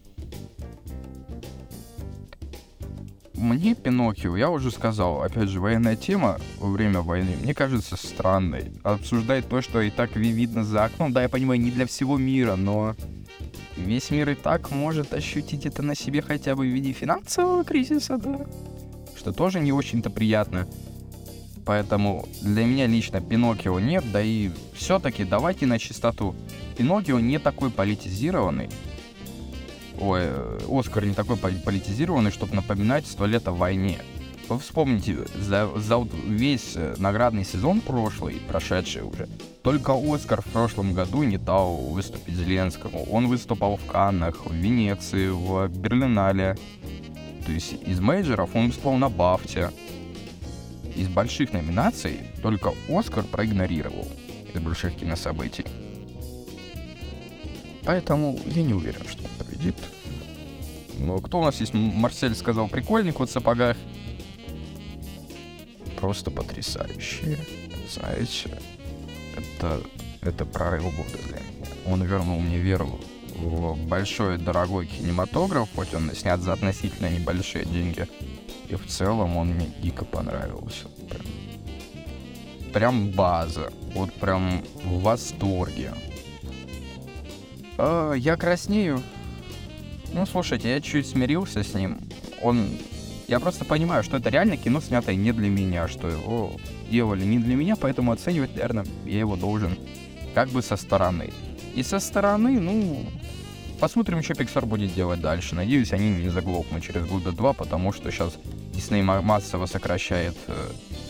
Мне 3.35 3.75
Пиноккио, 3.75 4.37
я 4.37 4.49
уже 4.49 4.71
сказал, 4.71 5.23
опять 5.23 5.49
же, 5.49 5.61
военная 5.61 5.97
тема 5.97 6.39
во 6.59 6.71
время 6.71 7.01
войны, 7.01 7.37
мне 7.43 7.53
кажется 7.53 7.97
странной. 7.97 8.73
Обсуждать 8.85 9.49
то, 9.49 9.61
что 9.61 9.81
и 9.81 9.91
так 9.91 10.15
видно 10.15 10.65
за 10.65 10.85
окном, 10.85 11.13
да, 11.13 11.23
я 11.23 11.29
понимаю, 11.29 11.61
не 11.61 11.73
для 11.73 11.87
всего 11.87 12.17
мира, 12.17 12.55
но 12.55 12.95
весь 13.77 14.11
мир 14.11 14.31
и 14.31 14.35
так 14.37 14.71
может 14.71 15.13
ощутить 15.13 15.67
это 15.67 15.83
на 15.83 15.97
себе 15.97 16.23
хотя 16.23 16.55
бы 16.55 16.65
в 16.65 16.73
виде 16.73 16.93
финансового 16.93 17.65
кризиса, 17.65 18.19
да. 18.19 18.47
Что 19.17 19.33
тоже 19.33 19.59
не 19.59 19.73
очень-то 19.73 20.11
приятно. 20.11 20.69
Поэтому 21.65 22.29
для 22.43 22.65
меня 22.65 22.87
лично 22.87 23.21
Пиноккио 23.21 23.81
нет, 23.81 24.05
да 24.13 24.23
и 24.23 24.51
все-таки 24.75 25.25
давайте 25.25 25.67
на 25.67 25.79
чистоту. 25.79 26.37
Пиноккио 26.77 27.19
не 27.19 27.39
такой 27.39 27.71
политизированный. 27.71 28.69
Ой, 29.99 30.21
э, 30.23 30.59
Оскар 30.69 31.05
не 31.05 31.15
такой 31.15 31.37
политизированный, 31.37 32.31
чтобы 32.31 32.55
напоминать 32.55 33.07
«Сто 33.07 33.27
лет 33.27 33.47
о 33.49 33.53
войне». 33.53 33.99
Вы 34.49 34.59
вспомните, 34.59 35.17
за, 35.37 35.71
за 35.77 36.07
весь 36.27 36.73
э, 36.75 36.95
наградный 36.99 37.45
сезон 37.45 37.81
прошлый, 37.81 38.43
прошедший 38.47 39.03
уже, 39.03 39.27
только 39.63 39.95
Оскар 39.95 40.43
в 40.43 40.47
прошлом 40.47 40.93
году 40.93 41.23
не 41.23 41.39
дал 41.39 41.77
выступить 41.77 42.35
Зеленскому. 42.35 43.05
Он 43.11 43.29
выступал 43.29 43.77
в 43.77 43.87
Каннах, 43.87 44.45
в 44.45 44.53
Венеции, 44.53 45.29
в 45.29 45.69
Берлинале. 45.69 46.59
То 47.47 47.53
есть 47.53 47.75
из 47.87 48.01
мейджеров 48.01 48.55
он 48.55 48.67
выступал 48.67 48.97
на 48.97 49.09
Бафте. 49.09 49.71
Из 50.95 51.09
больших 51.09 51.55
номинаций 51.55 52.21
только 52.43 52.75
Оскар 52.89 53.25
проигнорировал 53.25 54.07
из 54.53 54.61
больших 54.61 54.97
кинособытий. 54.97 55.65
Поэтому 57.85 58.39
я 58.47 58.63
не 58.63 58.75
уверен, 58.75 59.07
что 59.09 59.23
победит. 59.65 59.77
Но 60.99 61.19
кто 61.19 61.41
у 61.41 61.45
нас 61.45 61.61
есть? 61.61 61.75
Марсель 61.75 62.35
сказал, 62.35 62.69
прикольник 62.69 63.19
вот 63.19 63.29
в 63.29 63.33
сапогах 63.33 63.77
просто 65.99 66.31
потрясающие. 66.31 67.39
Знаете, 67.91 68.59
это, 69.37 69.81
это 70.21 70.45
прорыв 70.45 70.85
года 70.97 71.19
для 71.27 71.39
меня. 71.39 71.71
Он 71.87 72.03
вернул 72.03 72.39
мне 72.41 72.59
веру 72.59 73.01
в 73.37 73.77
большой 73.89 74.39
дорогой 74.39 74.87
кинематограф, 74.87 75.69
хоть 75.75 75.93
он 75.95 76.11
снят 76.15 76.41
за 76.41 76.53
относительно 76.53 77.09
небольшие 77.09 77.65
деньги. 77.65 78.07
И 78.69 78.77
в 78.77 78.87
целом 78.87 79.37
он 79.37 79.49
мне 79.49 79.71
дико 79.83 80.05
понравился. 80.05 80.89
Прям, 81.09 81.27
прям 82.73 83.11
база. 83.11 83.73
Вот 83.95 84.13
прям 84.15 84.63
в 84.85 85.01
восторге. 85.03 85.93
А, 87.77 88.13
я 88.13 88.37
краснею. 88.37 89.03
Ну, 90.15 90.25
слушайте, 90.27 90.71
я 90.71 90.81
чуть 90.81 91.09
смирился 91.09 91.65
с 91.65 91.75
ним. 91.75 91.99
Он 92.41 92.69
я 93.27 93.41
просто 93.41 93.65
понимаю, 93.65 94.05
что 94.05 94.19
это 94.19 94.31
реально 94.31 94.57
кино, 94.57 94.81
снятое 94.81 95.17
не 95.17 95.33
для 95.33 95.49
меня, 95.49 95.89
что 95.89 96.09
его 96.09 96.53
делали 96.89 97.25
не 97.25 97.41
для 97.41 97.57
меня, 97.57 97.75
поэтому 97.75 98.13
оценивать, 98.13 98.55
наверное, 98.55 98.87
я 99.07 99.19
его 99.19 99.35
должен 99.35 99.77
как 100.35 100.51
бы 100.51 100.63
со 100.63 100.77
стороны. 100.77 101.33
И 101.75 101.83
со 101.83 101.99
стороны, 101.99 102.61
ну, 102.61 103.07
посмотрим, 103.81 104.23
что 104.23 104.35
Pixar 104.35 104.67
будет 104.67 104.95
делать 104.95 105.21
дальше. 105.21 105.57
Надеюсь, 105.57 105.93
они 105.93 106.11
не 106.11 106.29
заглохнут 106.29 106.85
через 106.85 107.07
года 107.07 107.33
два, 107.33 107.53
потому 107.53 107.93
что 107.93 108.09
сейчас 108.13 108.37
Disney 108.73 109.03
массово 109.03 109.67
сокращает 109.67 110.37
э, 110.47 110.55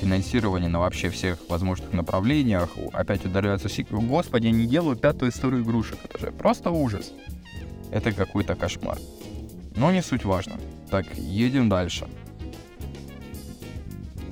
финансирование 0.00 0.70
на 0.70 0.78
вообще 0.78 1.10
всех 1.10 1.38
возможных 1.50 1.92
направлениях. 1.92 2.70
Опять 2.94 3.26
удаляются 3.26 3.68
сиквел. 3.68 4.00
Господи, 4.00 4.46
они 4.46 4.66
делают 4.66 5.02
пятую 5.02 5.30
историю 5.30 5.62
игрушек. 5.62 5.98
Это 6.04 6.18
же 6.18 6.32
просто 6.32 6.70
ужас. 6.70 7.12
Это 7.94 8.10
какой-то 8.10 8.56
кошмар. 8.56 8.98
Но 9.76 9.92
не 9.92 10.02
суть 10.02 10.24
важно. 10.24 10.56
Так, 10.90 11.06
едем 11.16 11.68
дальше. 11.68 12.08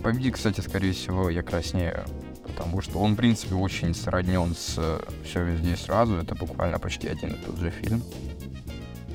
Победит, 0.03 0.35
кстати, 0.35 0.61
скорее 0.61 0.92
всего, 0.92 1.31
я 1.31 1.42
краснею. 1.42 2.05
Потому 2.42 2.81
что 2.81 2.98
он, 2.98 3.14
в 3.14 3.16
принципе, 3.16 3.55
очень 3.55 3.94
сроднен 3.94 4.57
с 4.57 5.01
«Все 5.25 5.44
везде 5.44 5.77
сразу». 5.77 6.16
Это 6.16 6.35
буквально 6.35 6.81
почти 6.81 7.07
один 7.07 7.35
и 7.35 7.37
тот 7.37 7.57
же 7.59 7.70
фильм. 7.70 8.03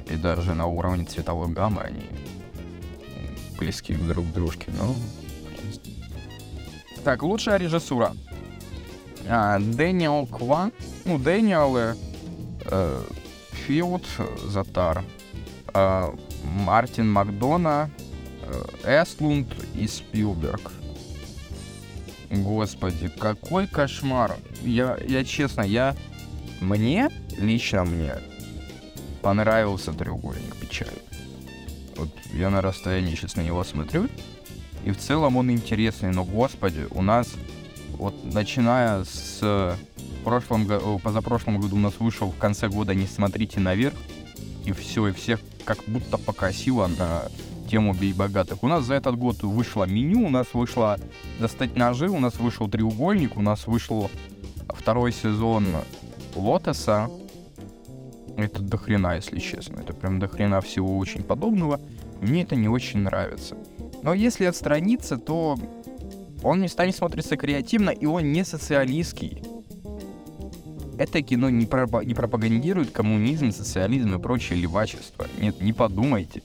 И 0.10 0.16
даже 0.16 0.54
на 0.54 0.66
уровне 0.66 1.04
цветовой 1.04 1.50
гаммы 1.50 1.82
они 1.82 2.06
близки 3.60 3.96
друг 3.96 4.26
к 4.28 4.34
дружке. 4.34 4.72
Ну, 4.80 4.96
так, 7.04 7.22
лучшая 7.22 7.58
режиссура. 7.58 8.14
А, 9.28 9.60
Дэниел 9.60 10.26
Кван. 10.26 10.72
Ну, 11.04 11.20
Дэниел 11.20 11.76
э, 11.76 11.96
Филд 13.68 14.06
Затар. 14.46 15.04
Э, 15.74 16.10
Мартин 16.44 17.12
Макдона, 17.12 17.90
э, 18.84 19.04
Эстлунд 19.04 19.48
и 19.76 19.88
Спилберг. 19.88 20.72
Господи, 22.32 23.10
какой 23.10 23.68
кошмар. 23.68 24.38
Я, 24.64 24.98
я 25.06 25.24
честно, 25.26 25.62
я... 25.62 25.96
Мне, 26.62 27.10
лично 27.38 27.84
мне, 27.84 28.16
понравился 29.22 29.92
треугольник 29.92 30.56
печали. 30.56 31.02
Вот 31.98 32.10
я 32.34 32.50
на 32.50 32.62
расстоянии 32.62 33.16
сейчас 33.16 33.36
на 33.36 33.42
него 33.42 33.64
смотрю, 33.64 34.08
и 34.86 34.92
в 34.92 34.98
целом 34.98 35.38
он 35.38 35.52
интересный, 35.52 36.12
но, 36.12 36.24
господи, 36.24 36.88
у 36.92 37.02
нас 37.02 37.28
вот 37.98 38.16
начиная 38.34 39.04
с 39.04 39.78
прошлом, 40.28 40.68
позапрошлом 41.02 41.62
году 41.62 41.78
у 41.78 41.80
нас 41.80 41.94
вышел 42.00 42.30
в 42.30 42.38
конце 42.38 42.68
года 42.68 42.94
«Не 42.94 43.08
смотрите 43.08 43.62
наверх», 43.62 43.96
и 44.66 44.74
все, 44.74 45.08
и 45.08 45.14
всех 45.14 45.40
как 45.64 45.78
будто 45.88 46.18
покосило 46.18 46.88
на 46.88 47.24
тему 47.70 47.94
бей 47.94 48.12
богатых. 48.12 48.62
У 48.62 48.68
нас 48.68 48.84
за 48.84 48.96
этот 48.96 49.16
год 49.16 49.42
вышло 49.44 49.86
меню, 49.86 50.26
у 50.26 50.30
нас 50.30 50.48
вышло 50.54 51.00
достать 51.40 51.78
ножи, 51.78 52.10
у 52.10 52.20
нас 52.20 52.40
вышел 52.40 52.68
треугольник, 52.68 53.38
у 53.38 53.42
нас 53.42 53.68
вышел 53.68 54.12
второй 54.68 55.14
сезон 55.14 55.66
Лотоса. 56.36 57.10
Это 58.36 58.62
дохрена, 58.62 59.16
если 59.16 59.40
честно. 59.40 59.80
Это 59.80 59.94
прям 59.94 60.20
дохрена 60.20 60.60
всего 60.60 60.98
очень 60.98 61.24
подобного. 61.24 61.80
Мне 62.20 62.44
это 62.44 62.58
не 62.58 62.68
очень 62.68 63.00
нравится. 63.00 63.56
Но 64.04 64.14
если 64.14 64.44
отстраниться, 64.44 65.16
то 65.16 65.58
он 66.44 66.62
местами 66.62 66.92
смотрится 66.92 67.38
креативно, 67.38 67.92
и 67.92 68.06
он 68.06 68.34
не 68.34 68.44
социалистский 68.44 69.42
это 70.98 71.22
кино 71.22 71.50
не, 71.50 71.66
пропа- 71.66 72.04
не 72.04 72.14
пропагандирует 72.14 72.92
коммунизм, 72.92 73.52
социализм 73.52 74.16
и 74.16 74.20
прочее 74.20 74.60
левачество. 74.60 75.28
Нет, 75.40 75.62
не 75.62 75.74
подумайте. 75.74 76.42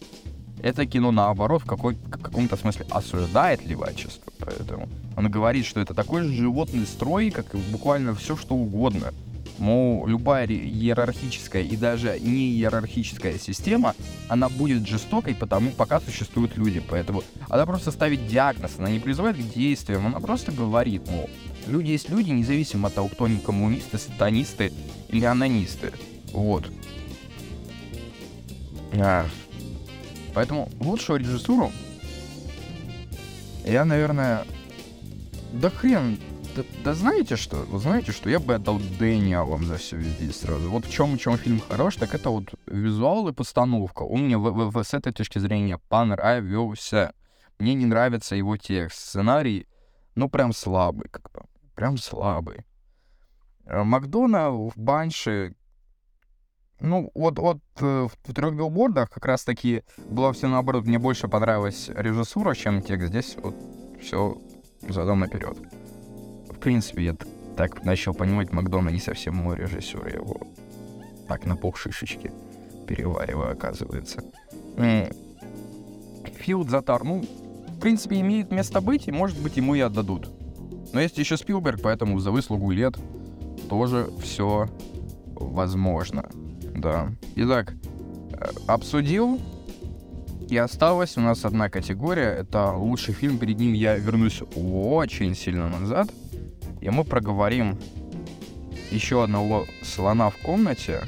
Это 0.63 0.87
кино, 0.87 1.11
наоборот, 1.11 1.63
в, 1.63 1.67
какой, 1.67 1.95
в 1.95 2.11
каком-то 2.11 2.57
смысле 2.57 2.87
осуждает 2.91 3.67
левачество. 3.67 4.33
Поэтому 4.39 4.89
он 5.17 5.31
говорит, 5.31 5.67
что 5.67 5.81
это 5.81 5.95
такой 5.95 6.23
же 6.23 6.33
животный 6.33 6.87
строй, 6.87 7.31
как 7.31 7.55
и 7.55 7.59
буквально 7.59 8.15
все, 8.15 8.37
что 8.37 8.55
угодно. 8.55 9.13
Мол, 9.59 10.07
любая 10.07 10.47
иерархическая 10.47 11.63
и 11.63 11.77
даже 11.77 12.19
не 12.21 12.53
иерархическая 12.53 13.39
система, 13.39 13.95
она 14.29 14.49
будет 14.49 14.87
жестокой, 14.87 15.35
потому 15.35 15.71
пока 15.71 16.01
существуют 16.01 16.57
люди. 16.57 16.83
Поэтому 16.89 17.23
она 17.49 17.67
просто 17.67 17.91
ставит 17.91 18.27
диагноз, 18.27 18.73
она 18.79 18.91
не 18.91 18.99
призывает 18.99 19.37
к 19.37 19.55
действиям, 19.55 20.07
она 20.07 20.21
просто 20.21 20.53
говорит, 20.53 21.09
мол, 21.11 21.29
Люди 21.67 21.91
есть 21.91 22.09
люди, 22.09 22.31
независимо 22.31 22.89
от 22.89 22.95
того, 22.95 23.09
кто 23.09 23.25
они 23.25 23.39
коммунисты, 23.39 23.99
сатанисты 23.99 24.73
или 25.09 25.25
анонисты. 25.25 25.93
Вот. 26.33 26.71
А, 28.95 29.27
поэтому 30.35 30.69
лучшую 30.81 31.21
режиссуру 31.21 31.73
я, 33.65 33.85
наверное... 33.85 34.45
Да 35.53 35.71
хрен, 35.71 36.19
да, 36.57 36.63
да 36.83 36.95
знаете 36.95 37.37
что? 37.37 37.57
Вы 37.57 37.79
знаете, 37.79 38.11
что 38.13 38.31
я 38.31 38.41
бы 38.41 38.55
отдал 38.55 38.81
Дэниелам 38.99 39.65
за 39.65 39.77
все 39.77 39.97
везде 39.97 40.33
сразу. 40.33 40.71
Вот 40.71 40.87
в 40.87 40.91
чем, 40.91 41.17
в 41.17 41.21
чем 41.21 41.37
фильм 41.37 41.61
хорош, 41.61 41.97
так 41.97 42.15
это 42.15 42.31
вот 42.31 42.55
визуал 42.67 43.29
и 43.29 43.33
постановка. 43.33 44.03
Он 44.03 44.25
мне 44.25 44.37
в, 44.37 44.51
в, 44.51 44.71
в, 44.71 44.83
с 44.83 44.95
этой 44.95 45.13
точки 45.13 45.39
зрения 45.39 45.79
понравился. 45.89 47.13
Мне 47.59 47.75
не 47.75 47.87
нравится 47.87 48.35
его 48.35 48.57
текст. 48.57 48.99
Сценарий, 48.99 49.67
ну, 50.15 50.29
прям 50.29 50.53
слабый 50.53 51.09
как 51.11 51.31
бы 51.33 51.43
прям 51.75 51.97
слабый. 51.97 52.65
Э, 53.65 53.83
Макдона 53.83 54.51
в 54.51 54.73
Банши, 54.77 55.55
ну, 56.81 57.11
вот, 57.15 57.39
вот 57.39 57.59
э, 57.81 58.09
в 58.25 58.35
трех 58.35 58.57
билбордах 58.57 59.09
как 59.09 59.25
раз 59.25 59.45
таки 59.45 59.85
было 60.09 60.33
все 60.33 60.49
наоборот. 60.49 60.85
Мне 60.85 60.99
больше 60.99 61.29
понравилась 61.29 61.89
режиссура, 61.89 62.55
чем 62.55 62.83
текст. 62.83 63.09
Здесь 63.09 63.37
вот 63.41 63.55
все 64.01 64.37
задом 64.89 65.21
наперед. 65.21 65.57
В 66.51 66.59
принципе, 66.59 67.05
я 67.05 67.17
так 67.57 67.85
начал 67.85 68.15
понимать, 68.15 68.53
Макдона 68.53 68.89
не 68.89 68.99
совсем 68.99 69.37
мой 69.37 69.57
режиссер. 69.57 70.07
Я 70.09 70.15
его 70.15 70.41
так 71.29 71.47
на 71.47 71.57
полшишечки 71.57 72.33
перевариваю, 72.89 73.53
оказывается. 73.53 74.25
Филд 76.37 76.69
Затар, 76.69 77.05
ну, 77.05 77.21
в 77.21 77.81
принципе, 77.81 78.21
имеет 78.21 78.51
место 78.51 78.81
быть, 78.81 79.07
и, 79.07 79.13
может 79.13 79.41
быть, 79.41 79.57
ему 79.57 79.77
и 79.77 79.81
отдадут. 79.81 80.29
Но 80.93 81.01
есть 81.01 81.19
еще 81.19 81.37
Спилберг, 81.37 81.81
поэтому 81.83 82.19
за 82.19 82.31
выслугу 82.31 82.71
лет 82.71 82.97
тоже 83.69 84.11
все 84.23 84.69
возможно. 85.35 86.29
Да. 86.75 87.11
Итак, 87.37 87.75
э, 88.33 88.51
обсудил. 88.67 89.41
И 90.49 90.57
осталась 90.59 91.17
у 91.17 91.21
нас 91.23 91.47
одна 91.47 91.71
категория. 91.71 92.29
Это 92.29 92.73
лучший 92.73 93.15
фильм. 93.15 93.39
Перед 93.39 93.59
ним 93.59 93.73
я 93.73 93.97
вернусь 93.97 94.43
очень 94.55 95.35
сильно 95.35 95.69
назад. 95.69 96.11
И 96.83 96.91
мы 96.91 97.05
проговорим 97.05 97.79
еще 98.91 99.25
одного 99.25 99.65
слона 99.83 100.29
в 100.29 100.37
комнате. 100.39 101.01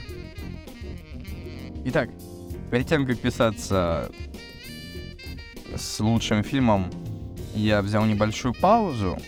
Итак, 1.85 2.09
перед 2.71 2.87
тем, 2.87 3.07
как 3.07 3.19
писаться 3.19 4.11
с 5.77 6.01
лучшим 6.01 6.43
фильмом, 6.43 6.91
я 7.55 7.83
взял 7.83 8.07
небольшую 8.07 8.55
паузу. 8.55 9.19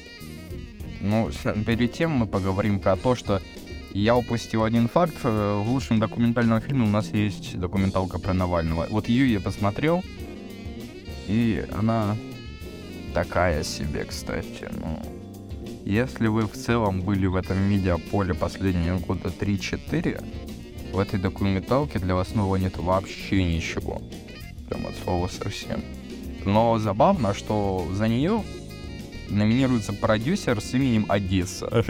Ну, 1.01 1.31
перед 1.67 1.93
тем 1.93 2.11
мы 2.13 2.27
поговорим 2.27 2.81
про 2.81 2.97
то, 2.97 3.15
что 3.15 3.41
я 3.93 4.17
упустил 4.17 4.65
один 4.65 4.89
факт. 4.89 5.15
Э, 5.25 5.63
в 5.65 5.71
лучшем 5.71 6.01
документальном 6.01 6.61
фильме 6.61 6.85
у 6.85 6.91
нас 6.91 7.09
есть 7.13 7.59
документалка 7.59 8.19
про 8.19 8.35
Навального. 8.35 8.87
Вот 8.91 9.09
ее 9.09 9.33
я 9.33 9.41
посмотрел, 9.41 10.05
и 11.27 11.65
она 11.79 12.17
такая 13.15 13.63
себе, 13.63 14.05
кстати. 14.05 14.69
Ну, 14.73 15.01
если 15.85 16.27
вы 16.27 16.47
в 16.47 16.53
целом 16.53 17.03
были 17.03 17.27
в 17.27 17.37
этом 17.37 17.59
медиаполе 17.59 18.35
последние 18.35 18.99
года 18.99 19.29
3-4, 19.29 20.23
в 20.93 20.99
этой 20.99 21.19
документалке 21.19 21.99
для 21.99 22.15
вас 22.15 22.35
нового 22.35 22.57
нет 22.57 22.77
вообще 22.79 23.45
ничего. 23.45 24.03
Прям 24.69 24.87
от 24.87 24.95
слова 25.05 25.29
совсем. 25.29 25.83
Но 26.45 26.79
забавно, 26.79 27.35
что 27.35 27.87
за 27.93 28.09
нее 28.09 28.43
номинируется 29.29 29.93
продюсер 29.93 30.61
с 30.61 30.75
именем 30.75 31.07
Одесса. 31.09 31.85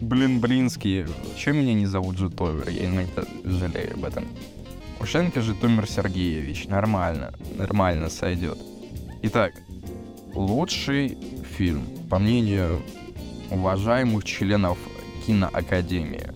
Блин, 0.00 0.40
блинский. 0.40 1.04
Че 1.36 1.52
меня 1.52 1.74
не 1.74 1.86
зовут 1.86 2.18
Житомир? 2.18 2.68
Я 2.70 2.86
иногда 2.86 3.22
жалею 3.44 3.94
об 3.94 4.04
этом. 4.04 4.26
Ушенко 4.98 5.40
Житомир 5.42 5.88
Сергеевич. 5.88 6.66
Нормально. 6.66 7.32
Нормально 7.56 8.08
сойдет. 8.08 8.58
Итак, 9.22 9.52
лучший 10.34 11.18
фильм, 11.56 11.84
по 12.08 12.18
мнению 12.18 12.82
уважаемых 13.50 14.24
членов 14.24 14.78
киноакадемии. 15.26 16.32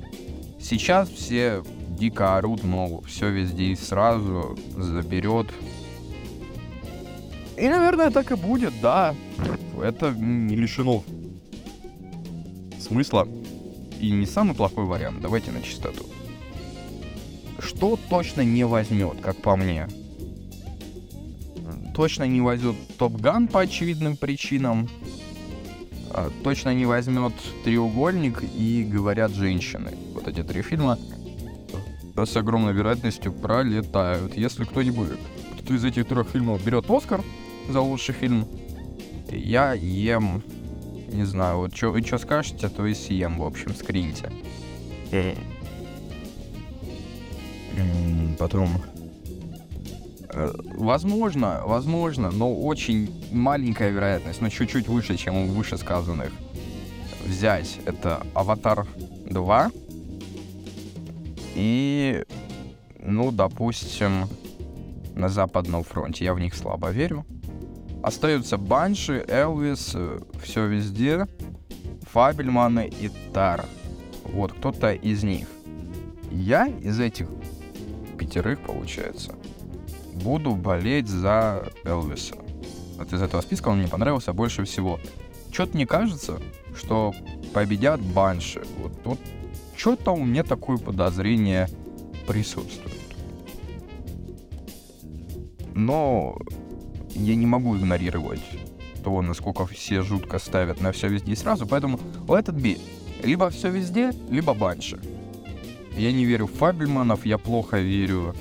Сейчас 0.60 1.08
все 1.08 1.62
дико 1.98 2.36
орут, 2.36 2.64
мол, 2.64 3.02
все 3.06 3.30
везде 3.30 3.64
и 3.64 3.76
сразу 3.76 4.58
заберет. 4.76 5.46
И, 7.56 7.68
наверное, 7.68 8.10
так 8.10 8.32
и 8.32 8.36
будет, 8.36 8.72
да. 8.80 9.14
Это 9.82 10.12
не 10.12 10.56
лишено 10.56 11.04
смысла. 12.80 13.26
И 14.00 14.10
не 14.10 14.26
самый 14.26 14.54
плохой 14.54 14.84
вариант, 14.84 15.20
давайте 15.20 15.50
на 15.50 15.62
чистоту. 15.62 16.04
Что 17.58 17.98
точно 18.10 18.42
не 18.42 18.64
возьмет, 18.64 19.20
как 19.22 19.36
по 19.36 19.56
мне? 19.56 19.88
Точно 21.94 22.24
не 22.24 22.40
возьмет 22.40 22.76
Топ 22.98 23.14
Ган 23.20 23.48
по 23.48 23.60
очевидным 23.60 24.16
причинам. 24.16 24.88
А, 26.10 26.30
точно 26.42 26.74
не 26.74 26.86
возьмет 26.86 27.32
треугольник 27.64 28.42
и 28.42 28.84
говорят 28.84 29.32
женщины. 29.32 29.92
Вот 30.12 30.28
эти 30.28 30.42
три 30.42 30.62
фильма 30.62 30.98
с 32.16 32.36
огромной 32.36 32.72
вероятностью 32.72 33.32
пролетают. 33.32 34.36
Если 34.36 34.64
кто-нибудь, 34.64 35.08
кто 35.60 35.74
из 35.74 35.84
этих 35.84 36.06
трех 36.06 36.28
фильмов 36.28 36.64
берет 36.64 36.90
Оскар 36.90 37.22
за 37.68 37.80
лучший 37.80 38.14
фильм, 38.14 38.46
я 39.30 39.72
ем, 39.72 40.42
не 41.12 41.24
знаю, 41.24 41.58
вот 41.58 41.76
что 41.76 41.90
вы 41.90 42.02
что 42.02 42.18
скажете, 42.18 42.68
то 42.68 42.86
и 42.86 42.94
съем, 42.94 43.38
в 43.38 43.44
общем, 43.44 43.74
скриньте. 43.74 44.30
Потом, 48.38 48.68
возможно, 50.76 51.62
возможно, 51.64 52.30
но 52.30 52.54
очень 52.54 53.10
маленькая 53.32 53.90
вероятность, 53.90 54.40
но 54.40 54.48
чуть-чуть 54.48 54.88
выше, 54.88 55.16
чем 55.16 55.36
у 55.36 55.46
вышесказанных. 55.46 56.32
Взять 57.24 57.80
это 57.86 58.26
Аватар 58.34 58.86
2, 59.30 59.70
и, 61.54 62.24
ну, 63.00 63.30
допустим, 63.30 64.28
на 65.14 65.28
Западном 65.28 65.84
фронте. 65.84 66.24
Я 66.24 66.34
в 66.34 66.40
них 66.40 66.54
слабо 66.54 66.90
верю. 66.90 67.24
Остаются 68.04 68.58
Банши, 68.58 69.24
Элвис, 69.28 69.92
э, 69.94 70.20
все 70.42 70.66
везде, 70.66 71.26
Фабельманы 72.12 72.86
и 72.86 73.10
Тар. 73.32 73.64
Вот 74.24 74.52
кто-то 74.52 74.92
из 74.92 75.24
них. 75.24 75.48
Я 76.30 76.66
из 76.66 77.00
этих 77.00 77.28
пятерых, 78.18 78.60
получается, 78.60 79.34
буду 80.12 80.54
болеть 80.54 81.08
за 81.08 81.66
Элвиса. 81.84 82.34
Вот 82.98 83.10
из 83.10 83.22
этого 83.22 83.40
списка 83.40 83.70
он 83.70 83.78
мне 83.78 83.88
понравился 83.88 84.34
больше 84.34 84.64
всего. 84.64 85.00
Что-то 85.50 85.74
мне 85.74 85.86
кажется, 85.86 86.42
что 86.76 87.14
победят 87.54 88.02
Банши. 88.02 88.64
Вот, 88.82 88.92
вот 89.04 89.18
что-то 89.74 90.10
у 90.10 90.22
меня 90.22 90.44
такое 90.44 90.76
подозрение 90.76 91.70
присутствует. 92.26 93.00
Но 95.74 96.36
я 97.14 97.34
не 97.34 97.46
могу 97.46 97.76
игнорировать 97.76 98.42
то, 99.04 99.20
насколько 99.20 99.66
все 99.66 100.02
жутко 100.02 100.38
ставят 100.38 100.80
на 100.80 100.90
все 100.92 101.08
везде 101.08 101.32
и 101.32 101.36
сразу, 101.36 101.66
поэтому 101.66 101.98
it 102.26 102.46
be. 102.54 102.80
Либо 103.22 103.50
все 103.50 103.70
везде, 103.70 104.12
либо 104.30 104.54
банши. 104.54 104.98
Я 105.96 106.10
не 106.12 106.24
верю 106.24 106.46
в 106.46 106.52
Фабельманов, 106.52 107.24
я 107.24 107.38
плохо 107.38 107.78
верю 107.78 108.34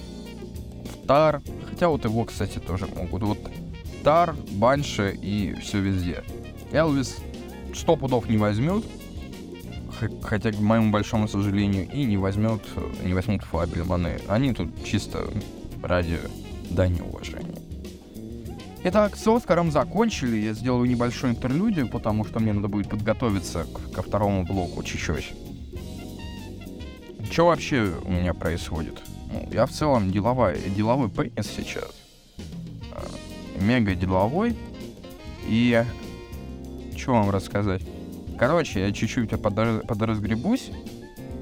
в 0.86 1.05
Тар, 1.05 1.41
хотя 1.69 1.89
вот 1.89 2.05
его, 2.05 2.24
кстати, 2.26 2.59
тоже 2.59 2.88
могут. 2.88 3.24
Вот 3.24 3.38
Тар, 4.03 4.36
Банши 4.53 5.17
и 5.21 5.53
все 5.61 5.80
везде. 5.80 6.24
Элвис 6.71 7.17
сто 7.74 7.95
пудов 7.95 8.30
не 8.30 8.38
возьмет, 8.38 8.84
хотя, 10.21 10.51
к 10.51 10.59
моему 10.59 10.91
большому 10.91 11.28
сожалению, 11.28 11.89
и 11.89 12.03
не 12.03 12.17
возьмет, 12.17 12.61
не 13.03 13.13
возьмут 13.13 13.43
Фабельманы. 13.43 14.19
Они 14.28 14.53
тут 14.53 14.84
чисто 14.84 15.30
ради 15.82 16.19
дани 16.69 17.01
уважения. 17.01 17.62
Итак, 18.86 19.15
с 19.15 19.25
Оскаром 19.25 19.71
закончили. 19.71 20.36
Я 20.36 20.53
сделаю 20.53 20.89
небольшую 20.89 21.31
интерлюдию, 21.31 21.88
потому 21.88 22.25
что 22.25 22.41
мне 22.41 22.51
надо 22.51 22.67
будет 22.67 22.89
подготовиться 22.89 23.65
ко 23.93 24.01
второму 24.01 24.43
блоку 24.43 24.84
чуть-чуть. 24.84 25.31
Что 27.31 27.45
вообще 27.45 27.93
у 28.03 28.11
меня 28.11 28.34
происходит? 28.34 29.01
Ну, 29.31 29.47
я 29.53 29.67
в 29.67 29.71
целом 29.71 30.11
деловой, 30.11 30.59
деловой 30.75 31.09
пенис 31.09 31.49
сейчас. 31.55 31.89
А, 32.91 33.05
мега 33.61 33.95
деловой. 33.95 34.57
И 35.47 35.81
что 36.97 37.13
вам 37.13 37.29
рассказать? 37.29 37.84
Короче, 38.38 38.81
я 38.81 38.91
чуть-чуть 38.91 39.29
подразгребусь 39.29 40.71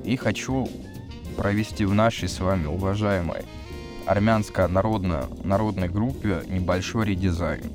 и 0.06 0.16
хочу 0.16 0.70
провести 1.38 1.86
в 1.86 1.96
нашей 1.96 2.30
с 2.30 2.40
вами 2.40 2.68
уважаемой 2.68 3.46
армянской 4.06 4.68
народной, 4.68 5.24
народной 5.44 5.90
группе 5.90 6.44
небольшой 6.48 7.08
редизайн. 7.08 7.72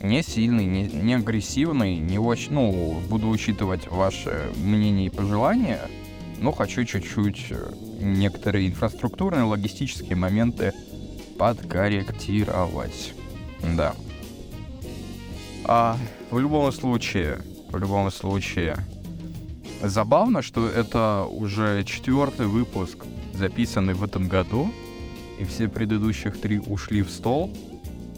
Не 0.00 0.22
сильный, 0.22 0.66
не, 0.66 0.86
не 0.86 1.14
агрессивный, 1.14 1.96
не 1.96 2.18
очень, 2.18 2.52
ну, 2.52 3.00
буду 3.08 3.28
учитывать 3.28 3.90
ваши 3.90 4.50
мнения 4.56 5.06
и 5.06 5.10
пожелания, 5.10 5.80
но 6.38 6.52
хочу 6.52 6.84
чуть-чуть 6.84 7.46
э, 7.50 7.72
некоторые 8.00 8.68
инфраструктурные, 8.68 9.44
логистические 9.44 10.16
моменты 10.16 10.72
подкорректировать. 11.38 13.14
Да. 13.74 13.94
А 15.64 15.96
в 16.30 16.38
любом 16.38 16.70
случае, 16.72 17.40
в 17.70 17.76
любом 17.78 18.10
случае. 18.10 18.76
Забавно, 19.82 20.42
что 20.42 20.68
это 20.68 21.26
уже 21.28 21.84
четвертый 21.84 22.46
выпуск, 22.46 23.04
записанный 23.34 23.94
в 23.94 24.02
этом 24.02 24.28
году, 24.28 24.70
и 25.38 25.44
все 25.44 25.68
предыдущих 25.68 26.40
три 26.40 26.58
ушли 26.58 27.02
в 27.02 27.10
стол. 27.10 27.52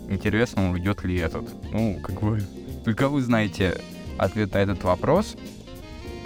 Интересно, 0.09 0.71
уйдет 0.71 1.05
ли 1.05 1.16
этот. 1.16 1.49
Ну, 1.73 1.99
как 2.03 2.21
бы, 2.23 2.43
только 2.85 3.09
вы 3.09 3.21
знаете 3.21 3.81
ответ 4.16 4.55
на 4.55 4.59
этот 4.59 4.83
вопрос, 4.85 5.37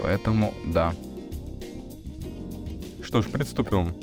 поэтому 0.01 0.53
да. 0.65 0.93
Что 3.03 3.21
ж, 3.21 3.25
приступим. 3.27 3.93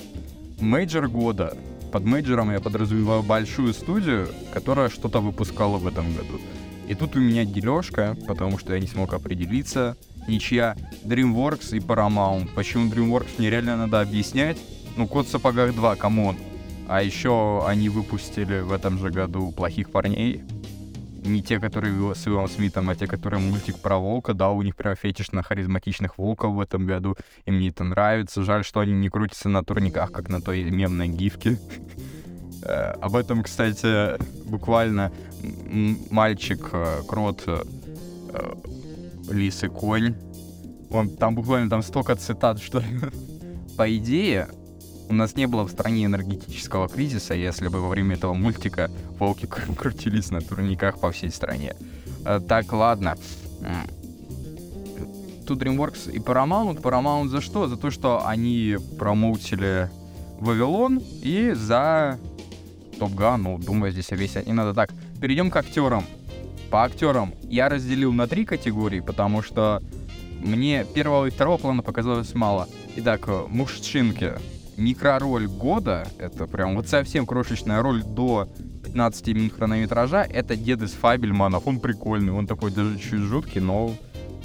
Major 0.61 1.09
года. 1.09 1.57
Под 1.91 2.05
major 2.05 2.39
ом 2.39 2.53
я 2.53 2.61
подразумеваю 2.61 3.23
большую 3.23 3.73
студию, 3.75 4.29
которая 4.53 4.89
что-то 4.91 5.21
выпускала 5.21 5.79
в 5.79 5.87
этом 5.87 6.15
году. 6.15 6.41
И 6.87 6.95
тут 6.95 7.17
у 7.17 7.21
меня 7.21 7.45
дележка, 7.45 8.17
потому 8.27 8.59
что 8.59 8.75
я 8.75 8.81
не 8.81 8.87
смог 8.87 9.15
определиться. 9.15 9.97
Ничья 10.29 10.77
DreamWorks 11.05 11.77
и 11.77 11.81
Paramount. 11.81 12.51
Почему 12.55 12.93
DreamWorks 12.93 13.31
нереально 13.39 13.77
надо 13.77 14.01
объяснять? 14.01 14.59
Ну, 14.97 15.09
Кот 15.09 15.27
в 15.27 15.31
сапогах 15.31 15.75
2, 15.75 15.97
come 15.97 16.20
on. 16.20 16.37
А 16.91 17.05
еще 17.05 17.65
они 17.69 17.89
выпустили 17.89 18.63
в 18.63 18.73
этом 18.73 18.99
же 18.99 19.11
году 19.11 19.53
«Плохих 19.53 19.93
парней». 19.93 20.43
Не 21.23 21.41
те, 21.41 21.61
которые 21.61 21.95
с 22.17 22.27
Уиллом 22.27 22.49
Смитом, 22.49 22.91
а 22.91 22.97
те, 22.97 23.07
которые 23.07 23.41
мультик 23.41 23.79
про 23.79 23.97
волка. 23.97 24.35
Да, 24.35 24.51
у 24.51 24.61
них 24.63 24.75
прям 24.75 24.97
фетиш 24.97 25.31
на 25.31 25.45
харизматичных 25.45 26.19
волков 26.19 26.57
в 26.57 26.61
этом 26.61 26.87
году. 26.87 27.17
И 27.45 27.53
мне 27.53 27.69
это 27.69 27.85
нравится. 27.85 28.43
Жаль, 28.43 28.65
что 28.65 28.81
они 28.81 28.93
не 28.93 29.09
крутятся 29.09 29.49
на 29.49 29.63
турниках, 29.63 30.11
как 30.11 30.29
на 30.29 30.41
той 30.41 30.65
мемной 30.65 31.07
гифке. 31.07 31.61
Э, 32.65 32.95
об 33.01 33.15
этом, 33.15 33.45
кстати, 33.45 34.21
буквально 34.49 35.13
мальчик, 36.11 36.71
э, 36.73 37.03
крот, 37.07 37.45
э, 37.47 37.63
лис 39.31 39.63
и 39.63 39.69
конь. 39.69 40.17
Он, 40.91 41.09
там 41.09 41.37
буквально 41.37 41.71
там 41.71 41.83
столько 41.83 42.17
цитат, 42.17 42.61
что 42.61 42.83
по 43.77 43.97
идее, 43.97 44.49
у 45.11 45.15
нас 45.15 45.35
не 45.35 45.47
было 45.47 45.65
в 45.65 45.71
стране 45.71 46.05
энергетического 46.05 46.89
кризиса, 46.89 47.35
если 47.35 47.67
бы 47.67 47.81
во 47.81 47.89
время 47.89 48.15
этого 48.15 48.33
мультика 48.33 48.91
волки 49.19 49.47
крутились 49.77 50.31
на 50.31 50.41
турниках 50.41 51.01
по 51.01 51.11
всей 51.11 51.31
стране. 51.31 51.75
Э, 52.25 52.41
так, 52.41 52.73
ладно. 52.73 53.17
Тут 55.47 55.61
DreamWorks 55.61 56.13
и 56.13 56.19
Paramount. 56.19 56.81
Paramount 56.81 57.29
за 57.29 57.41
что? 57.41 57.67
За 57.67 57.77
то, 57.77 57.91
что 57.91 58.25
они 58.25 58.77
промоутили 58.99 59.91
Вавилон 60.39 61.03
и 61.23 61.53
за 61.55 62.19
Топ 63.01 63.13
Ган. 63.15 63.43
Ну, 63.43 63.59
думаю, 63.59 63.91
здесь 63.91 64.13
объяснять 64.13 64.47
не 64.47 64.53
надо. 64.53 64.75
Так, 64.75 64.91
перейдем 65.21 65.51
к 65.51 65.57
актерам. 65.57 66.05
По 66.71 66.85
актерам 66.85 67.35
я 67.43 67.69
разделил 67.69 68.13
на 68.13 68.29
три 68.29 68.45
категории, 68.45 69.01
потому 69.01 69.43
что 69.43 69.83
мне 70.39 70.85
первого 70.85 71.27
и 71.27 71.31
второго 71.31 71.57
плана 71.57 71.83
показалось 71.83 72.33
мало. 72.35 72.69
Итак, 72.95 73.29
мужчинки. 73.49 74.35
Микророль 74.81 75.47
года, 75.47 76.07
это 76.19 76.47
прям 76.47 76.75
вот 76.75 76.89
совсем 76.89 77.27
крошечная 77.27 77.83
роль 77.83 78.03
до 78.03 78.49
15 78.83 79.29
минут 79.29 79.53
хронометража, 79.53 80.23
это 80.23 80.57
дед 80.57 80.81
из 80.81 80.93
Фабельманов. 80.93 81.67
Он 81.67 81.81
прикольный, 81.81 82.33
он 82.33 82.47
такой 82.47 82.71
даже 82.71 82.99
чуть 82.99 83.21
жуткий, 83.21 83.61
но 83.61 83.95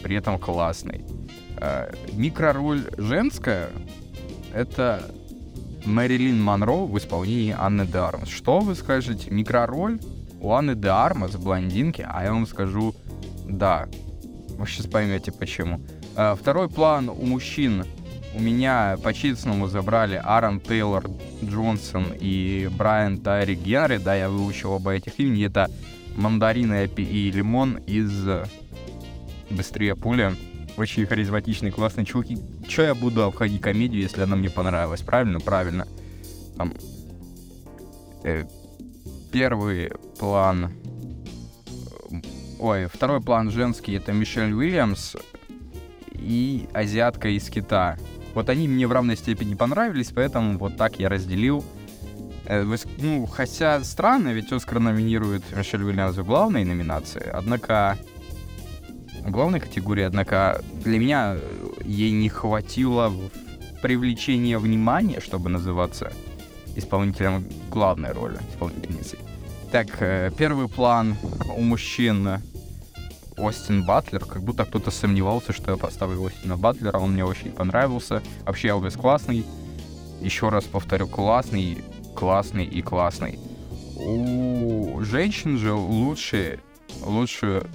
при 0.04 0.18
этом 0.18 0.38
классный. 0.38 1.06
Э, 1.58 1.90
микророль 2.12 2.84
женская, 2.98 3.70
это 4.54 5.10
Мэрилин 5.86 6.44
Монро 6.44 6.86
в 6.86 6.98
исполнении 6.98 7.56
Анны 7.58 7.86
де 7.86 7.98
Армас. 8.00 8.28
Что 8.28 8.60
вы 8.60 8.76
скажете? 8.76 9.32
Микророль 9.32 10.02
у 10.42 10.52
Анны 10.52 10.76
де 10.76 10.90
Армас, 10.90 11.38
блондинки, 11.38 12.06
а 12.06 12.24
я 12.26 12.34
вам 12.34 12.46
скажу, 12.46 12.94
да. 13.48 13.88
Вы 14.58 14.68
сейчас 14.68 14.88
поймете 14.88 15.32
почему. 15.32 15.80
А, 16.18 16.36
второй 16.36 16.70
план 16.70 17.08
у 17.08 17.26
мужчин. 17.26 17.86
У 18.36 18.40
меня 18.42 18.98
по 19.02 19.14
честному 19.14 19.68
забрали 19.68 20.22
Аарон 20.22 20.60
Тейлор 20.60 21.10
Джонсон 21.42 22.08
и 22.20 22.70
Брайан 22.78 23.18
Тайри 23.18 23.56
Генри. 23.56 23.98
Да, 23.98 24.14
я 24.14 24.30
выучил 24.30 24.74
оба 24.74 24.92
этих 24.92 25.18
имени. 25.20 25.46
Это 25.46 25.72
Мандарин 26.18 26.74
и 26.74 27.32
Лимон 27.32 27.78
из 27.88 28.28
Быстрее 29.50 29.96
пуля. 29.96 30.34
Очень 30.76 31.06
харизматичные, 31.06 31.72
классные 31.72 32.06
чуваки. 32.06 32.38
Че 32.68 32.84
я 32.84 32.96
буду 32.96 33.24
обходить 33.24 33.62
комедию, 33.62 34.02
если 34.02 34.24
она 34.24 34.36
мне 34.36 34.50
понравилась? 34.50 35.02
Правильно? 35.02 35.40
Правильно. 35.40 35.88
Там, 36.58 36.74
э, 38.24 38.44
первый 39.32 39.92
план... 40.20 40.74
Ой, 42.60 42.88
второй 42.88 43.22
план 43.22 43.50
женский 43.52 43.94
это 43.94 44.12
Мишель 44.12 44.54
Уильямс 44.54 45.16
и 46.12 46.68
азиатка 46.74 47.30
из 47.30 47.50
Китая. 47.50 47.98
Вот 48.36 48.50
они 48.50 48.68
мне 48.68 48.86
в 48.86 48.92
равной 48.92 49.16
степени 49.16 49.56
понравились, 49.56 50.12
поэтому 50.14 50.58
вот 50.60 50.76
так 50.76 51.00
я 51.00 51.10
разделил. 51.10 51.64
Э, 52.46 52.64
ну, 52.98 53.26
хотя 53.26 53.82
странно, 53.84 54.30
ведь 54.30 54.52
Оскар 54.52 54.80
номинирует 54.80 55.44
Мишель 55.56 55.84
Уильямс 55.84 56.18
в 56.18 56.26
главной 56.26 56.66
номинации, 56.66 57.28
однако 57.34 57.98
главной 59.26 59.62
категории, 59.62 60.04
однако 60.04 60.62
для 60.84 61.00
меня 61.00 61.38
ей 61.84 62.12
не 62.12 62.28
хватило 62.30 63.12
привлечения 63.82 64.60
внимания, 64.60 65.22
чтобы 65.22 65.50
называться 65.50 66.12
исполнителем 66.76 67.46
главной 67.72 68.12
роли, 68.12 68.38
исполнительницей. 68.52 69.20
Так, 69.72 69.88
э, 70.02 70.30
первый 70.38 70.68
план 70.68 71.16
у 71.56 71.62
мужчин 71.62 72.42
Остин 73.38 73.84
Батлер, 73.84 74.24
как 74.24 74.42
будто 74.44 74.66
кто-то 74.66 74.92
сомневался, 74.92 75.54
что 75.54 75.72
я 75.72 75.78
поставлю 75.78 76.26
Остина 76.26 76.58
Батлера, 76.58 76.98
он 76.98 77.14
мне 77.14 77.26
очень 77.26 77.52
понравился. 77.52 78.22
Вообще 78.46 78.70
Элвис 78.70 78.96
классный, 78.96 79.46
еще 80.22 80.50
раз 80.50 80.64
повторю, 80.66 81.08
классный, 81.08 81.84
классный 82.16 82.66
и 82.66 82.82
классный. 82.82 83.40
У 83.98 85.02
женщин 85.02 85.58
же 85.58 85.74
лучше, 85.74 86.60
лучшую 87.04 87.68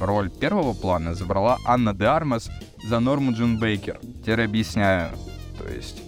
роль 0.00 0.30
первого 0.30 0.72
плана 0.72 1.14
забрала 1.14 1.58
Анна 1.64 1.94
де 1.94 2.04
Армас 2.06 2.50
за 2.82 3.00
Норму 3.00 3.32
Джин 3.32 3.58
Бейкер. 3.58 3.98
Теперь 4.22 4.44
объясняю. 4.44 5.10
То 5.58 5.68
есть, 5.68 6.02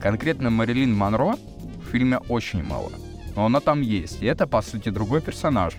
конкретно 0.00 0.50
Марилин 0.50 0.94
Монро 0.94 1.36
в 1.82 1.90
фильме 1.90 2.18
очень 2.28 2.62
мало. 2.62 2.90
Но 3.36 3.46
она 3.46 3.60
там 3.60 3.80
есть, 3.80 4.22
и 4.22 4.26
это, 4.26 4.46
по 4.46 4.62
сути, 4.62 4.88
другой 4.90 5.20
персонаж. 5.20 5.74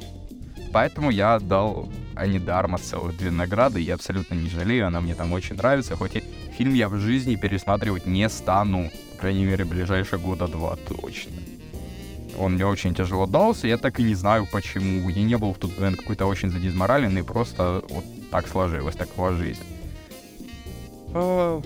Поэтому 0.73 1.09
я 1.09 1.35
отдал 1.35 1.89
Ани 2.15 2.39
Дарма 2.39 2.77
целых 2.77 3.17
две 3.17 3.31
награды, 3.31 3.79
я 3.79 3.95
абсолютно 3.95 4.35
не 4.35 4.49
жалею, 4.49 4.87
она 4.87 5.01
мне 5.01 5.15
там 5.15 5.33
очень 5.33 5.55
нравится, 5.55 5.95
хоть 5.95 6.15
и 6.15 6.23
фильм 6.57 6.73
я 6.73 6.87
в 6.87 6.97
жизни 6.97 7.35
пересматривать 7.35 8.05
не 8.05 8.29
стану, 8.29 8.89
по 9.13 9.21
крайней 9.21 9.45
мере, 9.45 9.65
ближайшие 9.65 10.19
года 10.19 10.47
два 10.47 10.75
точно. 10.75 11.33
Он 12.37 12.53
мне 12.53 12.65
очень 12.65 12.93
тяжело 12.93 13.27
дался, 13.27 13.67
я 13.67 13.77
так 13.77 13.99
и 13.99 14.03
не 14.03 14.15
знаю 14.15 14.47
почему. 14.51 15.09
Я 15.09 15.23
не 15.23 15.37
был 15.37 15.53
в 15.53 15.57
тот 15.57 15.77
момент 15.77 15.97
какой-то 15.97 16.25
очень 16.25 16.49
задизмораленный, 16.49 17.23
просто 17.23 17.83
вот 17.89 18.03
так 18.29 18.47
сложилось, 18.47 18.95
такова 18.95 19.33
жизнь. 19.33 19.63
А, 21.13 21.61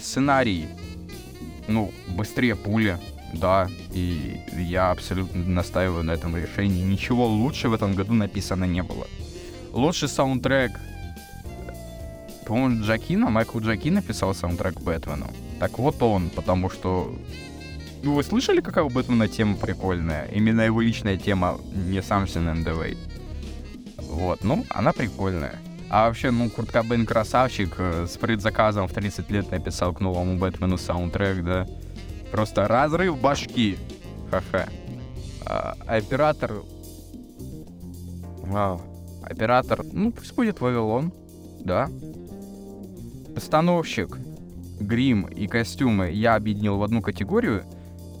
сценарий. 0.00 0.66
Ну, 1.68 1.92
быстрее 2.08 2.56
пули, 2.56 2.98
да, 3.32 3.68
и 3.92 4.40
я 4.56 4.90
абсолютно 4.90 5.44
настаиваю 5.44 6.04
на 6.04 6.12
этом 6.12 6.36
решении. 6.36 6.82
Ничего 6.82 7.26
лучше 7.26 7.68
в 7.68 7.74
этом 7.74 7.94
году 7.94 8.14
написано 8.14 8.64
не 8.64 8.82
было. 8.82 9.06
Лучший 9.72 10.08
саундтрек. 10.08 10.72
По-моему, 12.46 12.82
Джакина, 12.82 13.30
Майкл 13.30 13.60
Джаки 13.60 13.90
написал 13.90 14.34
саундтрек 14.34 14.80
Бэтмену. 14.80 15.30
Так 15.60 15.78
вот 15.78 16.02
он, 16.02 16.30
потому 16.30 16.70
что... 16.70 17.14
Ну, 18.02 18.14
вы 18.14 18.24
слышали, 18.24 18.60
какая 18.60 18.82
у 18.82 18.88
Бэтмена 18.88 19.28
тема 19.28 19.56
прикольная? 19.56 20.26
Именно 20.32 20.62
его 20.62 20.80
личная 20.80 21.16
тема, 21.16 21.60
не 21.72 22.02
сам 22.02 22.24
НДВ. 22.24 22.96
Вот, 23.98 24.42
ну, 24.42 24.64
она 24.70 24.92
прикольная. 24.92 25.60
А 25.90 26.06
вообще, 26.06 26.30
ну, 26.30 26.48
Курт 26.48 26.70
Кобейн 26.70 27.04
красавчик, 27.04 27.74
э, 27.78 28.06
с 28.08 28.16
предзаказом 28.16 28.86
в 28.86 28.92
30 28.92 29.28
лет 29.30 29.50
написал 29.50 29.92
к 29.92 30.00
новому 30.00 30.38
Бэтмену 30.38 30.78
саундтрек, 30.78 31.44
да. 31.44 31.66
Просто 32.30 32.68
разрыв 32.68 33.20
башки. 33.20 33.76
Ха-ха. 34.30 34.68
А, 35.44 35.76
оператор... 35.86 36.62
Вау. 38.42 38.80
Оператор... 39.22 39.84
Ну, 39.92 40.12
пусть 40.12 40.34
будет 40.34 40.60
Вавилон. 40.60 41.12
Да. 41.60 41.88
Постановщик. 43.34 44.16
Грим 44.80 45.26
и 45.26 45.46
костюмы 45.46 46.10
я 46.10 46.36
объединил 46.36 46.78
в 46.78 46.82
одну 46.82 47.02
категорию. 47.02 47.64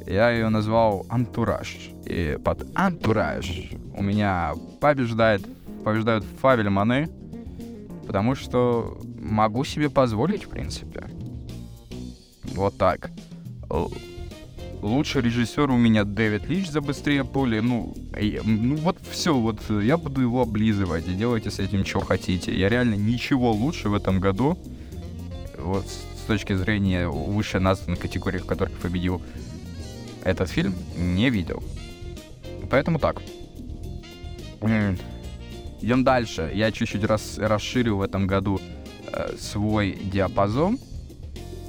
Я 0.06 0.30
ее 0.30 0.48
назвал 0.48 1.06
антураж. 1.08 1.90
И 2.04 2.38
под 2.44 2.66
антураж 2.74 3.70
у 3.96 4.02
меня 4.02 4.54
побеждает, 4.80 5.42
побеждают 5.84 6.24
Фавель 6.40 6.68
Маны, 6.68 7.08
потому 8.06 8.34
что 8.34 8.98
могу 9.20 9.64
себе 9.64 9.88
позволить, 9.88 10.44
в 10.44 10.48
принципе. 10.48 11.08
Вот 12.54 12.76
так 12.76 13.10
лучший 14.82 15.22
режиссер 15.22 15.70
у 15.70 15.76
меня 15.76 16.04
Дэвид 16.04 16.48
Лич 16.48 16.68
за 16.68 16.80
«Быстрее 16.80 17.24
пули». 17.24 17.60
Ну, 17.60 17.94
я, 18.18 18.40
ну 18.44 18.76
вот 18.76 18.98
все, 19.10 19.34
вот 19.34 19.60
я 19.68 19.96
буду 19.96 20.20
его 20.20 20.42
облизывать 20.42 21.08
и 21.08 21.14
делайте 21.14 21.50
с 21.50 21.58
этим, 21.58 21.84
что 21.84 22.00
хотите. 22.00 22.56
Я 22.56 22.68
реально 22.68 22.94
ничего 22.94 23.52
лучше 23.52 23.88
в 23.88 23.94
этом 23.94 24.20
году, 24.20 24.58
вот 25.58 25.86
с 25.86 26.26
точки 26.26 26.54
зрения 26.54 27.08
вышеназванных 27.08 27.98
категорий, 27.98 28.38
в 28.38 28.46
которых 28.46 28.72
победил 28.78 29.20
этот 30.24 30.50
фильм, 30.50 30.74
не 30.96 31.30
видел. 31.30 31.62
Поэтому 32.70 32.98
так. 32.98 33.20
Идем 35.80 36.04
дальше. 36.04 36.50
Я 36.54 36.70
чуть-чуть 36.72 37.04
рас, 37.04 37.38
расширил 37.38 37.98
в 37.98 38.02
этом 38.02 38.26
году 38.26 38.60
э, 39.12 39.34
свой 39.38 39.98
диапазон 40.12 40.78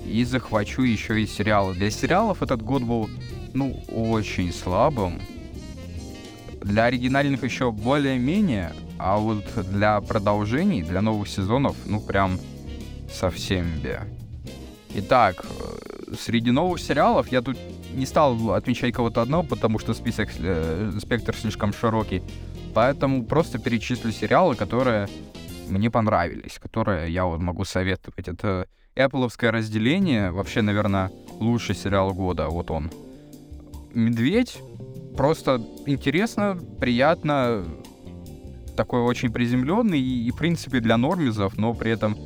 и 0.05 0.23
захвачу 0.23 0.83
еще 0.83 1.21
и 1.21 1.27
сериалы. 1.27 1.73
Для 1.73 1.89
сериалов 1.91 2.41
этот 2.41 2.61
год 2.61 2.83
был, 2.83 3.09
ну, 3.53 3.83
очень 3.87 4.51
слабым. 4.53 5.21
Для 6.61 6.85
оригинальных 6.85 7.43
еще 7.43 7.71
более-менее, 7.71 8.73
а 8.97 9.17
вот 9.17 9.45
для 9.71 9.99
продолжений, 10.01 10.83
для 10.83 11.01
новых 11.01 11.27
сезонов, 11.27 11.75
ну, 11.85 11.99
прям 11.99 12.39
совсем 13.11 13.79
бе. 13.79 14.01
Итак, 14.93 15.45
э, 15.45 16.15
среди 16.19 16.51
новых 16.51 16.79
сериалов 16.79 17.31
я 17.31 17.41
тут 17.41 17.57
не 17.93 18.05
стал 18.05 18.51
отмечать 18.51 18.93
кого-то 18.93 19.21
одного, 19.21 19.43
потому 19.43 19.79
что 19.79 19.93
список, 19.93 20.29
э, 20.37 20.91
спектр 20.99 21.35
слишком 21.35 21.73
широкий. 21.73 22.21
Поэтому 22.73 23.23
просто 23.23 23.59
перечислю 23.59 24.11
сериалы, 24.11 24.55
которые 24.55 25.07
мне 25.69 25.89
понравились, 25.89 26.59
которые 26.59 27.11
я 27.11 27.25
вот 27.25 27.39
могу 27.39 27.65
советовать. 27.65 28.27
Это 28.27 28.67
Apple 28.95 29.29
разделение, 29.49 30.31
вообще, 30.31 30.61
наверное, 30.61 31.11
лучший 31.39 31.75
сериал 31.75 32.13
года, 32.13 32.47
вот 32.47 32.71
он. 32.71 32.91
Медведь, 33.93 34.59
просто 35.15 35.61
интересно, 35.85 36.57
приятно, 36.79 37.65
такой 38.75 39.01
очень 39.01 39.31
приземленный 39.31 39.99
и, 39.99 40.27
и, 40.27 40.31
в 40.31 40.37
принципе, 40.37 40.79
для 40.79 40.97
нормизов, 40.97 41.57
но 41.57 41.73
при 41.73 41.91
этом 41.91 42.17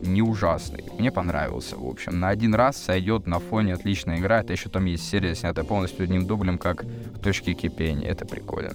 не 0.00 0.22
ужасный. 0.22 0.84
Мне 0.98 1.10
понравился, 1.10 1.76
в 1.76 1.86
общем. 1.86 2.20
На 2.20 2.28
один 2.28 2.54
раз 2.54 2.76
сойдет 2.76 3.26
на 3.26 3.38
фоне 3.38 3.74
отличная 3.74 4.18
игра. 4.18 4.40
Это 4.40 4.52
еще 4.52 4.70
там 4.70 4.86
есть 4.86 5.08
серия, 5.08 5.34
снятая 5.34 5.64
полностью 5.64 6.04
одним 6.04 6.26
дублем, 6.26 6.58
как 6.58 6.84
в 6.84 7.18
точке 7.20 7.52
кипения. 7.54 8.08
Это 8.08 8.24
прикольно. 8.24 8.74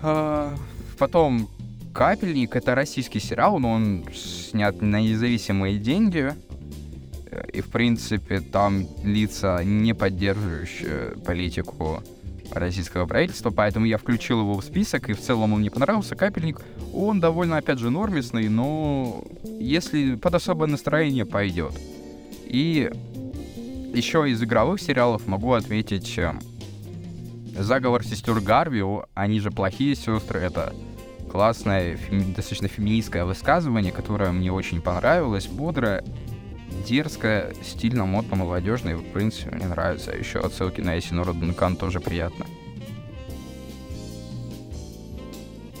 А, 0.00 0.54
потом 0.98 1.48
«Капельник»— 1.92 2.56
это 2.56 2.74
российский 2.74 3.20
сериал, 3.20 3.58
но 3.58 3.72
он 3.72 4.04
снят 4.14 4.80
на 4.80 5.00
независимые 5.00 5.78
деньги. 5.78 6.34
И, 7.52 7.60
в 7.60 7.68
принципе, 7.70 8.40
там 8.40 8.86
лица, 9.02 9.62
не 9.64 9.94
поддерживающие 9.94 11.16
политику 11.24 12.02
российского 12.50 13.06
правительства, 13.06 13.50
поэтому 13.50 13.86
я 13.86 13.96
включил 13.96 14.40
его 14.40 14.54
в 14.54 14.64
список, 14.64 15.08
и 15.08 15.14
в 15.14 15.20
целом 15.20 15.54
он 15.54 15.60
мне 15.60 15.70
понравился. 15.70 16.14
«Капельник», 16.14 16.60
он 16.92 17.20
довольно, 17.20 17.56
опять 17.56 17.78
же, 17.78 17.90
нормисный, 17.90 18.48
но 18.48 19.24
если 19.42 20.16
под 20.16 20.34
особое 20.34 20.68
настроение 20.68 21.24
пойдет. 21.24 21.72
И 22.44 22.90
еще 23.94 24.30
из 24.30 24.42
игровых 24.42 24.80
сериалов 24.80 25.26
могу 25.26 25.52
отметить 25.52 26.18
э, 26.18 26.34
«Заговор 27.58 28.04
сестер 28.04 28.40
Гарви», 28.40 28.82
они 29.14 29.40
же 29.40 29.50
плохие 29.50 29.94
сестры, 29.94 30.40
это 30.40 30.74
классное, 31.32 31.96
феми- 31.96 32.34
достаточно 32.34 32.68
феминистское 32.68 33.24
высказывание, 33.24 33.90
которое 33.90 34.32
мне 34.32 34.52
очень 34.52 34.82
понравилось, 34.82 35.46
бодрое, 35.46 36.04
дерзкое, 36.86 37.54
стильно, 37.62 38.04
модно, 38.04 38.36
молодежно, 38.36 38.90
и, 38.90 38.94
в 38.94 39.12
принципе, 39.12 39.56
мне 39.56 39.66
нравится. 39.66 40.12
Еще 40.12 40.40
отсылки 40.40 40.82
на 40.82 40.98
Эсинора 40.98 41.32
Дункан 41.32 41.76
тоже 41.76 42.00
приятно. 42.00 42.44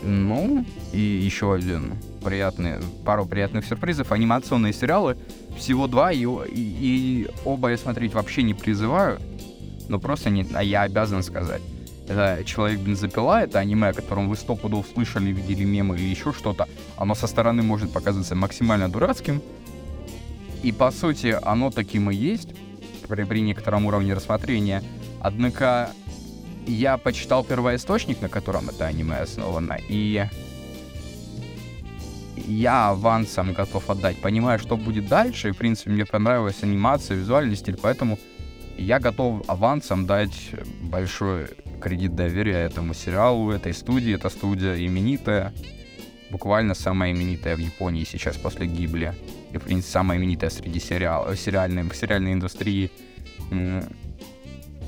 Ну, 0.02 0.64
и 0.92 0.98
еще 0.98 1.52
один 1.52 1.96
приятный, 2.24 2.76
пару 3.04 3.26
приятных 3.26 3.66
сюрпризов. 3.66 4.10
Анимационные 4.10 4.72
сериалы, 4.72 5.18
всего 5.58 5.86
два, 5.86 6.12
и, 6.12 6.24
и, 6.24 6.48
и 6.54 7.28
оба 7.44 7.70
я 7.70 7.76
смотреть 7.76 8.14
вообще 8.14 8.42
не 8.42 8.54
призываю, 8.54 9.20
но 9.88 10.00
просто 10.00 10.30
не, 10.30 10.46
а 10.54 10.62
я 10.62 10.82
обязан 10.82 11.22
сказать. 11.22 11.62
Это 12.12 12.44
«Человек-бензопила», 12.44 13.42
это 13.42 13.58
аниме, 13.58 13.88
о 13.88 13.92
котором 13.94 14.28
вы 14.28 14.36
сто 14.36 14.54
пудов 14.54 14.86
слышали, 14.92 15.32
видели 15.32 15.64
мемы 15.64 15.96
или 15.96 16.04
еще 16.04 16.34
что-то. 16.34 16.68
Оно 16.98 17.14
со 17.14 17.26
стороны 17.26 17.62
может 17.62 17.90
показаться 17.90 18.34
максимально 18.34 18.90
дурацким, 18.90 19.40
и 20.62 20.72
по 20.72 20.90
сути 20.90 21.38
оно 21.42 21.70
таким 21.70 22.10
и 22.10 22.14
есть 22.14 22.50
при, 23.08 23.24
при 23.24 23.40
некотором 23.40 23.86
уровне 23.86 24.12
рассмотрения. 24.12 24.82
Однако 25.22 25.90
я 26.66 26.98
почитал 26.98 27.44
первоисточник, 27.44 28.20
на 28.20 28.28
котором 28.28 28.68
это 28.68 28.84
аниме 28.86 29.16
основано, 29.16 29.78
и 29.88 30.26
я 32.36 32.90
авансом 32.90 33.54
готов 33.54 33.88
отдать, 33.88 34.20
понимая, 34.20 34.58
что 34.58 34.76
будет 34.76 35.08
дальше, 35.08 35.48
и, 35.48 35.52
в 35.52 35.56
принципе, 35.56 35.90
мне 35.92 36.04
понравилась 36.04 36.62
анимация, 36.62 37.16
визуальный 37.16 37.56
стиль, 37.56 37.78
поэтому 37.80 38.18
я 38.76 38.98
готов 38.98 39.48
авансом 39.48 40.06
дать 40.06 40.50
большой 40.82 41.46
кредит 41.82 42.14
доверия 42.14 42.58
этому 42.58 42.94
сериалу, 42.94 43.50
этой 43.50 43.74
студии. 43.74 44.14
Эта 44.14 44.30
студия 44.30 44.76
именитая, 44.76 45.52
буквально 46.30 46.74
самая 46.74 47.12
именитая 47.12 47.56
в 47.56 47.58
Японии 47.58 48.04
сейчас 48.04 48.36
после 48.36 48.66
Гибли 48.66 49.14
и, 49.52 49.58
в 49.58 49.62
принципе, 49.62 49.92
самая 49.92 50.18
именитая 50.18 50.50
среди 50.50 50.80
сериал, 50.80 51.34
сериальной, 51.34 51.84
сериальной 51.94 52.32
индустрии. 52.32 52.90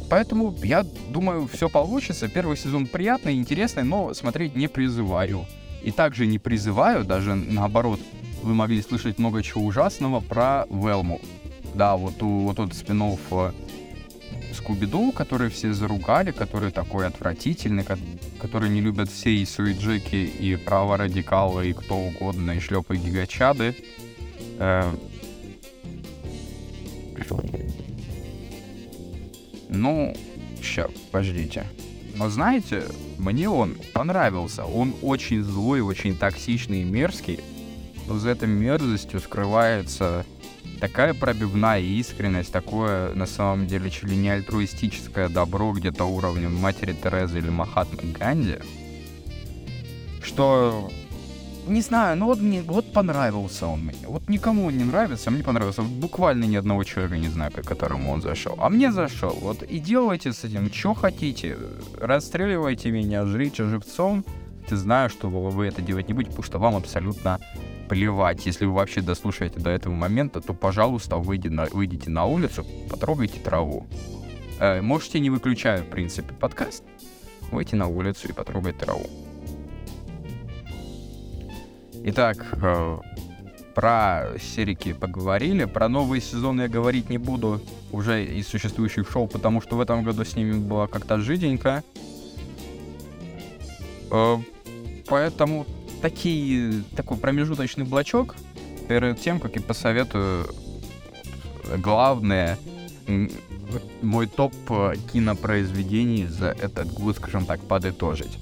Поэтому 0.09 0.55
я 0.63 0.85
думаю, 1.11 1.49
все 1.49 1.69
получится. 1.69 2.29
Первый 2.29 2.57
сезон 2.57 2.87
приятный, 2.87 3.35
интересный, 3.35 3.83
но 3.83 4.15
смотреть 4.15 4.55
не 4.55 4.69
призываю. 4.69 5.47
И 5.83 5.91
также 5.91 6.27
не 6.27 6.39
призываю, 6.39 7.05
даже 7.05 7.35
наоборот, 7.35 8.01
вы 8.43 8.55
могли 8.55 8.81
слышать 8.81 9.19
много 9.19 9.43
чего 9.43 9.65
ужасного 9.65 10.21
про 10.21 10.67
Велму. 10.71 11.21
Да, 11.75 11.97
вот, 11.97 12.23
вот 12.23 12.57
тот 12.57 12.75
спин 12.75 13.03
э, 13.03 13.53
Скуби-Ду, 14.55 15.13
который 15.13 15.51
все 15.51 15.73
заругали, 15.73 16.31
который 16.31 16.71
такой 16.71 17.07
отвратительный, 17.07 17.85
который 18.41 18.71
не 18.71 18.81
любят 18.81 19.11
все 19.11 19.31
и 19.31 19.45
Суиджеки, 19.45 20.25
и 20.25 20.57
праворадикалы, 20.57 21.71
и 21.71 21.73
кто 21.73 21.97
угодно, 21.97 22.53
и 22.53 22.61
шлепы 22.61 22.97
гигачады. 22.97 23.77
Э, 24.59 24.91
ну, 29.69 30.17
сейчас, 30.63 30.91
подождите. 31.11 31.67
Но 32.15 32.31
знаете, 32.31 32.85
мне 33.19 33.49
он 33.49 33.77
понравился. 33.93 34.65
Он 34.65 34.95
очень 35.03 35.43
злой, 35.43 35.81
очень 35.81 36.17
токсичный 36.17 36.83
и 36.83 36.85
мерзкий. 36.85 37.41
Но 38.07 38.19
за 38.19 38.31
этой 38.31 38.49
мерзостью 38.49 39.21
скрывается 39.21 40.25
такая 40.81 41.15
пробивная 41.15 41.81
искренность, 41.81 42.53
такое 42.53 43.15
на 43.15 43.27
самом 43.27 43.67
деле 43.67 43.91
чуть 43.91 44.05
ли 44.05 44.17
не 44.17 44.31
альтруистическое 44.31 45.29
добро 45.29 45.73
где-то 45.73 46.05
уровнем 46.05 46.55
матери 46.55 46.93
Терезы 46.93 47.39
или 47.39 47.51
Махатмы 47.51 48.13
Ганди, 48.13 48.59
что 50.23 50.91
не 51.67 51.81
знаю, 51.81 52.17
ну 52.17 52.27
вот 52.27 52.41
мне 52.41 52.63
вот 52.63 52.93
понравился 52.93 53.67
он 53.67 53.81
мне. 53.81 54.07
Вот 54.07 54.29
никому 54.29 54.67
он 54.67 54.77
не 54.77 54.85
нравится, 54.85 55.31
а 55.31 55.33
мне 55.33 55.43
понравился. 55.43 55.83
Буквально 55.83 56.45
ни 56.45 56.57
одного 56.57 56.85
человека 56.85 57.17
не 57.17 57.29
знаю, 57.29 57.53
по 57.53 57.63
которому 57.63 58.13
он 58.13 58.21
зашел. 58.21 58.55
А 58.59 58.69
мне 58.69 58.93
зашел. 58.93 59.37
Вот 59.41 59.63
и 59.63 59.79
делайте 59.79 60.33
с 60.33 60.45
этим, 60.45 60.73
что 60.73 60.95
хотите. 60.95 61.57
Расстреливайте 61.99 62.91
меня, 62.91 63.25
жрите 63.25 63.65
живцом. 63.65 64.25
Ты 64.69 64.77
знаю, 64.77 65.11
что 65.11 65.29
вы 65.29 65.67
это 65.67 65.83
делать 65.83 66.09
не 66.09 66.15
будете, 66.15 66.31
потому 66.31 66.45
что 66.45 66.59
вам 66.59 66.77
абсолютно 66.77 67.39
плевать. 67.89 68.47
Если 68.47 68.67
вы 68.67 68.73
вообще 68.73 69.01
дослушаете 69.01 69.61
до 69.61 69.71
этого 69.71 69.95
момента, 69.95 70.41
то, 70.41 70.55
пожалуйста, 70.55 71.17
выйди 71.17 71.49
на, 71.49 71.67
выйдите 71.67 72.11
на 72.11 72.25
улицу, 72.25 72.65
потрогайте 72.91 73.41
траву. 73.41 73.87
Э, 74.61 74.81
можете 74.81 75.21
не 75.21 75.31
выключая, 75.31 75.83
в 75.83 75.87
принципе, 75.87 76.35
подкаст, 76.35 76.85
выйти 77.51 77.75
на 77.75 77.87
улицу 77.87 78.29
и 78.29 78.33
потрогать 78.33 78.79
траву. 78.79 79.07
Итак, 82.05 82.47
э, 82.53 82.99
про 83.75 84.27
серики 84.39 84.93
поговорили, 84.93 85.65
про 85.65 85.89
новый 85.89 86.21
сезон 86.21 86.61
я 86.61 86.69
говорить 86.69 87.11
не 87.11 87.19
буду 87.19 87.61
уже 87.93 88.25
из 88.25 88.47
существующих 88.47 89.11
шоу, 89.11 89.27
потому 89.27 89.61
что 89.61 89.77
в 89.77 89.81
этом 89.81 90.05
году 90.05 90.25
с 90.25 90.37
ними 90.37 90.59
было 90.59 90.87
как-то 90.87 91.19
жиденько. 91.19 91.83
Э, 94.11 94.37
поэтому 95.07 95.67
такие, 96.05 96.83
такой 96.95 97.17
промежуточный 97.17 97.87
блочок 97.87 98.37
перед 98.89 99.19
тем, 99.21 99.41
как 99.41 99.57
я 99.57 99.63
посоветую 99.63 100.47
главное 101.79 102.59
мой 104.03 104.27
топ 104.27 104.53
кинопроизведений 105.15 106.27
за 106.27 106.49
этот 106.49 106.93
год, 106.93 107.17
скажем 107.17 107.47
так, 107.47 107.59
подытожить. 107.61 108.39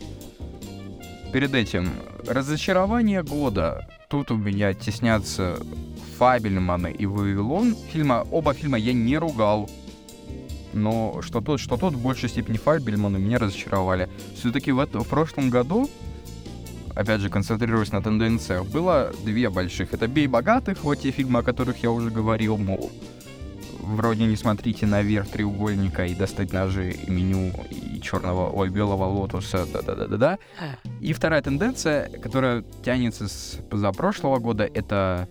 Перед 1.33 1.55
этим 1.55 1.89
разочарование 2.27 3.23
года. 3.23 3.89
Тут 4.09 4.33
у 4.33 4.37
меня 4.37 4.75
теснятся 4.75 5.57
Фабельманы 6.19 6.91
и 6.91 7.07
Вавилон. 7.07 7.77
Фильма, 7.93 8.27
оба 8.33 8.55
фильма 8.55 8.77
я 8.77 8.93
не 8.93 9.17
ругал. 9.19 9.71
Но 10.73 11.23
что 11.23 11.41
тот, 11.41 11.61
что 11.61 11.77
тот 11.77 11.95
в 11.95 12.03
большей 12.03 12.29
степени 12.29 12.57
Фабельманы 12.57 13.21
меня 13.21 13.39
разочаровали. 13.39 14.09
Все-таки 14.37 14.73
в, 14.73 14.85
в 14.85 15.09
прошлом 15.09 15.49
году, 15.49 15.89
опять 16.95 17.20
же, 17.20 17.28
концентрируясь 17.28 17.93
на 17.93 18.03
тенденциях, 18.03 18.66
было 18.66 19.12
две 19.24 19.51
больших. 19.51 19.95
Это 19.95 20.09
«Бей 20.09 20.26
богатых», 20.26 20.84
вот 20.84 21.01
те 21.01 21.11
фильмы, 21.11 21.40
о 21.40 21.43
которых 21.43 21.82
я 21.82 21.90
уже 21.90 22.11
говорил, 22.11 22.57
мол, 22.57 22.90
вроде 23.82 24.24
не 24.24 24.36
смотрите 24.36 24.86
наверх 24.86 25.28
треугольника 25.28 26.07
и 26.07 26.14
достать 26.14 26.53
ножи 26.53 26.93
и 26.93 27.11
меню 27.11 27.53
и 27.70 28.01
черного, 28.01 28.51
ой, 28.51 28.70
белого 28.70 29.05
лотоса, 29.05 29.66
да-да-да-да-да. 29.72 30.38
И 31.01 31.12
вторая 31.12 31.43
тенденция, 31.43 32.09
которая 32.20 32.64
тянется 32.84 33.28
с 33.28 33.59
позапрошлого 33.70 34.38
года, 34.38 34.64
это 34.64 35.28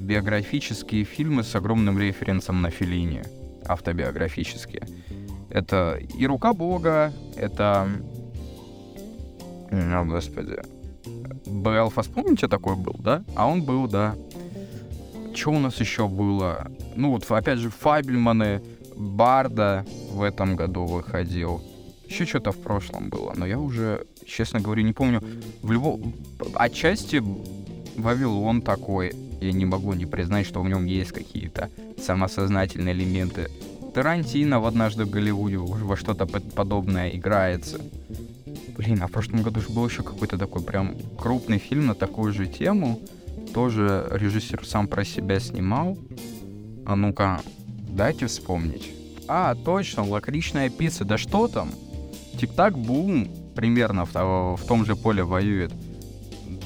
биографические 0.00 1.04
фильмы 1.04 1.42
с 1.42 1.54
огромным 1.54 1.98
референсом 1.98 2.62
на 2.62 2.70
Филини, 2.70 3.22
автобиографические. 3.66 4.86
Это 5.50 5.98
и 6.18 6.26
«Рука 6.26 6.52
Бога», 6.52 7.12
это... 7.36 7.88
О, 9.70 10.04
господи. 10.04 10.56
Белфас, 11.58 12.06
помните, 12.06 12.48
такой 12.48 12.76
был, 12.76 12.96
да? 12.98 13.24
А 13.34 13.46
он 13.46 13.62
был, 13.62 13.86
да. 13.88 14.14
Что 15.34 15.50
у 15.50 15.58
нас 15.58 15.78
еще 15.80 16.08
было? 16.08 16.70
Ну 16.96 17.10
вот, 17.10 17.30
опять 17.30 17.58
же, 17.58 17.70
Фабельманы, 17.70 18.62
Барда 18.96 19.86
в 20.12 20.22
этом 20.22 20.56
году 20.56 20.84
выходил. 20.84 21.62
Еще 22.08 22.24
что-то 22.24 22.52
в 22.52 22.58
прошлом 22.58 23.10
было, 23.10 23.34
но 23.36 23.46
я 23.46 23.58
уже, 23.58 24.06
честно 24.26 24.60
говоря, 24.60 24.82
не 24.82 24.92
помню. 24.92 25.22
В 25.62 25.70
любом... 25.70 26.14
Отчасти 26.54 27.22
Вавилон 27.96 28.62
такой. 28.62 29.12
Я 29.40 29.52
не 29.52 29.66
могу 29.66 29.92
не 29.92 30.06
признать, 30.06 30.46
что 30.46 30.62
в 30.62 30.68
нем 30.68 30.86
есть 30.86 31.12
какие-то 31.12 31.70
самосознательные 32.02 32.94
элементы. 32.94 33.50
Тарантино 33.94 34.60
в 34.60 34.66
«Однажды 34.66 35.04
в 35.04 35.10
Голливуде» 35.10 35.58
во 35.58 35.96
что-то 35.96 36.26
подобное 36.26 37.10
играется. 37.10 37.80
Блин, 38.78 39.02
а 39.02 39.08
в 39.08 39.10
прошлом 39.10 39.42
году 39.42 39.60
же 39.60 39.70
был 39.70 39.88
еще 39.88 40.04
какой-то 40.04 40.38
такой 40.38 40.62
прям 40.62 40.94
крупный 41.18 41.58
фильм 41.58 41.88
на 41.88 41.94
такую 41.96 42.32
же 42.32 42.46
тему. 42.46 43.00
тоже 43.52 44.06
режиссер 44.12 44.64
сам 44.64 44.86
про 44.86 45.04
себя 45.04 45.40
снимал. 45.40 45.98
А 46.86 46.94
ну-ка, 46.94 47.40
дайте 47.88 48.26
вспомнить. 48.26 48.92
А, 49.26 49.56
точно, 49.56 50.06
лакричная 50.06 50.70
пицца. 50.70 51.04
Да 51.04 51.18
что 51.18 51.48
там? 51.48 51.70
Тик-так 52.38 52.78
бум 52.78 53.28
примерно 53.56 54.04
в, 54.06 54.14
в 54.14 54.64
том 54.68 54.84
же 54.84 54.94
поле 54.94 55.24
воюет. 55.24 55.72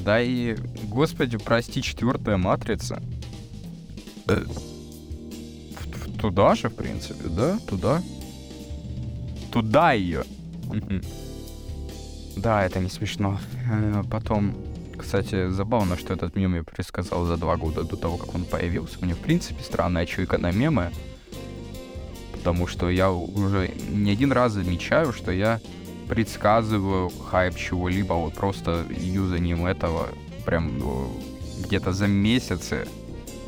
Да 0.04 0.20
и, 0.20 0.54
господи, 0.84 1.38
прости, 1.38 1.80
четвертая 1.80 2.36
матрица. 2.36 3.02
Э, 4.28 4.44
туда 6.20 6.54
же, 6.56 6.68
в 6.68 6.74
принципе, 6.74 7.28
да? 7.30 7.58
Туда. 7.66 8.02
Туда 9.50 9.92
ее. 9.92 10.24
Да, 12.36 12.64
это 12.64 12.80
не 12.80 12.88
смешно. 12.88 13.38
Э, 13.70 14.02
потом, 14.10 14.54
кстати, 14.96 15.50
забавно, 15.50 15.96
что 15.96 16.14
этот 16.14 16.36
мем 16.36 16.54
я 16.54 16.62
предсказал 16.62 17.24
за 17.24 17.36
два 17.36 17.56
года 17.56 17.84
до 17.84 17.96
того, 17.96 18.16
как 18.16 18.34
он 18.34 18.44
появился. 18.44 18.98
Мне, 19.00 19.14
в 19.14 19.18
принципе, 19.18 19.62
странная 19.62 20.06
чуйка 20.06 20.38
на 20.38 20.50
мемы. 20.50 20.90
Потому 22.32 22.66
что 22.66 22.90
я 22.90 23.12
уже 23.12 23.70
не 23.90 24.10
один 24.10 24.32
раз 24.32 24.52
замечаю, 24.52 25.12
что 25.12 25.30
я 25.30 25.60
предсказываю 26.08 27.08
хайп 27.08 27.56
чего-либо 27.56 28.14
вот 28.14 28.34
просто 28.34 28.84
юзанием 28.90 29.64
этого 29.64 30.08
прям 30.44 30.78
ну, 30.78 31.16
где-то 31.64 31.92
за 31.92 32.08
месяцы, 32.08 32.88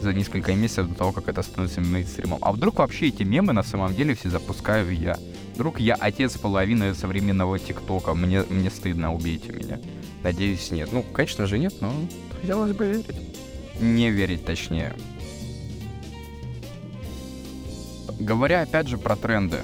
за 0.00 0.12
несколько 0.12 0.54
месяцев 0.54 0.88
до 0.88 0.94
того, 0.94 1.12
как 1.12 1.28
это 1.28 1.42
становится 1.42 1.80
мейнстримом. 1.80 2.38
А 2.40 2.52
вдруг 2.52 2.78
вообще 2.78 3.08
эти 3.08 3.22
мемы 3.22 3.52
на 3.52 3.62
самом 3.62 3.94
деле 3.94 4.14
все 4.14 4.30
запускаю 4.30 4.94
я? 4.96 5.16
Вдруг 5.54 5.78
я 5.78 5.94
отец 5.94 6.36
половины 6.36 6.94
современного 6.94 7.60
ТикТока, 7.60 8.14
мне, 8.14 8.42
мне 8.42 8.70
стыдно, 8.70 9.14
убейте 9.14 9.52
меня. 9.52 9.78
Надеюсь, 10.24 10.70
нет. 10.72 10.90
Ну, 10.92 11.02
конечно 11.02 11.46
же, 11.46 11.58
нет, 11.58 11.74
но 11.80 11.92
хотелось 12.40 12.72
бы 12.72 12.86
верить. 12.86 13.06
Не 13.80 14.10
верить, 14.10 14.44
точнее. 14.44 14.94
Говоря 18.18 18.62
опять 18.62 18.88
же 18.88 18.98
про 18.98 19.14
тренды. 19.14 19.60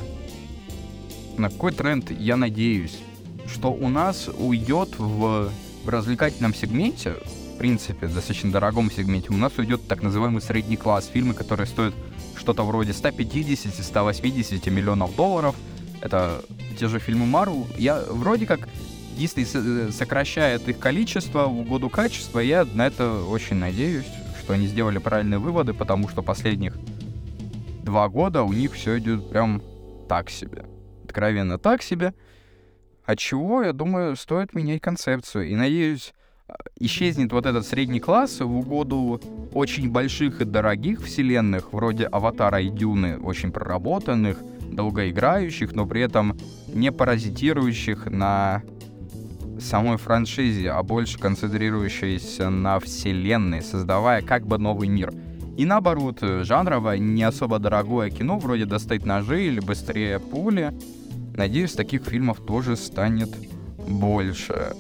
На 1.37 1.51
какой 1.51 1.73
тренд 1.73 2.11
я 2.13 2.37
надеюсь? 2.37 2.99
Что 3.47 3.73
у 3.73 3.89
нас 3.89 4.29
уйдет 4.29 4.91
в, 4.97 5.51
в 5.85 5.89
развлекательном 5.89 6.55
сегменте, 6.55 7.15
в 7.55 7.59
принципе, 7.59 8.07
достаточно 8.07 8.53
дорогом 8.53 8.93
сегменте, 8.93 9.31
у 9.31 9.37
нас 9.37 9.59
уйдет 9.59 9.89
так 9.89 10.03
называемый 10.03 10.41
средний 10.41 10.77
класс. 10.77 11.11
Фильмы, 11.13 11.35
которые 11.35 11.67
стоят 11.67 11.95
что-то 12.37 12.63
вроде 12.63 12.93
150-180 12.93 14.71
миллионов 14.71 15.17
долларов. 15.17 15.57
Это 16.01 16.43
те 16.79 16.89
же 16.89 16.99
фильмы 16.99 17.27
Марвел. 17.27 17.67
Я 17.77 18.03
вроде 18.09 18.47
как 18.47 18.69
Дисней 19.17 19.47
э, 19.53 19.91
сокращает 19.91 20.69
их 20.69 20.79
количество 20.79 21.47
в 21.47 21.61
угоду 21.61 21.91
качества. 21.91 22.41
Я 22.41 22.65
на 22.65 22.87
это 22.87 23.23
очень 23.25 23.57
надеюсь, 23.57 24.07
что 24.43 24.55
они 24.55 24.67
сделали 24.67 24.99
правильные 24.99 25.39
выводы, 25.39 25.75
потому 25.75 26.09
что 26.09 26.23
последних 26.23 26.77
два 27.83 28.09
года 28.09 28.43
у 28.43 28.53
них 28.53 28.73
все 28.73 28.99
идет 28.99 29.29
прям 29.29 29.63
так 30.09 30.31
себе. 30.31 30.65
Откровенно 31.05 31.59
так 31.59 31.83
себе. 31.83 32.15
От 33.05 33.19
чего, 33.19 33.63
я 33.63 33.73
думаю, 33.73 34.17
стоит 34.17 34.55
менять 34.55 34.81
концепцию. 34.81 35.49
И 35.49 35.55
надеюсь, 35.55 36.15
а, 36.47 36.55
исчезнет 36.79 37.33
вот 37.33 37.47
этот 37.47 37.67
средний 37.67 38.01
класс 38.01 38.41
в 38.41 38.57
угоду 38.57 39.21
очень 39.53 39.91
больших 39.91 40.41
и 40.41 40.45
дорогих 40.45 41.03
вселенных, 41.03 41.73
вроде 41.73 42.07
Аватара 42.07 42.61
и 42.61 42.71
Дюны, 42.71 43.19
очень 43.19 43.53
проработанных, 43.53 44.39
долгоиграющих, 44.71 45.73
но 45.73 45.87
при 45.87 46.03
этом 46.03 46.37
не 46.73 46.93
паразитирующих 46.93 48.07
на 48.07 48.63
самой 49.61 49.99
франшизе, 49.99 50.71
а 50.71 50.83
больше 50.83 51.19
концентрирующейся 51.19 52.51
на 52.51 52.79
вселенной, 52.81 53.63
создавая 53.63 54.23
как 54.23 54.47
бы 54.47 54.59
новый 54.59 54.89
мир— 54.89 55.13
и 55.61 55.67
наоборот, 55.67 56.21
жанровое, 56.23 56.97
не 56.97 57.23
особо 57.23 57.59
дорогое 57.59 58.09
кино, 58.09 58.39
вроде 58.39 58.65
«Достать 58.65 59.05
ножи» 59.05 59.45
или 59.45 59.61
«Быстрее 59.61 60.19
пули». 60.19 60.73
Надеюсь, 61.37 61.73
таких 61.73 62.05
фильмов 62.05 62.41
тоже 62.41 62.77
станет 62.77 63.29
больше. 63.87 64.73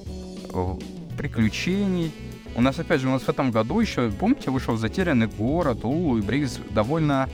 Приключений. 1.18 2.12
У 2.56 2.62
нас, 2.62 2.78
опять 2.78 3.02
же, 3.02 3.08
у 3.08 3.10
нас 3.10 3.24
в 3.24 3.28
этом 3.28 3.50
году 3.50 3.78
еще, 3.80 4.10
помните, 4.10 4.50
вышел 4.50 4.78
«Затерянный 4.78 5.26
город», 5.26 5.84
«Лулу» 5.84 6.16
и 6.16 6.22
«Бриз». 6.22 6.58
Довольно 6.70 7.28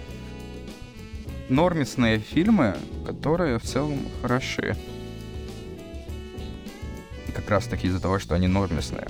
нормисные 1.48 2.18
фильмы, 2.18 2.76
которые 3.06 3.58
в 3.58 3.62
целом 3.62 3.98
хороши. 4.22 4.76
Как 7.34 7.48
раз 7.50 7.66
таки 7.66 7.86
из-за 7.86 8.00
того, 8.00 8.18
что 8.18 8.34
они 8.34 8.48
нормисные. 8.48 9.08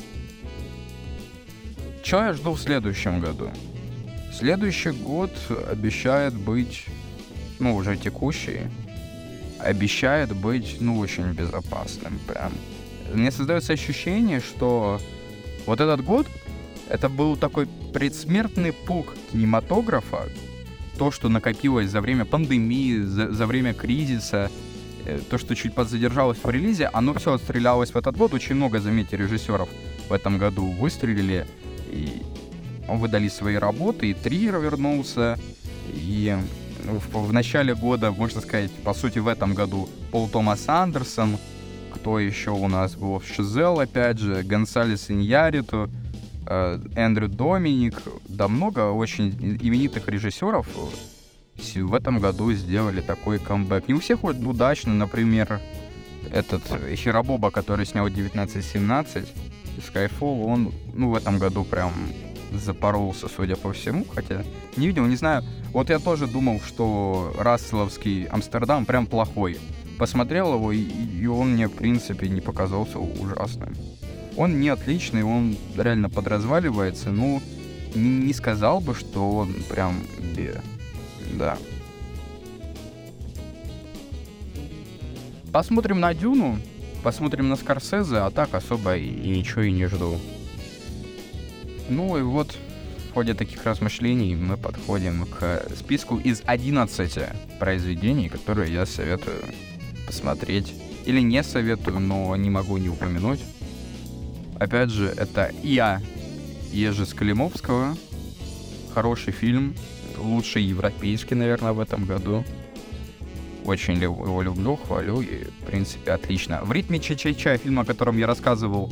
Что 2.03 2.25
я 2.25 2.33
жду 2.33 2.53
в 2.53 2.61
следующем 2.61 3.21
году? 3.21 3.51
Следующий 4.33 4.91
год 4.91 5.31
обещает 5.71 6.35
быть, 6.35 6.85
ну, 7.59 7.75
уже 7.75 7.97
текущий, 7.97 8.63
обещает 9.59 10.35
быть, 10.37 10.77
ну, 10.81 10.99
очень 10.99 11.33
безопасным 11.33 12.19
прям. 12.29 12.53
Мне 13.13 13.31
создается 13.31 13.73
ощущение, 13.73 14.41
что 14.41 15.01
вот 15.65 15.81
этот 15.81 16.05
год, 16.05 16.27
это 16.89 17.09
был 17.09 17.37
такой 17.37 17.67
предсмертный 17.93 18.73
пук 18.73 19.15
кинематографа, 19.33 20.29
то, 20.99 21.11
что 21.11 21.29
накопилось 21.29 21.91
за 21.91 22.01
время 22.01 22.25
пандемии, 22.25 23.01
за, 23.01 23.31
за 23.33 23.47
время 23.47 23.75
кризиса, 23.75 24.51
э, 25.05 25.21
то, 25.31 25.39
что 25.39 25.55
чуть 25.55 25.75
подзадержалось 25.75 26.39
в 26.43 26.49
релизе, 26.49 26.91
оно 26.93 27.15
все 27.15 27.35
отстрелялось 27.35 27.91
в 27.91 27.97
этот 27.97 28.17
год. 28.17 28.35
Очень 28.35 28.57
много, 28.57 28.81
заметьте, 28.81 29.17
режиссеров 29.17 29.69
в 30.09 30.13
этом 30.13 30.39
году 30.39 30.71
выстрелили. 30.71 31.47
И 31.91 32.23
выдали 32.89 33.29
свои 33.29 33.57
работы, 33.57 34.11
и 34.11 34.15
Триер 34.15 34.59
вернулся, 34.59 35.39
и 35.93 36.37
в, 36.85 37.27
в 37.27 37.33
начале 37.33 37.75
года, 37.75 38.13
можно 38.13 38.41
сказать, 38.41 38.71
по 38.85 38.95
сути, 38.95 39.19
в 39.19 39.29
этом 39.29 39.55
году 39.55 39.89
Пол 40.11 40.29
Томас 40.29 40.69
Андерсон, 40.69 41.39
кто 41.93 42.19
еще 42.19 42.51
у 42.51 42.69
нас 42.69 42.95
был, 42.95 43.21
Шизел, 43.21 43.81
опять 43.81 44.19
же, 44.19 44.43
Гонсалес 44.43 45.11
Иньяриту, 45.11 45.91
Эндрю 46.47 47.29
Доминик, 47.29 48.03
да 48.29 48.49
много 48.49 48.91
очень 48.91 49.31
именитых 49.61 50.09
режиссеров 50.09 50.67
в 51.75 51.95
этом 51.95 52.19
году 52.19 52.53
сделали 52.53 53.01
такой 53.01 53.39
камбэк. 53.39 53.89
Не 53.89 53.95
у 53.95 54.01
всех 54.01 54.23
вот 54.23 54.37
удачно, 54.37 54.95
например, 54.95 55.61
этот 56.31 56.63
Хиробоба, 56.95 57.51
который 57.51 57.87
снял 57.87 58.07
1917, 58.07 59.27
Skyfall, 59.79 60.45
он, 60.45 60.73
ну, 60.95 61.11
в 61.11 61.17
этом 61.17 61.39
году 61.39 61.65
прям 61.65 61.93
запоролся, 62.53 63.29
судя 63.29 63.57
по 63.57 63.73
всему, 63.73 64.05
хотя 64.15 64.43
не 64.77 64.87
видел, 64.87 65.07
не 65.07 65.17
знаю. 65.17 65.45
Вот 65.73 65.91
я 65.91 65.99
тоже 65.99 66.27
думал, 66.27 66.61
что 66.61 67.35
Расселовский 67.39 68.25
Амстердам 68.25 68.87
прям 68.87 69.07
плохой. 69.07 69.59
Посмотрел 69.99 70.55
его, 70.55 70.73
и, 70.73 70.81
и 70.81 71.27
он 71.27 71.53
мне, 71.53 71.69
в 71.69 71.73
принципе, 71.73 72.29
не 72.29 72.41
показался 72.41 72.99
ужасным. 72.99 73.75
Он 74.37 74.61
не 74.61 74.69
отличный, 74.69 75.23
он 75.23 75.57
реально 75.77 76.11
подразваливается, 76.11 77.11
ну, 77.11 77.43
не, 77.95 78.09
не 78.09 78.33
сказал 78.35 78.81
бы, 78.81 78.95
что 78.95 79.31
он 79.31 79.55
прям. 79.69 79.95
Да. 81.39 81.59
Посмотрим 85.53 86.01
на 86.01 86.13
Дюну, 86.13 86.59
посмотрим 87.03 87.49
на 87.49 87.57
Скорсезе, 87.57 88.19
а 88.19 88.31
так 88.31 88.55
особо 88.55 88.97
и, 88.97 89.07
и 89.07 89.29
ничего 89.31 89.63
и 89.63 89.73
не 89.73 89.87
жду. 89.87 90.19
Ну 91.89 92.19
и 92.19 92.23
вот 92.23 92.57
в 93.09 93.15
ходе 93.15 93.33
таких 93.33 93.65
размышлений 93.65 94.35
мы 94.35 94.59
подходим 94.59 95.25
к 95.25 95.63
списку 95.75 96.19
из 96.19 96.43
11 96.45 97.19
произведений, 97.59 98.29
которые 98.29 98.73
я 98.73 98.85
советую 98.85 99.43
посмотреть. 100.07 100.75
Или 101.07 101.21
не 101.21 101.43
советую, 101.43 102.01
но 102.01 102.35
не 102.37 102.51
могу 102.51 102.77
не 102.77 102.89
упомянуть. 102.89 103.41
Опять 104.59 104.91
же, 104.91 105.09
это 105.09 105.53
«Я» 105.63 106.01
Ежи 106.73 107.05
Скалимовского. 107.05 107.97
Хороший 108.95 109.33
фильм, 109.33 109.75
лучший 110.17 110.63
европейский, 110.63 111.35
наверное, 111.35 111.73
в 111.73 111.81
этом 111.81 112.07
году. 112.07 112.43
Очень 113.65 114.01
его 114.01 114.43
люблю, 114.43 114.77
хвалю 114.77 115.21
и, 115.21 115.45
в 115.45 115.67
принципе, 115.67 116.13
отлично. 116.13 116.61
В 116.63 116.73
ритме 116.73 116.99
Ча-Ча-Ча, 116.99 117.59
фильм, 117.59 117.81
о 117.81 117.85
котором 117.85 118.17
я 118.17 118.27
рассказывал 118.27 118.91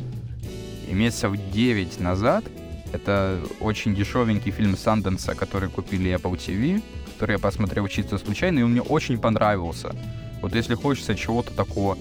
месяцев 0.87 1.33
9 1.51 1.99
назад, 1.99 2.45
это 2.93 3.41
очень 3.59 3.95
дешевенький 3.95 4.51
фильм 4.51 4.77
Санденса, 4.77 5.33
который 5.33 5.69
купили 5.69 6.13
Apple 6.15 6.37
TV, 6.37 6.83
который 7.13 7.33
я 7.33 7.39
посмотрел 7.39 7.87
чисто 7.87 8.19
случайно, 8.19 8.59
и 8.59 8.61
он 8.61 8.71
мне 8.71 8.81
очень 8.81 9.17
понравился. 9.17 9.95
Вот 10.41 10.53
если 10.53 10.75
хочется 10.75 11.15
чего-то 11.15 11.51
такого 11.53 11.97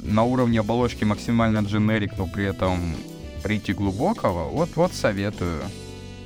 на 0.00 0.24
уровне 0.24 0.60
оболочки 0.60 1.04
максимально 1.04 1.58
дженерик, 1.58 2.16
но 2.18 2.26
при 2.26 2.44
этом 2.44 2.94
прийти 3.42 3.72
глубокого, 3.72 4.48
вот, 4.48 4.70
вот 4.76 4.92
советую. 4.92 5.62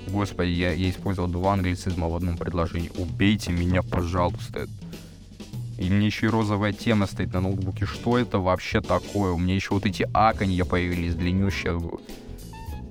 Господи, 0.08 0.50
я, 0.50 0.72
я 0.72 0.90
использовал 0.90 1.28
два 1.28 1.52
англицизма 1.52 2.08
в 2.08 2.16
одном 2.16 2.36
предложении. 2.36 2.90
Убейте 2.96 3.52
меня, 3.52 3.82
пожалуйста. 3.82 4.66
И 5.78 5.88
мне 5.88 6.06
еще 6.06 6.26
и 6.26 6.30
розовая 6.30 6.72
тема 6.72 7.06
стоит 7.06 7.32
на 7.32 7.40
ноутбуке. 7.40 7.86
Что 7.86 8.18
это 8.18 8.38
вообще 8.38 8.80
такое? 8.80 9.32
У 9.32 9.38
меня 9.38 9.54
еще 9.54 9.74
вот 9.74 9.86
эти 9.86 10.08
аконья 10.12 10.64
появились 10.64 11.14
длиннющие 11.14 11.78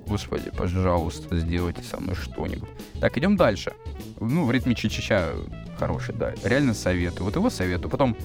Господи, 0.06 0.50
пожалуйста, 0.50 1.38
сделайте 1.38 1.84
со 1.84 2.00
мной 2.00 2.16
что-нибудь. 2.16 2.68
Так, 3.00 3.16
идем 3.16 3.36
дальше. 3.36 3.72
Ну, 4.18 4.44
в 4.44 4.50
ритме 4.50 4.74
Чичича 4.74 5.28
хороший, 5.78 6.16
да. 6.16 6.34
Реально 6.42 6.74
советую. 6.74 7.26
Вот 7.26 7.36
его 7.36 7.48
советую. 7.48 7.90
Потом 7.90 8.16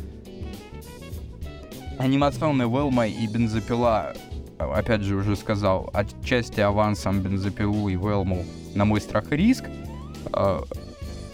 анимационный 1.97 2.67
Велма 2.67 3.07
и 3.07 3.27
бензопила, 3.27 4.13
опять 4.57 5.01
же 5.01 5.15
уже 5.15 5.35
сказал, 5.35 5.89
отчасти 5.93 6.59
авансом 6.59 7.21
бензопилу 7.21 7.89
и 7.89 7.95
Велму 7.95 8.45
на 8.73 8.85
мой 8.85 9.01
страх 9.01 9.31
и 9.31 9.35
риск. 9.35 9.65
А, 10.31 10.63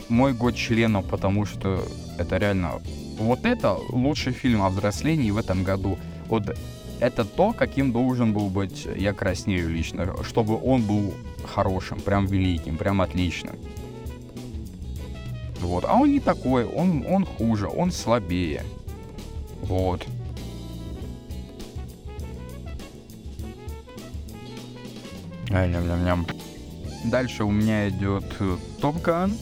мой 0.09 0.34
год 0.34 0.55
членов, 0.55 1.05
потому 1.05 1.45
что 1.45 1.84
это 2.18 2.38
реально... 2.38 2.82
Вот 3.18 3.45
это 3.45 3.78
лучший 3.89 4.34
фильм 4.34 4.62
о 4.64 4.70
взрослении 4.70 5.32
в 5.32 5.38
этом 5.38 5.64
году. 5.64 5.97
Вот 6.28 6.57
это 6.99 7.26
то, 7.26 7.53
каким 7.53 7.91
должен 7.91 8.34
был 8.34 8.49
быть 8.49 8.88
«Я 8.95 9.14
краснею» 9.14 9.70
лично, 9.70 10.24
чтобы 10.24 10.59
он 10.62 10.84
был 10.84 11.14
хорошим, 11.45 11.99
прям 11.99 12.26
великим, 12.26 12.78
прям 12.78 13.01
отличным. 13.01 13.55
Вот. 15.59 15.86
А 15.88 15.95
он 15.95 16.12
не 16.12 16.20
такой, 16.20 16.66
он, 16.66 17.05
он 17.07 17.26
хуже, 17.26 17.68
он 17.68 17.91
слабее. 17.91 18.64
Вот. 19.62 20.05
Ням-ням-ням. 25.51 26.27
Дальше 27.05 27.43
у 27.43 27.51
меня 27.51 27.89
идет 27.89 28.23
Топ 28.79 29.01
Ган. 29.01 29.33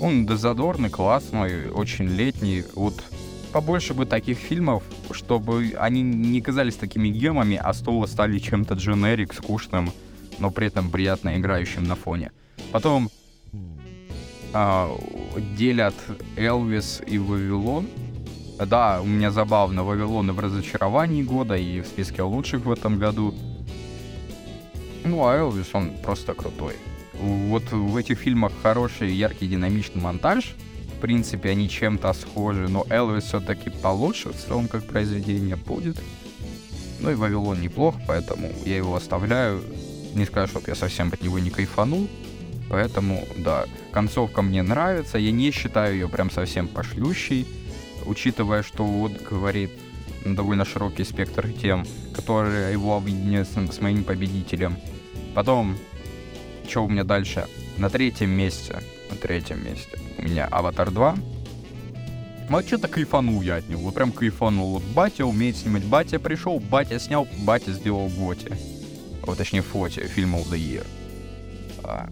Он 0.00 0.26
дозадорный, 0.26 0.90
классный, 0.90 1.70
очень 1.70 2.06
летний. 2.06 2.64
Вот 2.74 3.02
побольше 3.52 3.94
бы 3.94 4.06
таких 4.06 4.38
фильмов, 4.38 4.82
чтобы 5.12 5.74
они 5.78 6.02
не 6.02 6.40
казались 6.40 6.76
такими 6.76 7.08
гемами, 7.08 7.60
а 7.62 7.72
снова 7.72 8.06
стали 8.06 8.38
чем-то 8.38 8.74
дженерик, 8.74 9.32
скучным, 9.32 9.92
но 10.38 10.50
при 10.50 10.66
этом 10.66 10.90
приятно 10.90 11.36
играющим 11.38 11.84
на 11.84 11.94
фоне. 11.94 12.32
Потом 12.72 13.10
а, 14.52 14.90
делят 15.56 15.94
Элвис 16.36 17.00
и 17.06 17.18
Вавилон. 17.18 17.86
Да, 18.66 19.00
у 19.00 19.06
меня 19.06 19.30
забавно, 19.30 19.84
Вавилон 19.84 20.30
и 20.30 20.32
в 20.32 20.40
разочаровании 20.40 21.22
года, 21.22 21.56
и 21.56 21.80
в 21.80 21.86
списке 21.86 22.22
лучших 22.22 22.64
в 22.64 22.72
этом 22.72 22.98
году. 22.98 23.34
Ну, 25.04 25.26
а 25.26 25.36
Элвис, 25.36 25.68
он 25.72 25.90
просто 26.02 26.34
крутой. 26.34 26.74
Вот 27.14 27.72
в 27.72 27.96
этих 27.96 28.18
фильмах 28.18 28.52
хороший, 28.62 29.12
яркий, 29.12 29.48
динамичный 29.48 30.00
монтаж. 30.00 30.54
В 30.96 31.00
принципе, 31.00 31.50
они 31.50 31.68
чем-то 31.68 32.12
схожи, 32.12 32.68
но 32.68 32.84
Элвис 32.90 33.24
все-таки 33.24 33.70
получше 33.70 34.30
в 34.30 34.36
целом 34.36 34.68
как 34.68 34.84
произведение 34.84 35.56
будет. 35.56 35.96
Ну 37.00 37.10
и 37.10 37.14
Вавилон 37.14 37.60
неплох, 37.60 37.94
поэтому 38.06 38.50
я 38.64 38.76
его 38.76 38.96
оставляю. 38.96 39.62
Не 40.14 40.24
скажу, 40.24 40.48
чтобы 40.48 40.68
я 40.68 40.74
совсем 40.74 41.10
от 41.12 41.22
него 41.22 41.38
не 41.38 41.50
кайфанул. 41.50 42.08
Поэтому, 42.68 43.26
да, 43.36 43.66
концовка 43.92 44.42
мне 44.42 44.62
нравится. 44.62 45.18
Я 45.18 45.32
не 45.32 45.50
считаю 45.50 45.94
ее 45.94 46.08
прям 46.08 46.30
совсем 46.30 46.68
пошлющей. 46.68 47.46
Учитывая, 48.04 48.62
что 48.62 48.84
вот 48.84 49.12
говорит 49.22 49.70
довольно 50.34 50.64
широкий 50.64 51.04
спектр 51.04 51.48
тем, 51.52 51.86
которые 52.14 52.72
его 52.72 52.96
объединяют 52.96 53.48
с 53.48 53.80
моим 53.80 54.04
победителем. 54.04 54.76
Потом, 55.34 55.76
что 56.68 56.84
у 56.84 56.88
меня 56.88 57.04
дальше? 57.04 57.46
На 57.76 57.90
третьем 57.90 58.30
месте, 58.30 58.80
на 59.10 59.16
третьем 59.16 59.64
месте 59.64 59.98
у 60.18 60.22
меня 60.22 60.46
Аватар 60.46 60.90
2. 60.90 61.16
Вот 62.48 62.66
что-то 62.66 62.88
кайфанул 62.88 63.42
я 63.42 63.56
от 63.56 63.68
него, 63.68 63.82
вот 63.82 63.94
прям 63.94 64.10
кайфанул. 64.10 64.74
Вот 64.74 64.82
батя 64.94 65.26
умеет 65.26 65.56
снимать, 65.56 65.84
батя 65.84 66.18
пришел, 66.18 66.58
батя 66.58 66.98
снял, 66.98 67.28
батя 67.40 67.72
сделал 67.72 68.08
Готи. 68.08 68.52
Вот 69.22 69.36
точнее 69.36 69.60
Фоти, 69.60 70.00
фильм 70.06 70.34
of 70.34 70.50
the 70.50 70.58
Year. 70.58 70.86
А. 71.84 72.08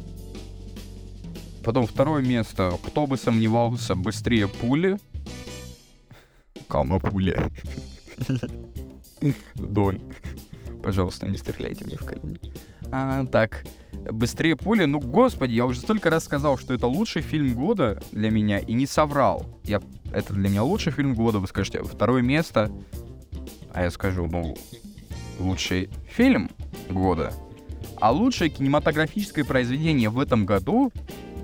Потом 1.64 1.87
второе 1.87 2.23
место, 2.23 2.79
кто 2.85 3.07
бы 3.07 3.17
сомневался, 3.17 3.95
быстрее 3.95 4.47
пули. 4.47 4.99
Кама 6.69 7.01
пуля. 7.01 7.51
Дон. 9.55 10.01
Пожалуйста, 10.83 11.27
не 11.27 11.37
стреляйте 11.37 11.85
мне 11.85 11.97
в 11.97 12.05
колени. 12.05 12.39
А, 12.93 13.27
так, 13.27 13.64
быстрее 14.11 14.57
пули. 14.57 14.85
Ну, 14.85 15.01
господи, 15.01 15.53
я 15.53 15.67
уже 15.67 15.81
столько 15.81 16.11
раз 16.11 16.25
сказал, 16.25 16.59
что 16.59 16.75
это 16.75 16.87
лучший 16.87 17.23
фильм 17.23 17.55
года 17.55 18.03
для 18.12 18.31
меня, 18.31 18.59
и 18.59 18.73
не 18.73 18.87
соврал. 18.87 19.47
Я, 19.64 19.81
это 20.12 20.33
для 20.33 20.49
меня 20.49 20.62
лучший 20.62 20.93
фильм 20.93 21.14
года, 21.14 21.39
вы 21.39 21.49
скажете. 21.49 21.83
Второе 21.83 22.23
место, 22.23 22.71
а 23.73 23.83
я 23.83 23.91
скажу, 23.91 24.27
ну, 24.27 24.57
лучший 25.39 25.91
фильм 26.09 26.51
года. 26.89 27.33
А 28.01 28.12
лучшее 28.12 28.51
кинематографическое 28.51 29.45
произведение 29.45 30.11
в 30.11 30.21
этом 30.21 30.47
году 30.47 30.93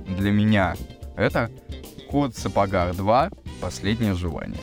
для 0.07 0.31
меня 0.31 0.77
это 1.17 1.51
«Кот 2.11 2.35
в 2.35 2.39
сапогах 2.39 2.95
2. 2.95 3.31
Последнее 3.61 4.15
желание». 4.15 4.61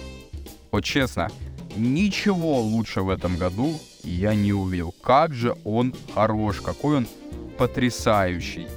Вот 0.72 0.84
честно, 0.84 1.30
ничего 1.76 2.60
лучше 2.60 3.02
в 3.02 3.10
этом 3.10 3.38
году 3.38 3.80
я 4.04 4.36
не 4.36 4.54
увидел. 4.54 4.94
Как 5.02 5.34
же 5.34 5.56
он 5.64 5.94
хорош, 6.14 6.62
какой 6.62 6.98
он 6.98 7.08
потрясающий. 7.58 8.68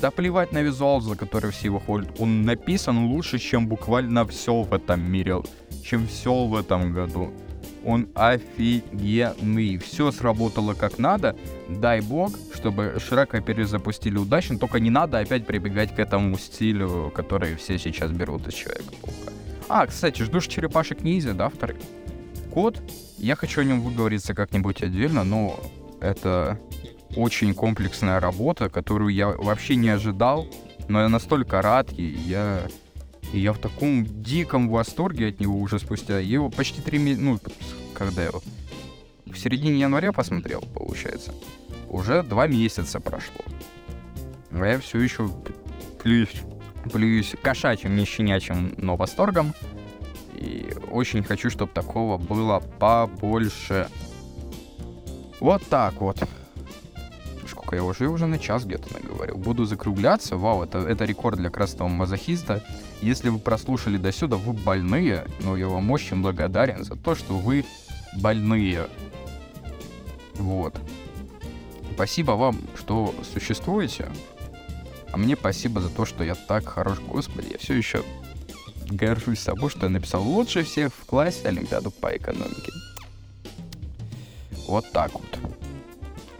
Да 0.00 0.10
плевать 0.10 0.52
на 0.52 0.62
визуал, 0.62 1.00
за 1.00 1.16
который 1.16 1.50
все 1.50 1.66
его 1.66 1.80
хвалят. 1.80 2.20
Он 2.20 2.42
написан 2.42 3.06
лучше, 3.06 3.38
чем 3.38 3.66
буквально 3.66 4.26
все 4.26 4.62
в 4.62 4.74
этом 4.74 5.00
мире, 5.10 5.42
чем 5.82 6.06
все 6.06 6.44
в 6.44 6.54
этом 6.54 6.92
году. 6.92 7.32
Он 7.84 8.08
офигенный. 8.14 9.78
Все 9.78 10.10
сработало 10.10 10.74
как 10.74 10.98
надо. 10.98 11.36
Дай 11.68 12.00
бог, 12.00 12.32
чтобы 12.52 12.98
Шрека 12.98 13.40
перезапустили 13.40 14.18
удачно. 14.18 14.58
Только 14.58 14.80
не 14.80 14.90
надо 14.90 15.18
опять 15.20 15.46
прибегать 15.46 15.94
к 15.94 15.98
этому 15.98 16.36
стилю, 16.36 17.12
который 17.14 17.54
все 17.54 17.78
сейчас 17.78 18.10
берут 18.10 18.46
из 18.48 18.54
Человека-паука. 18.54 19.32
А, 19.68 19.86
кстати, 19.86 20.22
ждешь 20.22 20.46
черепашек 20.48 21.02
ниндзя, 21.02 21.32
да, 21.32 21.48
второй? 21.48 21.76
Код. 22.56 22.80
Я 23.18 23.36
хочу 23.36 23.60
о 23.60 23.64
нем 23.64 23.82
выговориться 23.82 24.32
как-нибудь 24.32 24.82
отдельно, 24.82 25.24
но 25.24 25.60
это 26.00 26.58
очень 27.14 27.52
комплексная 27.52 28.18
работа, 28.18 28.70
которую 28.70 29.12
я 29.12 29.28
вообще 29.28 29.76
не 29.76 29.90
ожидал, 29.90 30.48
но 30.88 31.02
я 31.02 31.10
настолько 31.10 31.60
рад, 31.60 31.92
и 31.92 32.02
я, 32.02 32.62
и 33.34 33.40
я 33.40 33.52
в 33.52 33.58
таком 33.58 34.06
диком 34.06 34.70
восторге 34.70 35.28
от 35.28 35.38
него 35.38 35.60
уже 35.60 35.78
спустя. 35.78 36.18
Его 36.18 36.48
почти 36.48 36.80
три 36.80 36.98
месяца, 36.98 37.24
ну, 37.24 37.38
когда 37.92 38.22
я 38.22 38.28
его 38.28 38.42
в 39.26 39.36
середине 39.36 39.80
января 39.80 40.12
посмотрел, 40.12 40.62
получается. 40.62 41.34
Уже 41.90 42.22
два 42.22 42.46
месяца 42.46 43.00
прошло. 43.00 43.44
А 44.52 44.64
я 44.64 44.80
все 44.80 44.98
еще 44.98 45.30
плююсь, 46.02 46.40
плююсь 46.90 47.34
кошачьим, 47.42 47.96
не 47.96 48.06
щенячьим, 48.06 48.72
но 48.78 48.96
восторгом. 48.96 49.52
И 50.36 50.72
очень 50.90 51.22
хочу, 51.22 51.50
чтобы 51.50 51.72
такого 51.72 52.18
было 52.18 52.62
побольше. 52.78 53.88
Вот 55.40 55.62
так 55.68 55.94
вот 56.00 56.18
сколько 57.66 57.76
я 57.76 57.84
уже, 57.84 58.08
уже 58.08 58.26
на 58.26 58.38
час 58.38 58.64
где-то 58.64 58.92
наговорил. 58.94 59.36
Буду 59.36 59.64
закругляться. 59.64 60.36
Вау, 60.36 60.62
это, 60.62 60.78
это 60.78 61.04
рекорд 61.04 61.38
для 61.38 61.50
красного 61.50 61.88
мазохиста. 61.88 62.62
Если 63.02 63.28
вы 63.28 63.38
прослушали 63.38 63.96
до 63.96 64.12
сюда, 64.12 64.36
вы 64.36 64.52
больные, 64.52 65.24
но 65.40 65.56
я 65.56 65.66
вам 65.66 65.90
очень 65.90 66.22
благодарен 66.22 66.84
за 66.84 66.94
то, 66.94 67.16
что 67.16 67.34
вы 67.34 67.64
больные. 68.20 68.86
Вот. 70.34 70.76
Спасибо 71.94 72.32
вам, 72.32 72.60
что 72.76 73.12
существуете. 73.34 74.08
А 75.10 75.16
мне 75.16 75.34
спасибо 75.34 75.80
за 75.80 75.88
то, 75.88 76.04
что 76.04 76.22
я 76.22 76.34
так 76.34 76.68
хорош. 76.68 77.00
Господи, 77.00 77.48
я 77.52 77.58
все 77.58 77.74
еще 77.74 78.04
горжусь 78.90 79.40
собой, 79.40 79.70
что 79.70 79.86
я 79.86 79.90
написал 79.90 80.22
лучше 80.22 80.62
всех 80.62 80.92
в 80.94 81.04
классе 81.06 81.48
Олимпиаду 81.48 81.90
по 81.90 82.16
экономике. 82.16 82.72
Вот 84.66 84.90
так 84.92 85.12
вот. 85.12 85.38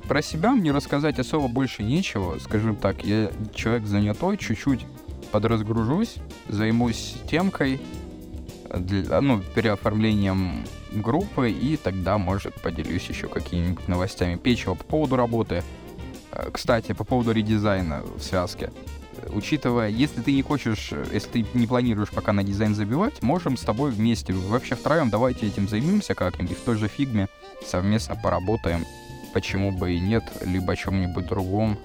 Про 0.09 0.23
себя 0.23 0.53
мне 0.53 0.71
рассказать 0.71 1.19
особо 1.19 1.49
больше 1.49 1.83
нечего. 1.83 2.39
Скажем 2.39 2.77
так, 2.77 3.05
я 3.05 3.31
человек 3.55 3.87
занятой, 3.87 4.37
чуть-чуть 4.37 4.87
подразгружусь, 5.33 6.17
займусь 6.49 7.17
темкой, 7.29 7.81
для, 8.73 9.21
ну, 9.21 9.43
переоформлением 9.55 10.65
группы, 10.93 11.51
и 11.51 11.77
тогда, 11.77 12.19
может, 12.19 12.55
поделюсь 12.63 13.07
еще 13.09 13.29
какими-нибудь 13.29 13.89
новостями 13.89 14.37
печего 14.37 14.75
по 14.75 14.85
поводу 14.85 15.17
работы. 15.17 15.63
Э, 16.33 16.51
кстати, 16.53 16.93
по 16.93 17.05
поводу 17.05 17.33
редизайна 17.33 18.03
в 18.03 18.23
связке. 18.23 18.71
Учитывая, 19.31 19.89
если 19.89 20.23
ты 20.23 20.33
не 20.33 20.43
хочешь, 20.43 20.93
если 21.13 21.43
ты 21.43 21.47
не 21.55 21.67
планируешь 21.67 22.11
пока 22.11 22.33
на 22.33 22.43
дизайн 22.43 22.75
забивать, 22.75 23.23
можем 23.23 23.57
с 23.57 23.63
тобой 23.63 23.91
вместе, 23.91 24.33
вообще 24.33 24.75
втроем, 24.75 25.11
давайте 25.11 25.47
этим 25.47 25.69
займемся 25.69 26.15
как-нибудь 26.15 26.59
в 26.59 26.63
той 26.63 26.77
же 26.77 26.89
фигме, 26.89 27.29
совместно 27.65 28.17
поработаем 28.17 28.85
почему 29.37 29.71
бы 29.71 29.93
и 29.93 30.01
нет, 30.01 30.25
либо 30.47 30.73
о 30.73 30.77
чем-нибудь 30.77 31.27
другом. 31.27 31.77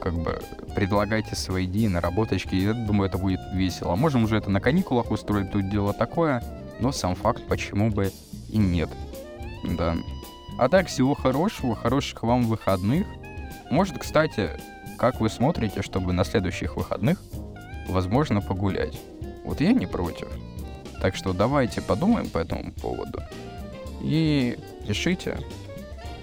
Как 0.00 0.14
бы 0.14 0.40
предлагайте 0.74 1.36
свои 1.36 1.64
идеи, 1.64 1.86
наработочки, 1.86 2.56
я 2.56 2.72
думаю, 2.72 3.08
это 3.08 3.18
будет 3.18 3.38
весело. 3.52 3.94
Можем 3.94 4.24
уже 4.24 4.36
это 4.36 4.50
на 4.50 4.60
каникулах 4.60 5.12
устроить, 5.12 5.52
тут 5.52 5.70
дело 5.70 5.92
такое, 5.92 6.42
но 6.80 6.90
сам 6.90 7.14
факт, 7.14 7.44
почему 7.46 7.90
бы 7.90 8.10
и 8.48 8.58
нет. 8.58 8.88
Да. 9.62 9.96
А 10.58 10.68
так, 10.68 10.88
всего 10.88 11.14
хорошего, 11.14 11.76
хороших 11.76 12.24
вам 12.24 12.46
выходных. 12.46 13.06
Может, 13.70 13.98
кстати, 13.98 14.50
как 14.98 15.20
вы 15.20 15.30
смотрите, 15.30 15.80
чтобы 15.80 16.12
на 16.12 16.24
следующих 16.24 16.76
выходных, 16.76 17.22
возможно, 17.88 18.42
погулять? 18.42 19.00
Вот 19.44 19.60
я 19.60 19.72
не 19.72 19.86
против. 19.86 20.28
Так 21.00 21.14
что 21.14 21.32
давайте 21.32 21.80
подумаем 21.80 22.28
по 22.28 22.38
этому 22.38 22.72
поводу. 22.72 23.22
И 24.02 24.58
пишите, 24.86 25.38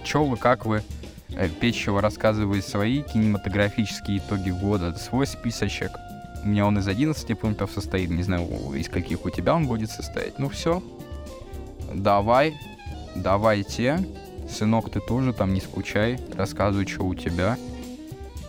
что 0.03 0.26
вы, 0.26 0.38
как 0.38 0.65
вы. 0.65 0.84
Э, 1.30 1.49
Печева 1.49 2.01
рассказывает 2.01 2.65
свои 2.65 3.01
кинематографические 3.01 4.19
итоги 4.19 4.51
года, 4.51 4.93
свой 4.95 5.26
списочек. 5.26 5.91
У 6.43 6.47
меня 6.47 6.67
он 6.67 6.78
из 6.78 6.88
11 6.88 7.39
пунктов 7.39 7.71
состоит, 7.71 8.09
не 8.09 8.23
знаю, 8.23 8.47
из 8.76 8.89
каких 8.89 9.26
у 9.26 9.30
тебя 9.30 9.55
он 9.55 9.67
будет 9.67 9.89
состоять. 9.89 10.38
Ну 10.38 10.49
все, 10.49 10.84
давай, 11.93 12.53
давайте. 13.15 14.05
Сынок, 14.49 14.91
ты 14.91 14.99
тоже 14.99 15.34
там 15.34 15.53
не 15.53 15.61
скучай, 15.61 16.19
рассказывай, 16.36 16.86
что 16.86 17.03
у 17.03 17.15
тебя. 17.15 17.57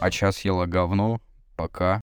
А 0.00 0.10
час 0.10 0.44
ела 0.44 0.66
говно. 0.66 1.20
Пока. 1.56 2.00